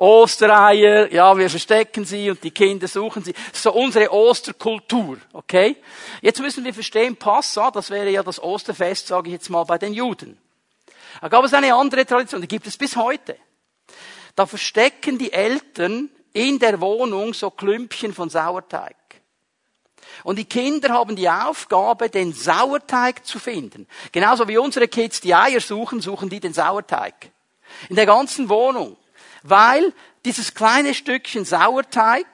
Ostereier, 0.00 1.12
ja, 1.12 1.36
wir 1.36 1.50
verstecken 1.50 2.06
sie 2.06 2.30
und 2.30 2.42
die 2.42 2.52
Kinder 2.52 2.88
suchen 2.88 3.22
sie. 3.22 3.34
So 3.52 3.70
unsere 3.74 4.10
Osterkultur, 4.10 5.18
okay? 5.34 5.76
Jetzt 6.22 6.40
müssen 6.40 6.64
wir 6.64 6.72
verstehen, 6.72 7.16
Passa, 7.16 7.70
das 7.70 7.90
wäre 7.90 8.08
ja 8.08 8.22
das 8.22 8.42
Osterfest, 8.42 9.08
sage 9.08 9.28
ich 9.28 9.34
jetzt 9.34 9.50
mal, 9.50 9.64
bei 9.64 9.76
den 9.76 9.92
Juden. 9.92 10.38
Da 11.20 11.28
gab 11.28 11.44
es 11.44 11.52
eine 11.52 11.74
andere 11.74 12.06
Tradition, 12.06 12.40
die 12.40 12.48
gibt 12.48 12.66
es 12.66 12.78
bis 12.78 12.96
heute. 12.96 13.36
Da 14.34 14.46
verstecken 14.46 15.18
die 15.18 15.34
Eltern 15.34 16.08
in 16.32 16.58
der 16.58 16.80
Wohnung 16.80 17.34
so 17.34 17.50
Klümpchen 17.50 18.14
von 18.14 18.30
Sauerteig. 18.30 18.96
Und 20.24 20.38
die 20.38 20.46
Kinder 20.46 20.94
haben 20.94 21.14
die 21.14 21.28
Aufgabe, 21.28 22.08
den 22.08 22.32
Sauerteig 22.32 23.26
zu 23.26 23.38
finden. 23.38 23.86
Genauso 24.12 24.48
wie 24.48 24.56
unsere 24.56 24.88
Kids 24.88 25.20
die 25.20 25.34
Eier 25.34 25.60
suchen, 25.60 26.00
suchen 26.00 26.30
die 26.30 26.40
den 26.40 26.54
Sauerteig. 26.54 27.32
In 27.90 27.96
der 27.96 28.06
ganzen 28.06 28.48
Wohnung 28.48 28.96
weil 29.42 29.92
dieses 30.24 30.54
kleine 30.54 30.94
Stückchen 30.94 31.44
Sauerteig 31.44 32.26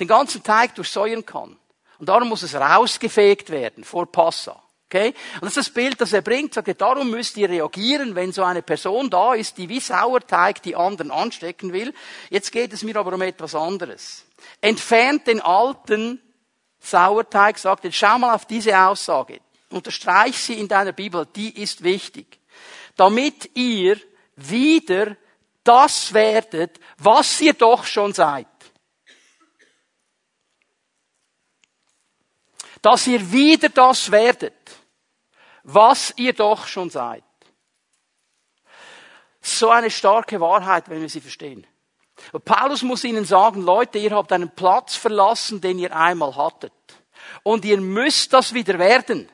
den 0.00 0.08
ganzen 0.08 0.42
Teig 0.42 0.74
durchsäuern 0.74 1.24
kann. 1.26 1.58
Und 1.98 2.08
darum 2.08 2.28
muss 2.28 2.42
es 2.42 2.54
rausgefegt 2.54 3.50
werden 3.50 3.84
vor 3.84 4.10
Passa. 4.10 4.60
Okay? 4.86 5.14
Und 5.34 5.44
das 5.44 5.56
ist 5.56 5.68
das 5.68 5.70
Bild, 5.70 6.00
das 6.00 6.12
er 6.12 6.20
bringt. 6.20 6.52
Sagt 6.52 6.80
darum 6.80 7.10
müsst 7.10 7.36
ihr 7.36 7.48
reagieren, 7.48 8.14
wenn 8.14 8.32
so 8.32 8.42
eine 8.42 8.62
Person 8.62 9.08
da 9.08 9.34
ist, 9.34 9.56
die 9.56 9.68
wie 9.68 9.80
Sauerteig 9.80 10.62
die 10.62 10.76
anderen 10.76 11.10
anstecken 11.10 11.72
will. 11.72 11.94
Jetzt 12.28 12.52
geht 12.52 12.72
es 12.72 12.82
mir 12.82 12.96
aber 12.96 13.14
um 13.14 13.22
etwas 13.22 13.54
anderes. 13.54 14.24
Entfernt 14.60 15.26
den 15.28 15.40
alten 15.40 16.20
Sauerteig, 16.80 17.58
sagt 17.58 17.84
er, 17.84 17.92
schau 17.92 18.18
mal 18.18 18.34
auf 18.34 18.44
diese 18.44 18.78
Aussage. 18.78 19.40
Unterstreich 19.70 20.36
sie 20.36 20.54
in 20.54 20.68
deiner 20.68 20.92
Bibel, 20.92 21.26
die 21.34 21.62
ist 21.62 21.82
wichtig. 21.82 22.38
Damit 22.96 23.50
ihr 23.54 23.96
wieder 24.36 25.16
das 25.64 26.12
werdet, 26.12 26.78
was 26.98 27.40
ihr 27.40 27.54
doch 27.54 27.84
schon 27.84 28.12
seid. 28.12 28.46
Dass 32.80 33.06
ihr 33.06 33.30
wieder 33.30 33.68
das 33.68 34.10
werdet 34.10 34.54
was 35.64 36.12
ihr 36.16 36.32
doch 36.32 36.66
schon 36.66 36.90
seid. 36.90 37.24
So 39.40 39.70
eine 39.70 39.90
starke 39.90 40.40
Wahrheit, 40.40 40.88
wenn 40.88 41.00
wir 41.00 41.08
sie 41.08 41.20
verstehen. 41.20 41.66
Und 42.30 42.44
Paulus 42.44 42.82
muss 42.82 43.04
ihnen 43.04 43.24
sagen, 43.24 43.62
Leute, 43.62 43.98
ihr 43.98 44.12
habt 44.12 44.32
einen 44.32 44.50
Platz 44.50 44.94
verlassen, 44.94 45.60
den 45.60 45.78
ihr 45.78 45.94
einmal 45.94 46.36
hattet. 46.36 46.72
Und 47.42 47.64
ihr 47.64 47.80
müsst 47.80 48.32
das 48.32 48.54
wieder 48.54 48.78
werden. 48.78 49.30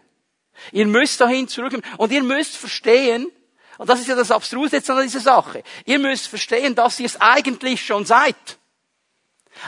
Ihr 0.73 0.87
müsst 0.87 1.21
dahin 1.21 1.49
zurückkommen. 1.49 1.85
Und 1.99 2.13
ihr 2.13 2.23
müsst 2.23 2.57
verstehen, 2.57 3.31
und 3.79 3.89
das 3.89 4.01
ist 4.01 4.09
ja 4.09 4.17
das 4.17 4.31
Abstruse 4.31 4.77
jetzt 4.77 4.91
an 4.91 5.03
dieser 5.03 5.21
Sache, 5.21 5.63
ihr 5.87 5.99
müsst 5.99 6.27
verstehen, 6.27 6.75
dass 6.75 7.01
ihr 7.01 7.07
es 7.07 7.21
eigentlich 7.21 7.85
schon 7.85 8.05
seid. 8.05 8.59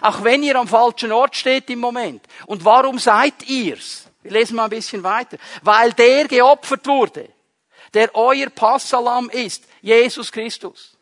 Auch 0.03 0.23
wenn 0.23 0.43
ihr 0.43 0.57
am 0.57 0.69
falschen 0.69 1.13
Ort 1.13 1.37
steht 1.37 1.71
im 1.71 1.81
Moment. 1.81 2.25
Und 2.47 2.65
warum 2.65 2.99
seid 2.99 3.49
ihr's? 3.49 4.05
Wir 4.23 4.33
lesen 4.33 4.57
mal 4.57 4.65
ein 4.65 4.71
bisschen 4.71 5.03
weiter. 5.03 5.37
Weil 5.63 5.93
der 5.93 6.29
geopfert 6.29 6.87
wurde, 6.87 7.29
der 7.95 8.15
euer 8.15 8.51
Passalam 8.51 9.31
ist, 9.31 9.65
Jesus 9.81 10.31
Christus. 10.31 10.97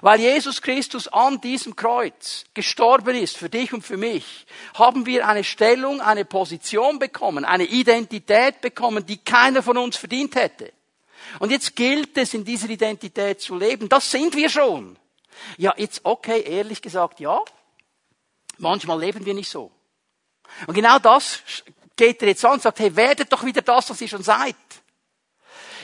Weil 0.00 0.20
Jesus 0.20 0.60
Christus 0.60 1.08
an 1.08 1.40
diesem 1.40 1.76
Kreuz 1.76 2.44
gestorben 2.52 3.16
ist 3.16 3.36
für 3.36 3.48
dich 3.48 3.72
und 3.72 3.82
für 3.82 3.96
mich, 3.96 4.46
haben 4.74 5.06
wir 5.06 5.26
eine 5.28 5.44
Stellung, 5.44 6.00
eine 6.00 6.24
Position 6.24 6.98
bekommen, 6.98 7.44
eine 7.44 7.64
Identität 7.64 8.60
bekommen, 8.60 9.06
die 9.06 9.18
keiner 9.18 9.62
von 9.62 9.78
uns 9.78 9.96
verdient 9.96 10.34
hätte. 10.34 10.72
Und 11.38 11.50
jetzt 11.50 11.74
gilt 11.76 12.16
es, 12.16 12.34
in 12.34 12.44
dieser 12.44 12.68
Identität 12.68 13.40
zu 13.40 13.56
leben. 13.56 13.88
Das 13.88 14.10
sind 14.10 14.34
wir 14.34 14.48
schon. 14.48 14.96
Ja, 15.56 15.74
jetzt 15.76 16.00
okay, 16.04 16.42
ehrlich 16.42 16.80
gesagt, 16.80 17.20
ja. 17.20 17.40
Manchmal 18.58 19.00
leben 19.00 19.24
wir 19.24 19.34
nicht 19.34 19.50
so. 19.50 19.70
Und 20.66 20.74
genau 20.74 20.98
das 20.98 21.42
geht 21.96 22.22
er 22.22 22.28
jetzt 22.28 22.44
an 22.44 22.52
und 22.52 22.62
sagt, 22.62 22.78
hey, 22.78 22.94
werdet 22.94 23.32
doch 23.32 23.44
wieder 23.44 23.62
das, 23.62 23.90
was 23.90 24.00
ihr 24.00 24.08
schon 24.08 24.22
seid. 24.22 24.56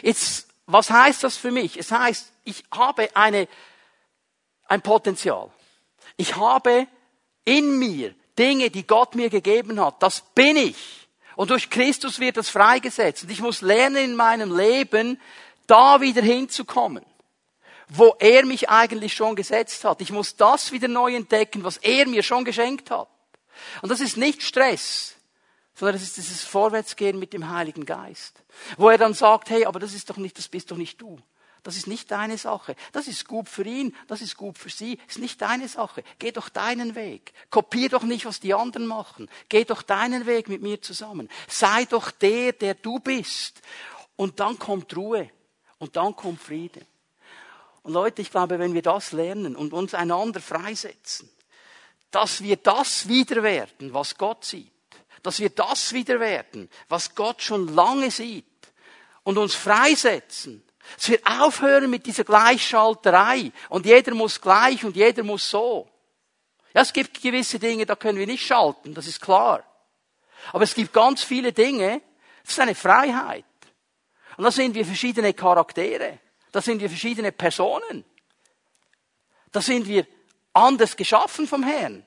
Jetzt, 0.03 0.49
was 0.67 0.91
heißt 0.91 1.25
das 1.25 1.37
für 1.37 1.51
mich? 1.51 1.77
Es 1.77 1.91
heißt, 1.91 2.33
ich 2.45 2.65
habe 2.71 3.15
eine, 3.15 3.49
ein 4.67 4.83
Potenzial. 4.83 5.51
Ich 6.17 6.37
habe 6.37 6.87
in 7.45 7.79
mir 7.79 8.15
Dinge, 8.39 8.71
die 8.71 8.87
Gott 8.87 9.15
mir 9.15 9.31
gegeben 9.31 9.81
hat. 9.81 10.03
Das 10.03 10.21
bin 10.35 10.57
ich. 10.57 11.00
Und 11.41 11.49
durch 11.49 11.71
Christus 11.71 12.21
wird 12.21 12.37
das 12.37 12.51
freigesetzt. 12.51 13.23
Und 13.23 13.31
ich 13.31 13.41
muss 13.41 13.63
lernen 13.63 13.97
in 13.97 14.15
meinem 14.15 14.55
Leben, 14.55 15.19
da 15.67 16.03
wieder 16.03 16.21
hinzukommen, 16.21 17.03
wo 17.89 18.15
er 18.19 18.45
mich 18.45 18.69
eigentlich 18.69 19.15
schon 19.15 19.37
gesetzt 19.37 19.83
hat. 19.85 20.03
Ich 20.03 20.13
muss 20.13 20.37
das 20.37 20.71
wieder 20.71 20.87
neu 20.87 21.15
entdecken, 21.15 21.65
was 21.65 21.79
er 21.79 22.07
mir 22.07 22.23
schon 22.23 22.45
geschenkt 22.45 22.91
hat. 22.91 23.09
Und 23.81 23.89
das 23.89 24.01
ist 24.01 24.19
nicht 24.19 24.43
Stress 24.43 25.17
sondern 25.75 25.97
es 25.97 26.03
ist 26.03 26.19
dieses 26.19 26.45
Vorwärtsgehen 26.45 27.19
mit 27.19 27.33
dem 27.33 27.49
Heiligen 27.49 27.87
Geist. 27.87 28.43
Wo 28.77 28.91
er 28.91 28.99
dann 28.99 29.15
sagt, 29.15 29.49
hey, 29.49 29.65
aber 29.65 29.81
das 29.81 29.95
ist 29.95 30.11
doch 30.11 30.19
nicht, 30.19 30.37
das 30.37 30.47
bist 30.47 30.71
doch 30.71 30.77
nicht 30.77 31.01
du. 31.01 31.19
Das 31.63 31.77
ist 31.77 31.87
nicht 31.87 32.11
deine 32.11 32.39
Sache. 32.39 32.77
Das 32.93 33.09
ist 33.09 33.27
gut 33.29 33.49
für 33.49 33.65
ihn, 33.65 33.95
das 34.07 34.23
ist 34.23 34.37
gut 34.37 34.59
für 34.59 34.71
sie, 34.71 34.99
ist 35.09 35.19
nicht 35.19 35.41
deine 35.43 35.69
Sache. 35.69 36.03
Geh 36.19 36.33
doch 36.33 36.49
deinen 36.49 36.95
Weg. 36.95 37.33
Kopier 37.51 37.89
doch 37.89 38.03
nicht, 38.03 38.25
was 38.25 38.41
die 38.41 38.55
anderen 38.55 38.87
machen. 38.87 39.29
Geh 39.49 39.65
doch 39.65 39.83
deinen 39.83 40.27
Weg 40.27 40.49
mit 40.49 40.63
mir 40.63 40.81
zusammen. 40.81 41.29
Sei 41.49 41.85
doch 41.85 42.11
der, 42.11 42.53
der 42.53 42.75
du 42.75 42.99
bist. 42.99 43.61
Und 44.17 44.41
dann 44.41 44.59
kommt 44.59 44.97
Ruhe. 44.97 45.31
Und 45.79 45.97
dann 45.97 46.15
kommt 46.15 46.43
Friede. 46.43 46.87
Und 47.83 47.93
Leute, 47.93 48.23
ich 48.23 48.31
glaube, 48.31 48.59
wenn 48.59 48.75
wir 48.75 48.83
das 48.83 49.13
lernen 49.13 49.57
und 49.57 49.73
uns 49.73 49.95
einander 49.95 50.41
freisetzen, 50.41 51.31
dass 52.11 52.43
wir 52.43 52.57
das 52.57 53.09
wieder 53.09 53.43
werden, 53.43 53.95
was 53.95 54.19
Gott 54.19 54.45
sieht, 54.45 54.71
dass 55.23 55.39
wir 55.39 55.51
das 55.51 55.93
wieder 55.93 56.21
werden, 56.21 56.69
was 56.89 57.15
Gott 57.15 57.43
schon 57.43 57.75
lange 57.75 58.11
sieht 58.11 58.45
und 59.23 59.39
uns 59.39 59.55
freisetzen. 59.55 60.63
Dass 60.97 61.09
wir 61.09 61.21
aufhören 61.25 61.91
mit 61.91 62.07
dieser 62.07 62.25
Gleichschalterei 62.25 63.53
und 63.69 63.87
jeder 63.87 64.15
muss 64.15 64.41
gleich 64.41 64.85
und 64.85 64.97
jeder 64.97 65.23
muss 65.23 65.49
so. 65.49 65.89
Ja, 66.75 66.83
es 66.83 66.93
gibt 66.93 67.21
gewisse 67.21 67.59
Dinge, 67.59 67.87
da 67.87 67.97
können 67.97 68.19
wir 68.19 68.27
nicht 68.27 68.47
schalten, 68.47 68.95
das 68.95 69.07
ist 69.07 69.21
klar. 69.21 69.65
Aber 70.53 70.65
es 70.65 70.75
gibt 70.75 70.93
ganz 70.93 71.23
viele 71.23 71.53
Dinge, 71.53 72.01
das 72.43 72.53
ist 72.53 72.61
eine 72.61 72.75
Freiheit. 72.75 73.45
Und 74.37 74.45
da 74.45 74.51
sind 74.51 74.75
wir 74.75 74.87
verschiedene 74.87 75.35
Charaktere. 75.35 76.19
Da 76.53 76.63
sind 76.63 76.81
wir 76.81 76.89
verschiedene 76.89 77.33
Personen. 77.33 78.05
Da 79.53 79.61
sind 79.61 79.87
wir 79.87 80.07
anders 80.53 80.97
geschaffen 80.97 81.47
vom 81.47 81.63
Herrn. 81.63 82.07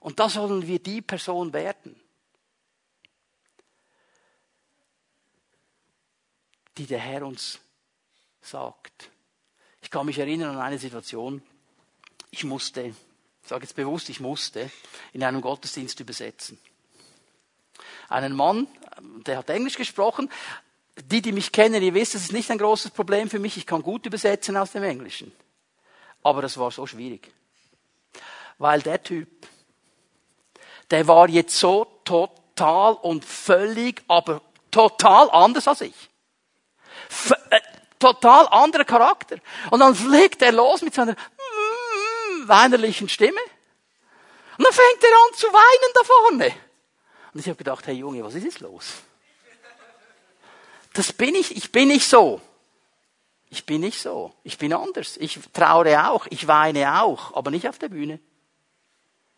Und 0.00 0.18
da 0.18 0.28
sollen 0.28 0.66
wir 0.66 0.78
die 0.78 1.02
Person 1.02 1.52
werden. 1.52 2.00
die 6.78 6.86
der 6.86 7.00
Herr 7.00 7.26
uns 7.26 7.58
sagt. 8.50 9.10
Ich 9.82 9.90
kann 9.90 10.06
mich 10.06 10.18
erinnern 10.18 10.56
an 10.56 10.62
eine 10.62 10.78
Situation, 10.78 11.42
ich 12.30 12.44
musste, 12.44 12.82
ich 12.82 12.94
sage 13.44 13.64
jetzt 13.64 13.76
bewusst, 13.76 14.08
ich 14.08 14.20
musste 14.20 14.70
in 15.12 15.22
einem 15.22 15.40
Gottesdienst 15.40 16.00
übersetzen. 16.00 16.58
Einen 18.08 18.34
Mann, 18.34 18.66
der 19.26 19.38
hat 19.38 19.50
Englisch 19.50 19.76
gesprochen. 19.76 20.30
Die, 21.04 21.22
die 21.22 21.32
mich 21.32 21.52
kennen, 21.52 21.82
ihr 21.82 21.94
wisst, 21.94 22.14
das 22.14 22.22
ist 22.22 22.32
nicht 22.32 22.50
ein 22.50 22.58
großes 22.58 22.90
Problem 22.90 23.30
für 23.30 23.38
mich. 23.38 23.56
Ich 23.56 23.66
kann 23.66 23.82
gut 23.82 24.04
übersetzen 24.06 24.56
aus 24.56 24.72
dem 24.72 24.82
Englischen. 24.82 25.32
Aber 26.22 26.42
das 26.42 26.58
war 26.58 26.70
so 26.70 26.86
schwierig. 26.86 27.32
Weil 28.58 28.82
der 28.82 29.02
Typ, 29.02 29.28
der 30.90 31.06
war 31.06 31.28
jetzt 31.28 31.56
so 31.56 31.86
total 32.04 32.94
und 32.94 33.24
völlig, 33.24 34.02
aber 34.08 34.42
total 34.70 35.30
anders 35.30 35.68
als 35.68 35.82
ich. 35.82 36.08
Total 37.98 38.46
anderer 38.48 38.84
Charakter. 38.84 39.38
Und 39.70 39.80
dann 39.80 39.94
fliegt 39.94 40.42
er 40.42 40.52
los 40.52 40.82
mit 40.82 40.94
seiner 40.94 41.12
mm, 41.12 42.48
weinerlichen 42.48 43.08
Stimme. 43.08 43.40
Und 44.56 44.64
dann 44.64 44.72
fängt 44.72 45.02
er 45.02 45.10
an 45.10 45.34
zu 45.34 45.46
weinen 45.46 45.92
da 45.94 46.04
vorne. 46.04 46.54
Und 47.34 47.40
ich 47.40 47.46
habe 47.46 47.56
gedacht, 47.56 47.86
hey 47.86 47.94
Junge, 47.94 48.24
was 48.24 48.34
ist 48.34 48.44
jetzt 48.44 48.60
los? 48.60 48.86
Das 50.92 51.12
bin 51.12 51.34
ich, 51.34 51.56
ich 51.56 51.70
bin 51.70 51.88
nicht 51.88 52.08
so. 52.08 52.40
Ich 53.50 53.64
bin 53.64 53.80
nicht 53.80 54.00
so. 54.00 54.34
Ich 54.42 54.58
bin 54.58 54.72
anders. 54.72 55.16
Ich 55.16 55.38
traure 55.52 56.08
auch. 56.10 56.26
Ich 56.30 56.48
weine 56.48 57.02
auch. 57.02 57.34
Aber 57.34 57.50
nicht 57.50 57.68
auf 57.68 57.78
der 57.78 57.88
Bühne. 57.88 58.20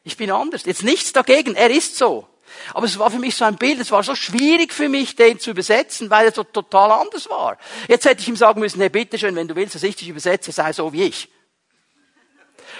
Ich 0.02 0.16
bin 0.16 0.30
anders. 0.30 0.64
Jetzt 0.64 0.82
nichts 0.82 1.12
dagegen. 1.12 1.54
Er 1.54 1.70
ist 1.70 1.96
so. 1.96 2.26
Aber 2.74 2.86
es 2.86 2.98
war 2.98 3.10
für 3.10 3.18
mich 3.18 3.34
so 3.34 3.44
ein 3.44 3.56
Bild, 3.56 3.80
es 3.80 3.90
war 3.90 4.02
so 4.02 4.14
schwierig 4.14 4.72
für 4.72 4.88
mich, 4.88 5.16
den 5.16 5.38
zu 5.38 5.50
übersetzen, 5.50 6.10
weil 6.10 6.26
er 6.26 6.32
so 6.32 6.44
total 6.44 6.92
anders 6.92 7.28
war. 7.28 7.58
Jetzt 7.88 8.04
hätte 8.04 8.22
ich 8.22 8.28
ihm 8.28 8.36
sagen 8.36 8.60
müssen, 8.60 8.80
hey, 8.80 8.88
bitteschön, 8.88 9.34
wenn 9.36 9.48
du 9.48 9.56
willst, 9.56 9.74
dass 9.74 9.82
ich 9.82 9.96
dich 9.96 10.08
übersetze, 10.08 10.52
sei 10.52 10.72
so 10.72 10.92
wie 10.92 11.04
ich. 11.04 11.28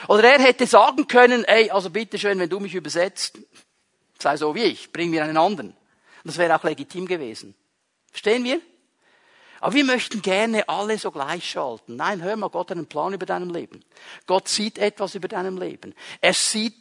Oder 0.09 0.33
er 0.33 0.41
hätte 0.41 0.67
sagen 0.67 1.07
können, 1.07 1.45
ey, 1.45 1.71
also 1.71 1.91
bitteschön, 1.91 2.39
wenn 2.39 2.49
du 2.49 2.61
mich 2.61 2.75
übersetzt, 2.75 3.39
sei 4.19 4.37
so 4.37 4.55
wie 4.55 4.65
ich, 4.65 4.93
bring 4.93 5.11
mir 5.11 5.25
einen 5.25 5.37
anderen. 5.37 5.77
das 6.25 6.39
wäre 6.39 6.55
auch 6.57 6.65
legitim 6.65 7.07
gewesen. 7.07 7.55
Verstehen 8.11 8.45
wir? 8.45 8.61
Aber 9.61 9.75
wir 9.75 9.85
möchten 9.85 10.23
gerne 10.23 10.69
alle 10.69 10.97
so 10.99 11.11
gleichschalten. 11.11 11.97
Nein, 11.97 12.23
hör 12.23 12.35
mal, 12.37 12.49
Gott 12.49 12.71
hat 12.71 12.79
einen 12.79 12.87
Plan 12.87 13.13
über 13.13 13.27
deinem 13.27 13.51
Leben. 13.51 13.85
Gott 14.27 14.49
sieht 14.49 14.79
etwas 14.79 15.15
über 15.15 15.29
deinem 15.29 15.59
Leben. 15.59 15.95
Er 16.23 16.33
sieht 16.33 16.75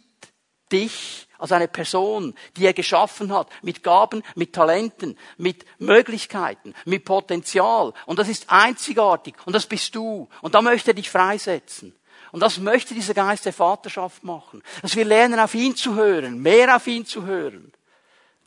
dich 0.71 1.27
als 1.39 1.51
eine 1.51 1.67
Person, 1.67 2.35
die 2.57 2.65
er 2.65 2.73
geschaffen 2.73 3.33
hat, 3.33 3.49
mit 3.63 3.81
Gaben, 3.81 4.21
mit 4.35 4.53
Talenten, 4.53 5.17
mit 5.37 5.65
Möglichkeiten, 5.79 6.75
mit 6.85 7.05
Potenzial. 7.05 7.93
Und 8.05 8.19
das 8.19 8.27
ist 8.27 8.49
einzigartig. 8.49 9.35
Und 9.45 9.53
das 9.53 9.65
bist 9.65 9.95
du. 9.95 10.27
Und 10.41 10.53
da 10.53 10.61
möchte 10.61 10.91
er 10.91 10.95
dich 10.95 11.09
freisetzen. 11.09 11.95
Und 12.31 12.41
das 12.41 12.59
möchte 12.59 12.93
dieser 12.93 13.13
Geist 13.13 13.45
der 13.45 13.53
Vaterschaft 13.53 14.23
machen. 14.23 14.61
Dass 14.81 14.95
wir 14.95 15.05
lernen, 15.05 15.39
auf 15.39 15.55
ihn 15.55 15.75
zu 15.75 15.95
hören, 15.95 16.39
mehr 16.39 16.75
auf 16.75 16.85
ihn 16.85 17.05
zu 17.05 17.25
hören, 17.25 17.71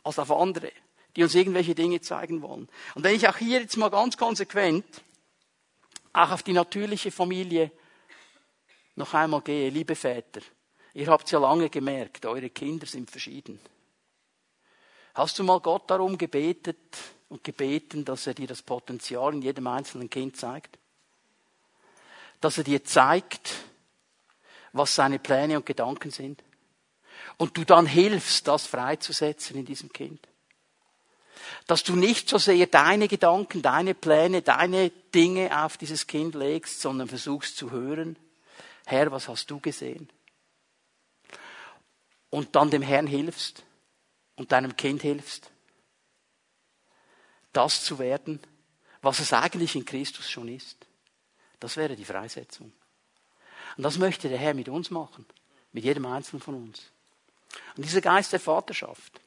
als 0.03 0.19
auf 0.19 0.31
andere, 0.31 0.71
die 1.15 1.23
uns 1.23 1.35
irgendwelche 1.35 1.75
Dinge 1.75 1.99
zeigen 1.99 2.41
wollen. 2.41 2.69
Und 2.95 3.03
wenn 3.03 3.15
ich 3.15 3.27
auch 3.27 3.37
hier 3.37 3.59
jetzt 3.59 3.75
mal 3.75 3.89
ganz 3.89 4.15
konsequent 4.15 4.85
auch 6.13 6.29
auf 6.29 6.43
die 6.43 6.53
natürliche 6.53 7.11
Familie 7.11 7.71
noch 8.95 9.15
einmal 9.15 9.41
gehe, 9.41 9.71
liebe 9.71 9.95
Väter, 9.95 10.41
Ihr 10.93 11.07
habt 11.07 11.31
ja 11.31 11.39
lange 11.39 11.69
gemerkt, 11.69 12.25
eure 12.25 12.49
Kinder 12.49 12.85
sind 12.85 13.09
verschieden. 13.09 13.59
Hast 15.15 15.37
du 15.39 15.43
mal 15.43 15.59
Gott 15.59 15.89
darum 15.89 16.17
gebetet 16.17 16.97
und 17.29 17.43
gebeten, 17.43 18.05
dass 18.05 18.27
er 18.27 18.33
dir 18.33 18.47
das 18.47 18.61
Potenzial 18.61 19.33
in 19.33 19.41
jedem 19.41 19.67
einzelnen 19.67 20.09
Kind 20.09 20.37
zeigt? 20.37 20.77
Dass 22.41 22.57
er 22.57 22.63
dir 22.63 22.83
zeigt, 22.83 23.55
was 24.71 24.95
seine 24.95 25.19
Pläne 25.19 25.57
und 25.57 25.65
Gedanken 25.65 26.11
sind? 26.11 26.43
Und 27.37 27.57
du 27.57 27.63
dann 27.63 27.85
hilfst, 27.85 28.47
das 28.47 28.65
freizusetzen 28.65 29.57
in 29.57 29.65
diesem 29.65 29.91
Kind? 29.93 30.27
Dass 31.67 31.83
du 31.83 31.95
nicht 31.95 32.29
so 32.29 32.37
sehr 32.37 32.67
deine 32.67 33.07
Gedanken, 33.07 33.61
deine 33.61 33.93
Pläne, 33.93 34.41
deine 34.41 34.89
Dinge 34.89 35.63
auf 35.63 35.77
dieses 35.77 36.07
Kind 36.07 36.35
legst, 36.35 36.81
sondern 36.81 37.07
versuchst 37.07 37.57
zu 37.57 37.71
hören, 37.71 38.17
Herr, 38.85 39.11
was 39.11 39.27
hast 39.27 39.49
du 39.49 39.59
gesehen? 39.59 40.09
Und 42.33 42.55
dann 42.55 42.71
dem 42.71 42.81
Herrn 42.81 43.05
hilfst 43.05 43.61
und 44.37 44.51
deinem 44.51 44.75
Kind 44.75 45.03
hilfst, 45.03 45.51
das 47.51 47.85
zu 47.85 47.99
werden, 47.99 48.39
was 49.03 49.19
es 49.19 49.33
eigentlich 49.33 49.75
in 49.75 49.85
Christus 49.85 50.31
schon 50.31 50.47
ist. 50.47 50.87
Das 51.59 51.77
wäre 51.77 51.95
die 51.95 52.05
Freisetzung. 52.05 52.73
Und 53.77 53.83
das 53.83 53.99
möchte 53.99 54.29
der 54.29 54.39
Herr 54.39 54.55
mit 54.55 54.67
uns 54.67 54.89
machen, 54.89 55.27
mit 55.73 55.83
jedem 55.83 56.07
Einzelnen 56.07 56.41
von 56.41 56.55
uns. 56.55 56.89
Und 57.77 57.85
dieser 57.85 58.01
Geist 58.01 58.33
der 58.33 58.39
Vaterschaft, 58.39 59.21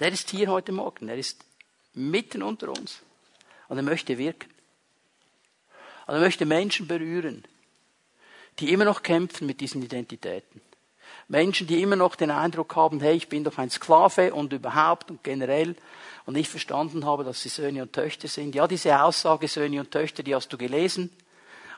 der 0.00 0.10
ist 0.10 0.30
hier 0.30 0.48
heute 0.48 0.72
Morgen, 0.72 1.08
er 1.08 1.16
ist 1.16 1.44
mitten 1.94 2.42
unter 2.42 2.70
uns 2.70 3.02
und 3.68 3.76
er 3.76 3.84
möchte 3.84 4.18
wirken. 4.18 4.52
Und 6.08 6.14
er 6.14 6.20
möchte 6.20 6.44
Menschen 6.44 6.88
berühren, 6.88 7.44
die 8.58 8.72
immer 8.72 8.84
noch 8.84 9.04
kämpfen 9.04 9.46
mit 9.46 9.60
diesen 9.60 9.80
Identitäten. 9.80 10.60
Menschen, 11.32 11.66
die 11.66 11.80
immer 11.80 11.96
noch 11.96 12.14
den 12.14 12.30
Eindruck 12.30 12.76
haben, 12.76 13.00
hey, 13.00 13.16
ich 13.16 13.30
bin 13.30 13.42
doch 13.42 13.56
ein 13.56 13.70
Sklave 13.70 14.34
und 14.34 14.52
überhaupt 14.52 15.10
und 15.10 15.24
generell 15.24 15.74
und 16.26 16.34
nicht 16.34 16.50
verstanden 16.50 17.06
habe, 17.06 17.24
dass 17.24 17.40
sie 17.40 17.48
Söhne 17.48 17.80
und 17.80 17.94
Töchter 17.94 18.28
sind. 18.28 18.54
Ja, 18.54 18.68
diese 18.68 19.02
Aussage 19.02 19.48
Söhne 19.48 19.80
und 19.80 19.90
Töchter, 19.90 20.22
die 20.22 20.34
hast 20.34 20.52
du 20.52 20.58
gelesen, 20.58 21.08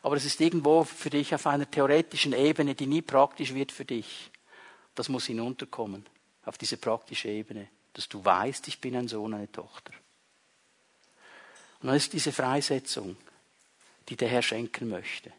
aber 0.03 0.17
es 0.17 0.25
ist 0.25 0.41
irgendwo 0.41 0.83
für 0.83 1.09
dich 1.09 1.33
auf 1.37 1.47
einer 1.47 1.71
theoretischen 1.71 2.33
Ebene, 2.33 2.75
die 2.75 2.89
nie 2.89 3.01
praktisch 3.01 3.55
wird 3.55 3.71
für 3.71 3.85
dich. 3.85 4.33
Das 4.97 5.09
muss 5.09 5.27
hinunterkommen, 5.27 6.05
auf 6.47 6.59
diese 6.59 6.77
praktische 6.77 7.29
Ebene, 7.29 7.69
dass 7.93 8.09
du 8.09 8.25
weißt, 8.25 8.67
ich 8.67 8.81
bin 8.81 8.97
ein 8.97 9.07
Sohn, 9.07 9.35
eine 9.35 9.53
Tochter. 9.53 9.93
Und 11.81 11.87
dann 11.87 11.97
ist 11.97 12.13
diese 12.13 12.33
Freisetzung, 12.33 13.17
die 14.09 14.17
der 14.17 14.31
Herr 14.31 14.43
schenken 14.43 14.89
möchte. 14.89 15.33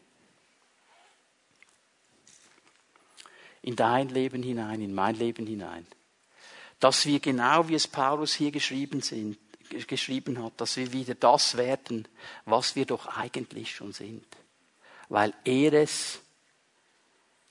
In 3.66 3.74
dein 3.74 4.08
Leben 4.08 4.44
hinein, 4.44 4.80
in 4.80 4.94
mein 4.94 5.16
Leben 5.16 5.44
hinein. 5.44 5.86
Dass 6.78 7.04
wir 7.04 7.18
genau 7.18 7.68
wie 7.68 7.74
es 7.74 7.88
Paulus 7.88 8.32
hier 8.32 8.52
geschrieben, 8.52 9.02
sind, 9.02 9.38
geschrieben 9.88 10.42
hat, 10.42 10.52
dass 10.58 10.76
wir 10.76 10.92
wieder 10.92 11.16
das 11.16 11.56
werden, 11.56 12.06
was 12.44 12.76
wir 12.76 12.86
doch 12.86 13.06
eigentlich 13.16 13.74
schon 13.74 13.92
sind. 13.92 14.24
Weil 15.08 15.34
er 15.44 15.72
es 15.72 16.20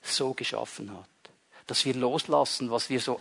so 0.00 0.32
geschaffen 0.32 0.90
hat. 0.96 1.08
Dass 1.66 1.84
wir 1.84 1.94
loslassen, 1.94 2.70
was 2.70 2.88
wir 2.88 3.00
so 3.00 3.20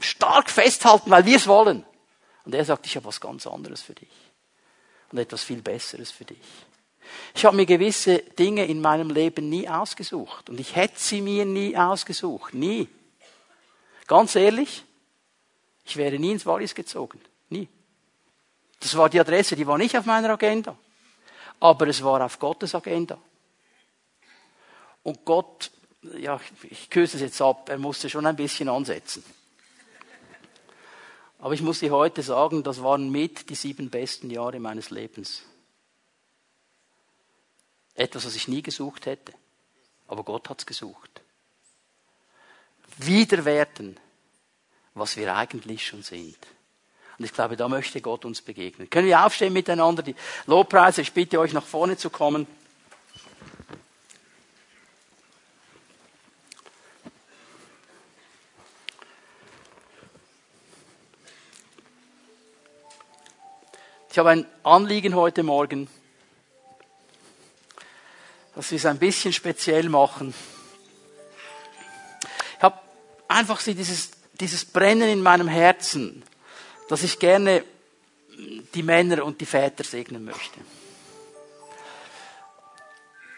stark 0.00 0.50
festhalten, 0.50 1.10
weil 1.10 1.24
wir 1.24 1.36
es 1.36 1.46
wollen. 1.46 1.86
Und 2.44 2.54
er 2.54 2.64
sagt, 2.66 2.84
ich 2.84 2.96
habe 2.96 3.06
was 3.06 3.22
ganz 3.22 3.46
anderes 3.46 3.80
für 3.80 3.94
dich. 3.94 4.08
Und 5.12 5.18
etwas 5.18 5.42
viel 5.44 5.62
Besseres 5.62 6.10
für 6.10 6.26
dich. 6.26 6.38
Ich 7.34 7.44
habe 7.44 7.56
mir 7.56 7.66
gewisse 7.66 8.18
Dinge 8.18 8.66
in 8.66 8.80
meinem 8.80 9.10
Leben 9.10 9.48
nie 9.48 9.68
ausgesucht 9.68 10.50
und 10.50 10.58
ich 10.58 10.76
hätte 10.76 10.98
sie 10.98 11.20
mir 11.20 11.44
nie 11.44 11.76
ausgesucht, 11.76 12.54
nie. 12.54 12.88
Ganz 14.06 14.34
ehrlich, 14.34 14.84
ich 15.84 15.96
wäre 15.96 16.18
nie 16.18 16.32
ins 16.32 16.46
Wallis 16.46 16.74
gezogen, 16.74 17.20
nie. 17.48 17.68
Das 18.80 18.96
war 18.96 19.08
die 19.08 19.20
Adresse, 19.20 19.56
die 19.56 19.66
war 19.66 19.78
nicht 19.78 19.96
auf 19.96 20.06
meiner 20.06 20.30
Agenda, 20.30 20.76
aber 21.60 21.86
es 21.88 22.02
war 22.02 22.24
auf 22.24 22.38
Gottes 22.38 22.74
Agenda. 22.74 23.18
Und 25.02 25.24
Gott, 25.24 25.70
ja, 26.18 26.40
ich 26.62 26.90
kürze 26.90 27.16
es 27.16 27.22
jetzt 27.22 27.40
ab, 27.40 27.68
er 27.68 27.78
musste 27.78 28.10
schon 28.10 28.26
ein 28.26 28.36
bisschen 28.36 28.68
ansetzen. 28.68 29.24
Aber 31.38 31.54
ich 31.54 31.62
muss 31.62 31.78
dir 31.78 31.90
heute 31.90 32.22
sagen, 32.22 32.62
das 32.62 32.82
waren 32.82 33.10
mit 33.10 33.48
die 33.48 33.54
sieben 33.54 33.88
besten 33.88 34.28
Jahre 34.30 34.60
meines 34.60 34.90
Lebens. 34.90 35.42
Etwas, 38.00 38.24
was 38.24 38.34
ich 38.34 38.48
nie 38.48 38.62
gesucht 38.62 39.04
hätte. 39.04 39.34
Aber 40.08 40.24
Gott 40.24 40.48
hat 40.48 40.60
es 40.60 40.64
gesucht. 40.64 41.20
Wieder 42.96 43.44
werden, 43.44 44.00
was 44.94 45.18
wir 45.18 45.36
eigentlich 45.36 45.86
schon 45.86 46.02
sind. 46.02 46.38
Und 47.18 47.26
ich 47.26 47.32
glaube, 47.34 47.58
da 47.58 47.68
möchte 47.68 48.00
Gott 48.00 48.24
uns 48.24 48.40
begegnen. 48.40 48.88
Können 48.88 49.06
wir 49.06 49.22
aufstehen 49.22 49.52
miteinander? 49.52 50.02
Die 50.02 50.14
Lobpreise, 50.46 51.02
ich 51.02 51.12
bitte 51.12 51.38
euch 51.38 51.52
nach 51.52 51.66
vorne 51.66 51.98
zu 51.98 52.08
kommen. 52.08 52.46
Ich 64.10 64.18
habe 64.18 64.30
ein 64.30 64.46
Anliegen 64.62 65.14
heute 65.14 65.42
Morgen 65.42 65.86
dass 68.60 68.72
wir 68.72 68.76
es 68.76 68.84
ein 68.84 68.98
bisschen 68.98 69.32
speziell 69.32 69.88
machen. 69.88 70.34
Ich 72.58 72.62
habe 72.62 72.78
einfach 73.26 73.62
dieses, 73.62 74.10
dieses 74.38 74.66
Brennen 74.66 75.08
in 75.08 75.22
meinem 75.22 75.48
Herzen, 75.48 76.22
dass 76.90 77.02
ich 77.02 77.18
gerne 77.18 77.64
die 78.74 78.82
Männer 78.82 79.24
und 79.24 79.40
die 79.40 79.46
Väter 79.46 79.82
segnen 79.82 80.26
möchte. 80.26 80.60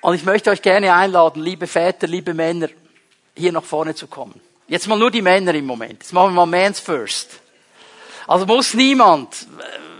Und 0.00 0.14
ich 0.16 0.24
möchte 0.24 0.50
euch 0.50 0.60
gerne 0.60 0.92
einladen, 0.92 1.40
liebe 1.40 1.68
Väter, 1.68 2.08
liebe 2.08 2.34
Männer, 2.34 2.70
hier 3.36 3.52
nach 3.52 3.62
vorne 3.62 3.94
zu 3.94 4.08
kommen. 4.08 4.40
Jetzt 4.66 4.88
mal 4.88 4.98
nur 4.98 5.12
die 5.12 5.22
Männer 5.22 5.54
im 5.54 5.66
Moment. 5.66 6.02
Jetzt 6.02 6.12
machen 6.12 6.34
wir 6.34 6.44
mal 6.44 6.46
Mans 6.46 6.80
first. 6.80 7.30
Also 8.26 8.44
muss 8.44 8.74
niemand, 8.74 9.46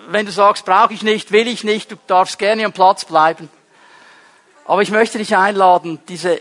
wenn 0.08 0.26
du 0.26 0.32
sagst, 0.32 0.64
brauche 0.64 0.92
ich 0.92 1.04
nicht, 1.04 1.30
will 1.30 1.46
ich 1.46 1.62
nicht, 1.62 1.92
du 1.92 1.96
darfst 2.08 2.40
gerne 2.40 2.64
am 2.64 2.72
Platz 2.72 3.04
bleiben. 3.04 3.48
Aber 4.72 4.80
ich 4.80 4.90
möchte 4.90 5.18
dich 5.18 5.36
einladen, 5.36 6.00
diese 6.08 6.40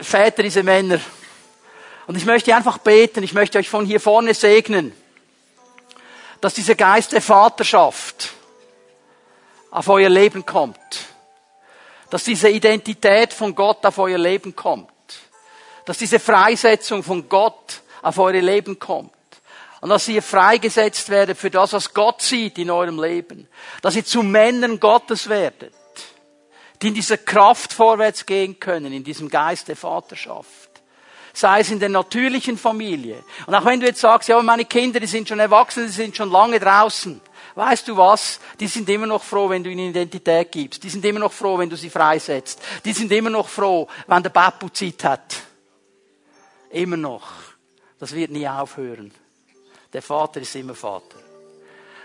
Väter, 0.00 0.44
diese 0.44 0.62
Männer. 0.62 1.00
Und 2.06 2.16
ich 2.16 2.24
möchte 2.24 2.54
einfach 2.54 2.78
beten, 2.78 3.24
ich 3.24 3.32
möchte 3.32 3.58
euch 3.58 3.68
von 3.68 3.84
hier 3.84 3.98
vorne 3.98 4.34
segnen, 4.34 4.92
dass 6.40 6.54
dieser 6.54 6.76
Geist 6.76 7.10
der 7.10 7.20
Vaterschaft 7.20 8.34
auf 9.72 9.88
euer 9.88 10.10
Leben 10.10 10.46
kommt. 10.46 10.78
Dass 12.08 12.22
diese 12.22 12.50
Identität 12.50 13.32
von 13.32 13.52
Gott 13.52 13.84
auf 13.84 13.98
euer 13.98 14.18
Leben 14.18 14.54
kommt. 14.54 14.88
Dass 15.84 15.98
diese 15.98 16.20
Freisetzung 16.20 17.02
von 17.02 17.28
Gott 17.28 17.82
auf 18.00 18.16
euer 18.16 18.42
Leben 18.42 18.78
kommt. 18.78 19.10
Und 19.80 19.88
dass 19.88 20.06
ihr 20.06 20.22
freigesetzt 20.22 21.08
werdet 21.08 21.36
für 21.36 21.50
das, 21.50 21.72
was 21.72 21.92
Gott 21.92 22.22
sieht 22.22 22.58
in 22.58 22.70
eurem 22.70 23.02
Leben. 23.02 23.48
Dass 23.80 23.96
ihr 23.96 24.04
zu 24.04 24.22
Männern 24.22 24.78
Gottes 24.78 25.28
werdet 25.28 25.74
die 26.82 26.88
in 26.88 26.94
dieser 26.94 27.16
Kraft 27.16 27.72
vorwärts 27.72 28.26
gehen 28.26 28.58
können, 28.58 28.92
in 28.92 29.04
diesem 29.04 29.28
Geist 29.28 29.68
der 29.68 29.76
Vaterschaft. 29.76 30.70
Sei 31.32 31.60
es 31.60 31.70
in 31.70 31.78
der 31.78 31.88
natürlichen 31.88 32.58
Familie. 32.58 33.22
Und 33.46 33.54
auch 33.54 33.64
wenn 33.64 33.80
du 33.80 33.86
jetzt 33.86 34.00
sagst, 34.00 34.28
ja, 34.28 34.42
meine 34.42 34.66
Kinder, 34.66 35.00
die 35.00 35.06
sind 35.06 35.28
schon 35.28 35.38
erwachsen, 35.38 35.86
die 35.86 35.92
sind 35.92 36.16
schon 36.16 36.30
lange 36.30 36.60
draußen. 36.60 37.20
Weißt 37.54 37.86
du 37.88 37.96
was? 37.96 38.40
Die 38.58 38.66
sind 38.66 38.88
immer 38.88 39.06
noch 39.06 39.22
froh, 39.22 39.48
wenn 39.48 39.62
du 39.62 39.70
ihnen 39.70 39.90
Identität 39.90 40.50
gibst. 40.50 40.82
Die 40.82 40.90
sind 40.90 41.04
immer 41.04 41.20
noch 41.20 41.32
froh, 41.32 41.56
wenn 41.56 41.70
du 41.70 41.76
sie 41.76 41.90
freisetzt. 41.90 42.60
Die 42.84 42.92
sind 42.92 43.12
immer 43.12 43.30
noch 43.30 43.48
froh, 43.48 43.88
wenn 44.06 44.22
der 44.22 44.30
Papu 44.30 44.68
Zeit 44.68 45.04
hat. 45.04 45.36
Immer 46.70 46.96
noch. 46.96 47.30
Das 47.98 48.14
wird 48.14 48.30
nie 48.30 48.48
aufhören. 48.48 49.12
Der 49.92 50.02
Vater 50.02 50.40
ist 50.40 50.56
immer 50.56 50.74
Vater. 50.74 51.21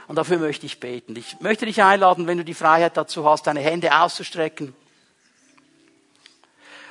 Und 0.08 0.16
dafür 0.16 0.38
möchte 0.38 0.66
ich 0.66 0.80
beten. 0.80 1.16
Ich 1.16 1.40
möchte 1.42 1.66
dich 1.66 1.84
einladen, 1.84 2.28
wenn 2.28 2.38
du 2.38 2.46
die 2.46 2.54
Freiheit 2.54 2.96
dazu 2.96 3.30
hast, 3.30 3.46
deine 3.48 3.60
Hände 3.60 4.00
auszustrecken. 4.00 4.74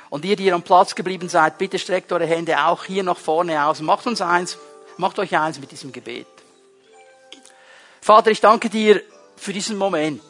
Und 0.09 0.23
ihr, 0.23 0.35
die 0.35 0.45
ihr 0.45 0.55
am 0.55 0.61
Platz 0.61 0.95
geblieben 0.95 1.27
seid, 1.27 1.57
bitte 1.57 1.79
streckt 1.79 2.11
eure 2.11 2.27
Hände 2.27 2.63
auch 2.63 2.85
hier 2.85 3.03
nach 3.03 3.17
vorne 3.17 3.65
aus. 3.65 3.81
Macht 3.81 4.07
uns 4.07 4.21
eins, 4.21 4.57
macht 4.97 5.19
euch 5.19 5.35
eins 5.35 5.59
mit 5.59 5.71
diesem 5.71 5.91
Gebet. 5.91 6.27
Vater, 8.01 8.31
ich 8.31 8.39
danke 8.39 8.69
dir 8.69 9.01
für 9.35 9.51
diesen 9.51 9.77
Moment, 9.77 10.21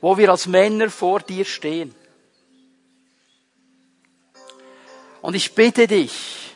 wo 0.00 0.16
wir 0.16 0.30
als 0.30 0.46
Männer 0.46 0.90
vor 0.90 1.20
dir 1.20 1.44
stehen. 1.44 1.94
Und 5.20 5.34
ich 5.34 5.54
bitte 5.54 5.86
dich, 5.86 6.54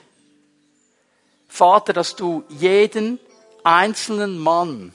Vater, 1.47 1.93
dass 1.93 2.17
du 2.17 2.45
jeden 2.49 3.21
einzelnen 3.65 4.39
Mann 4.39 4.93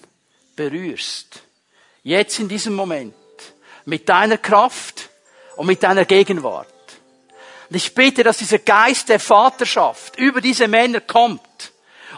berührst, 0.56 1.42
jetzt 2.04 2.40
in 2.40 2.48
diesem 2.48 2.76
Moment, 2.76 3.14
mit 3.86 4.10
deiner 4.10 4.38
Kraft 4.38 5.10
und 5.56 5.68
mit 5.68 5.84
deiner 5.84 6.06
Gegenwart. 6.06 6.68
Und 7.70 7.76
ich 7.76 7.94
bitte, 7.94 8.24
dass 8.24 8.38
dieser 8.38 8.60
Geist 8.60 9.10
der 9.10 9.20
Vaterschaft 9.20 10.18
über 10.18 10.42
diese 10.42 10.68
Männer 10.68 11.02
kommt 11.02 11.42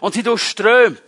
und 0.02 0.14
sie 0.14 0.24
durchströmt 0.24 1.02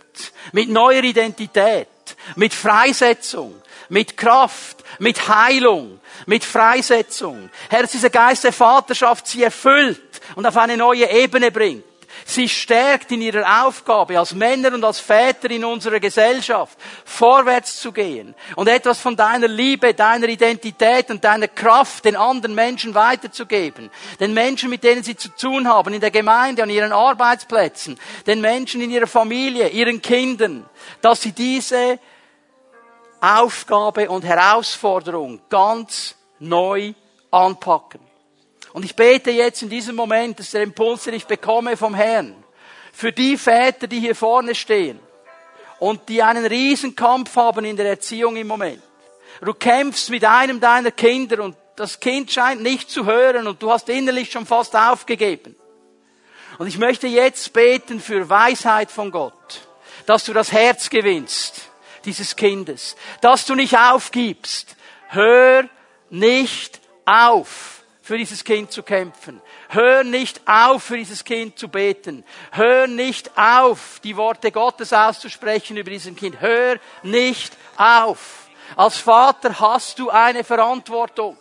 mit 0.52 0.68
neuer 0.68 1.02
Identität, 1.02 1.88
mit 2.36 2.52
Freisetzung, 2.52 3.60
mit 3.88 4.16
Kraft, 4.16 4.84
mit 4.98 5.28
Heilung, 5.28 6.00
mit 6.26 6.44
Freisetzung. 6.44 7.50
Herr, 7.68 7.82
dass 7.82 7.92
dieser 7.92 8.10
Geist 8.10 8.44
der 8.44 8.52
Vaterschaft 8.52 9.26
sie 9.26 9.42
erfüllt 9.42 10.20
und 10.34 10.46
auf 10.46 10.56
eine 10.56 10.76
neue 10.76 11.10
Ebene 11.10 11.50
bringt 11.50 11.84
sie 12.24 12.48
stärkt 12.48 13.10
in 13.12 13.22
ihrer 13.22 13.64
Aufgabe 13.64 14.18
als 14.18 14.34
Männer 14.34 14.74
und 14.74 14.84
als 14.84 15.00
Väter 15.00 15.50
in 15.50 15.64
unserer 15.64 16.00
Gesellschaft, 16.00 16.78
vorwärts 17.04 17.80
zu 17.80 17.92
gehen 17.92 18.34
und 18.56 18.68
etwas 18.68 19.00
von 19.00 19.16
deiner 19.16 19.48
Liebe, 19.48 19.94
deiner 19.94 20.28
Identität 20.28 21.10
und 21.10 21.24
deiner 21.24 21.48
Kraft 21.48 22.04
den 22.04 22.16
anderen 22.16 22.54
Menschen 22.54 22.94
weiterzugeben. 22.94 23.90
Den 24.20 24.34
Menschen, 24.34 24.70
mit 24.70 24.84
denen 24.84 25.02
sie 25.02 25.16
zu 25.16 25.28
tun 25.30 25.68
haben, 25.68 25.94
in 25.94 26.00
der 26.00 26.10
Gemeinde, 26.10 26.62
an 26.62 26.70
ihren 26.70 26.92
Arbeitsplätzen, 26.92 27.98
den 28.26 28.40
Menschen 28.40 28.80
in 28.80 28.90
ihrer 28.90 29.06
Familie, 29.06 29.68
ihren 29.68 30.00
Kindern, 30.02 30.66
dass 31.00 31.22
sie 31.22 31.32
diese 31.32 31.98
Aufgabe 33.20 34.10
und 34.10 34.24
Herausforderung 34.24 35.40
ganz 35.48 36.16
neu 36.40 36.92
anpacken. 37.30 38.11
Und 38.72 38.84
ich 38.84 38.96
bete 38.96 39.30
jetzt 39.30 39.62
in 39.62 39.68
diesem 39.68 39.96
Moment, 39.96 40.38
das 40.38 40.46
ist 40.46 40.54
der 40.54 40.62
Impuls, 40.62 41.04
den 41.04 41.14
ich 41.14 41.26
bekomme 41.26 41.76
vom 41.76 41.94
Herrn, 41.94 42.34
für 42.92 43.12
die 43.12 43.36
Väter, 43.36 43.86
die 43.86 44.00
hier 44.00 44.14
vorne 44.14 44.54
stehen 44.54 44.98
und 45.78 46.08
die 46.08 46.22
einen 46.22 46.46
Riesenkampf 46.46 47.34
haben 47.36 47.64
in 47.64 47.76
der 47.76 47.86
Erziehung 47.86 48.36
im 48.36 48.46
Moment. 48.46 48.82
Du 49.40 49.52
kämpfst 49.54 50.10
mit 50.10 50.24
einem 50.24 50.60
deiner 50.60 50.90
Kinder 50.90 51.42
und 51.42 51.56
das 51.76 52.00
Kind 52.00 52.30
scheint 52.30 52.62
nicht 52.62 52.90
zu 52.90 53.06
hören 53.06 53.46
und 53.46 53.62
du 53.62 53.70
hast 53.70 53.88
innerlich 53.88 54.30
schon 54.30 54.46
fast 54.46 54.76
aufgegeben. 54.76 55.56
Und 56.58 56.66
ich 56.66 56.78
möchte 56.78 57.08
jetzt 57.08 57.52
beten 57.52 57.98
für 58.00 58.28
Weisheit 58.28 58.90
von 58.90 59.10
Gott, 59.10 59.66
dass 60.06 60.24
du 60.24 60.32
das 60.32 60.52
Herz 60.52 60.90
gewinnst 60.90 61.68
dieses 62.04 62.36
Kindes, 62.36 62.96
dass 63.20 63.46
du 63.46 63.54
nicht 63.54 63.76
aufgibst. 63.76 64.76
Hör 65.08 65.68
nicht 66.10 66.80
auf 67.04 67.81
für 68.02 68.18
dieses 68.18 68.42
Kind 68.42 68.72
zu 68.72 68.82
kämpfen. 68.82 69.40
Hör 69.68 70.02
nicht 70.02 70.40
auf, 70.46 70.82
für 70.82 70.96
dieses 70.96 71.24
Kind 71.24 71.56
zu 71.56 71.68
beten. 71.68 72.24
Hör 72.50 72.88
nicht 72.88 73.38
auf, 73.38 74.00
die 74.02 74.16
Worte 74.16 74.50
Gottes 74.50 74.92
auszusprechen 74.92 75.76
über 75.76 75.90
diesem 75.90 76.16
Kind. 76.16 76.40
Hör 76.40 76.78
nicht 77.04 77.56
auf. 77.76 78.48
Als 78.74 78.98
Vater 78.98 79.58
hast 79.60 79.98
du 79.98 80.10
eine 80.10 80.44
Verantwortung, 80.44 81.36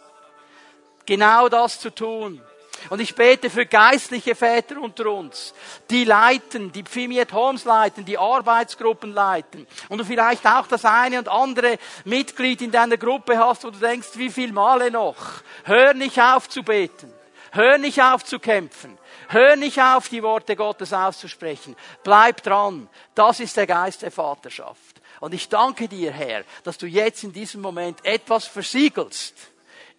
genau 1.05 1.49
das 1.49 1.79
zu 1.79 1.89
tun. 1.89 2.41
Und 2.89 2.99
ich 2.99 3.15
bete 3.15 3.49
für 3.49 3.65
geistliche 3.65 4.35
Väter 4.35 4.81
unter 4.81 5.07
uns, 5.07 5.53
die 5.89 6.03
leiten, 6.03 6.71
die 6.71 6.83
Pfimiet 6.83 7.33
Homes 7.33 7.65
leiten, 7.65 8.05
die 8.05 8.17
Arbeitsgruppen 8.17 9.13
leiten. 9.13 9.67
Und 9.89 9.99
du 9.99 10.05
vielleicht 10.05 10.45
auch 10.45 10.67
das 10.67 10.85
eine 10.85 11.19
und 11.19 11.29
andere 11.29 11.77
Mitglied 12.05 12.61
in 12.61 12.71
deiner 12.71 12.97
Gruppe 12.97 13.37
hast, 13.37 13.63
wo 13.63 13.69
du 13.69 13.79
denkst, 13.79 14.09
wie 14.15 14.29
viel 14.29 14.51
Male 14.51 14.91
noch? 14.91 15.17
Hör 15.63 15.93
nicht 15.93 16.19
auf 16.19 16.49
zu 16.49 16.63
beten. 16.63 17.13
Hör 17.51 17.77
nicht 17.77 18.01
auf 18.01 18.23
zu 18.23 18.39
kämpfen. 18.39 18.97
Hör 19.27 19.55
nicht 19.55 19.79
auf, 19.79 20.09
die 20.09 20.23
Worte 20.23 20.55
Gottes 20.55 20.93
auszusprechen. 20.93 21.75
Bleib 22.03 22.43
dran. 22.43 22.89
Das 23.13 23.39
ist 23.39 23.57
der 23.57 23.67
Geist 23.67 24.01
der 24.01 24.11
Vaterschaft. 24.11 25.01
Und 25.19 25.33
ich 25.33 25.49
danke 25.49 25.87
dir, 25.87 26.11
Herr, 26.11 26.43
dass 26.63 26.77
du 26.77 26.87
jetzt 26.87 27.23
in 27.23 27.31
diesem 27.31 27.61
Moment 27.61 28.03
etwas 28.03 28.47
versiegelst 28.47 29.35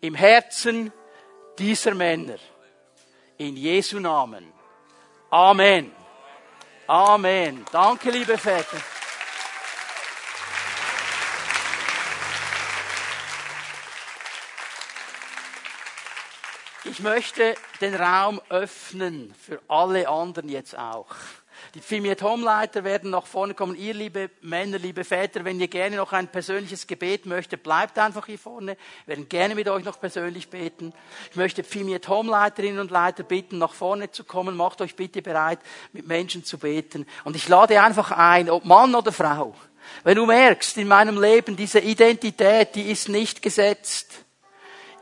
im 0.01 0.15
Herzen 0.15 0.93
dieser 1.59 1.95
Männer. 1.95 2.39
In 3.43 3.57
Jesu 3.57 3.99
Namen. 3.99 4.53
Amen. 5.29 5.91
Amen. 6.87 7.65
Danke, 7.73 8.13
liebe 8.13 8.39
Väter. 8.39 8.77
Ich 16.85 17.01
möchte 17.01 17.57
den 17.81 17.97
Raum 17.97 18.41
öffnen 18.49 19.35
für 19.35 19.61
alle 19.67 20.09
anderen 20.09 20.49
jetzt 20.49 20.79
auch. 20.79 21.09
Die 21.75 21.81
Fimiet 21.81 22.23
Homeleiter 22.23 22.85
werden 22.85 23.11
nach 23.11 23.27
vorne 23.27 23.55
kommen. 23.55 23.77
Ihr, 23.77 23.95
liebe 23.95 24.31
Männer, 24.41 24.79
liebe 24.79 25.05
Väter, 25.05 25.45
wenn 25.45 25.61
ihr 25.61 25.69
gerne 25.69 25.97
noch 25.97 26.13
ein 26.13 26.29
persönliches 26.29 26.87
Gebet 26.87 27.27
möchtet, 27.27 27.63
bleibt 27.63 27.99
einfach 27.99 28.27
hier 28.27 28.39
vorne. 28.39 28.77
Wir 29.07 29.17
werden 29.17 29.29
gerne 29.29 29.55
mit 29.55 29.69
euch 29.69 29.85
noch 29.85 29.99
persönlich 30.01 30.49
beten. 30.49 30.93
Ich 31.31 31.37
möchte 31.37 31.65
Fimiet 31.65 32.09
Homeleiterinnen 32.09 32.81
und 32.81 32.91
Leiter 32.91 33.23
bitten, 33.23 33.59
nach 33.59 33.73
vorne 33.73 34.11
zu 34.11 34.25
kommen. 34.25 34.57
Macht 34.57 34.81
euch 34.81 34.97
bitte 34.97 35.23
bereit, 35.23 35.61
mit 35.93 36.07
Menschen 36.07 36.45
zu 36.45 36.59
beten. 36.59 37.07
Und 37.25 37.37
ich 37.37 37.49
lade 37.49 37.81
einfach 37.81 38.11
ein, 38.11 38.51
ob 38.51 38.65
Mann 38.65 38.95
oder 38.95 39.13
Frau. 39.13 39.55
Wenn 40.05 40.17
du 40.17 40.27
merkst, 40.27 40.77
in 40.79 40.89
meinem 40.89 41.21
Leben, 41.21 41.57
diese 41.57 41.81
Identität, 41.81 42.75
die 42.75 42.91
ist 42.91 43.09
nicht 43.09 43.43
gesetzt 43.43 44.25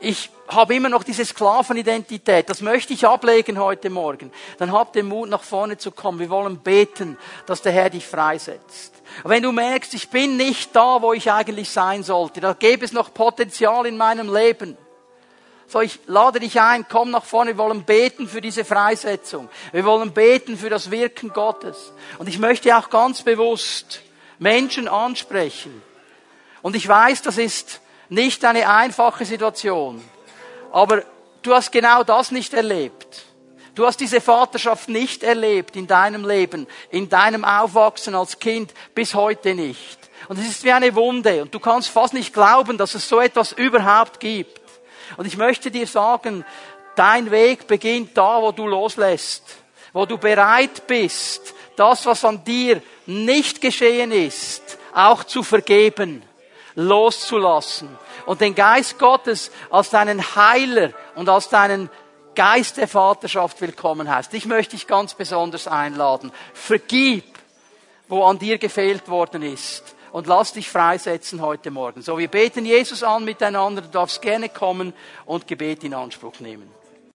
ich 0.01 0.29
habe 0.47 0.75
immer 0.75 0.89
noch 0.89 1.03
diese 1.03 1.23
Sklavenidentität, 1.23 2.49
das 2.49 2.61
möchte 2.61 2.93
ich 2.93 3.07
ablegen 3.07 3.59
heute 3.59 3.89
Morgen, 3.89 4.31
dann 4.57 4.71
hab 4.71 4.93
den 4.93 5.07
Mut, 5.07 5.29
nach 5.29 5.43
vorne 5.43 5.77
zu 5.77 5.91
kommen. 5.91 6.19
Wir 6.19 6.29
wollen 6.29 6.57
beten, 6.57 7.17
dass 7.45 7.61
der 7.61 7.71
Herr 7.71 7.89
dich 7.89 8.05
freisetzt. 8.05 8.95
wenn 9.23 9.43
du 9.43 9.51
merkst, 9.51 9.93
ich 9.93 10.09
bin 10.09 10.37
nicht 10.37 10.75
da, 10.75 11.01
wo 11.01 11.13
ich 11.13 11.31
eigentlich 11.31 11.69
sein 11.69 12.03
sollte, 12.03 12.41
da 12.41 12.53
gäbe 12.53 12.83
es 12.83 12.91
noch 12.91 13.13
Potenzial 13.13 13.85
in 13.85 13.95
meinem 13.95 14.33
Leben. 14.33 14.77
So, 15.67 15.79
ich 15.79 15.99
lade 16.07 16.41
dich 16.41 16.59
ein, 16.59 16.85
komm 16.89 17.11
nach 17.11 17.23
vorne, 17.23 17.51
wir 17.51 17.57
wollen 17.57 17.83
beten 17.83 18.27
für 18.27 18.41
diese 18.41 18.65
Freisetzung. 18.65 19.47
Wir 19.71 19.85
wollen 19.85 20.11
beten 20.11 20.57
für 20.57 20.69
das 20.69 20.91
Wirken 20.91 21.29
Gottes. 21.29 21.93
Und 22.17 22.27
ich 22.27 22.39
möchte 22.39 22.75
auch 22.77 22.89
ganz 22.89 23.21
bewusst 23.21 24.01
Menschen 24.37 24.89
ansprechen. 24.89 25.81
Und 26.61 26.75
ich 26.75 26.85
weiß, 26.85 27.21
das 27.21 27.37
ist 27.37 27.79
nicht 28.11 28.43
eine 28.43 28.67
einfache 28.67 29.23
Situation. 29.23 30.03
Aber 30.73 31.03
du 31.41 31.53
hast 31.53 31.71
genau 31.71 32.03
das 32.03 32.31
nicht 32.31 32.53
erlebt. 32.53 33.25
Du 33.73 33.85
hast 33.85 34.01
diese 34.01 34.19
Vaterschaft 34.19 34.89
nicht 34.89 35.23
erlebt 35.23 35.77
in 35.77 35.87
deinem 35.87 36.27
Leben, 36.27 36.67
in 36.89 37.07
deinem 37.07 37.45
Aufwachsen 37.45 38.13
als 38.13 38.37
Kind, 38.37 38.73
bis 38.93 39.15
heute 39.15 39.55
nicht. 39.55 39.97
Und 40.27 40.37
es 40.37 40.45
ist 40.45 40.63
wie 40.65 40.73
eine 40.73 40.93
Wunde 40.93 41.41
und 41.41 41.55
du 41.55 41.59
kannst 41.59 41.87
fast 41.87 42.13
nicht 42.13 42.33
glauben, 42.33 42.77
dass 42.77 42.95
es 42.95 43.07
so 43.07 43.21
etwas 43.21 43.53
überhaupt 43.53 44.19
gibt. 44.19 44.59
Und 45.15 45.25
ich 45.25 45.37
möchte 45.37 45.71
dir 45.71 45.87
sagen, 45.87 46.43
dein 46.97 47.31
Weg 47.31 47.65
beginnt 47.65 48.17
da, 48.17 48.41
wo 48.41 48.51
du 48.51 48.67
loslässt, 48.67 49.43
wo 49.93 50.05
du 50.05 50.17
bereit 50.17 50.85
bist, 50.85 51.53
das, 51.77 52.05
was 52.05 52.25
an 52.25 52.43
dir 52.43 52.81
nicht 53.05 53.61
geschehen 53.61 54.11
ist, 54.11 54.77
auch 54.93 55.23
zu 55.23 55.43
vergeben 55.43 56.23
loszulassen 56.75 57.89
und 58.25 58.41
den 58.41 58.55
Geist 58.55 58.99
Gottes 58.99 59.51
als 59.69 59.89
deinen 59.89 60.35
Heiler 60.35 60.91
und 61.15 61.29
als 61.29 61.49
deinen 61.49 61.89
Geist 62.35 62.77
der 62.77 62.87
Vaterschaft 62.87 63.59
willkommen 63.61 64.13
heißt. 64.13 64.33
Ich 64.33 64.45
möchte 64.45 64.75
dich 64.75 64.87
ganz 64.87 65.13
besonders 65.13 65.67
einladen. 65.67 66.31
Vergib, 66.53 67.25
wo 68.07 68.23
an 68.23 68.39
dir 68.39 68.57
gefehlt 68.57 69.09
worden 69.09 69.41
ist. 69.41 69.95
Und 70.11 70.27
lass 70.27 70.51
dich 70.51 70.69
freisetzen 70.69 71.41
heute 71.41 71.71
Morgen. 71.71 72.01
So, 72.01 72.17
wir 72.17 72.27
beten 72.27 72.65
Jesus 72.65 73.01
an 73.01 73.23
miteinander. 73.23 73.81
Du 73.81 73.87
darfst 73.87 74.21
gerne 74.21 74.49
kommen 74.49 74.93
und 75.25 75.47
Gebet 75.47 75.85
in 75.85 75.93
Anspruch 75.93 76.39
nehmen. 76.41 76.69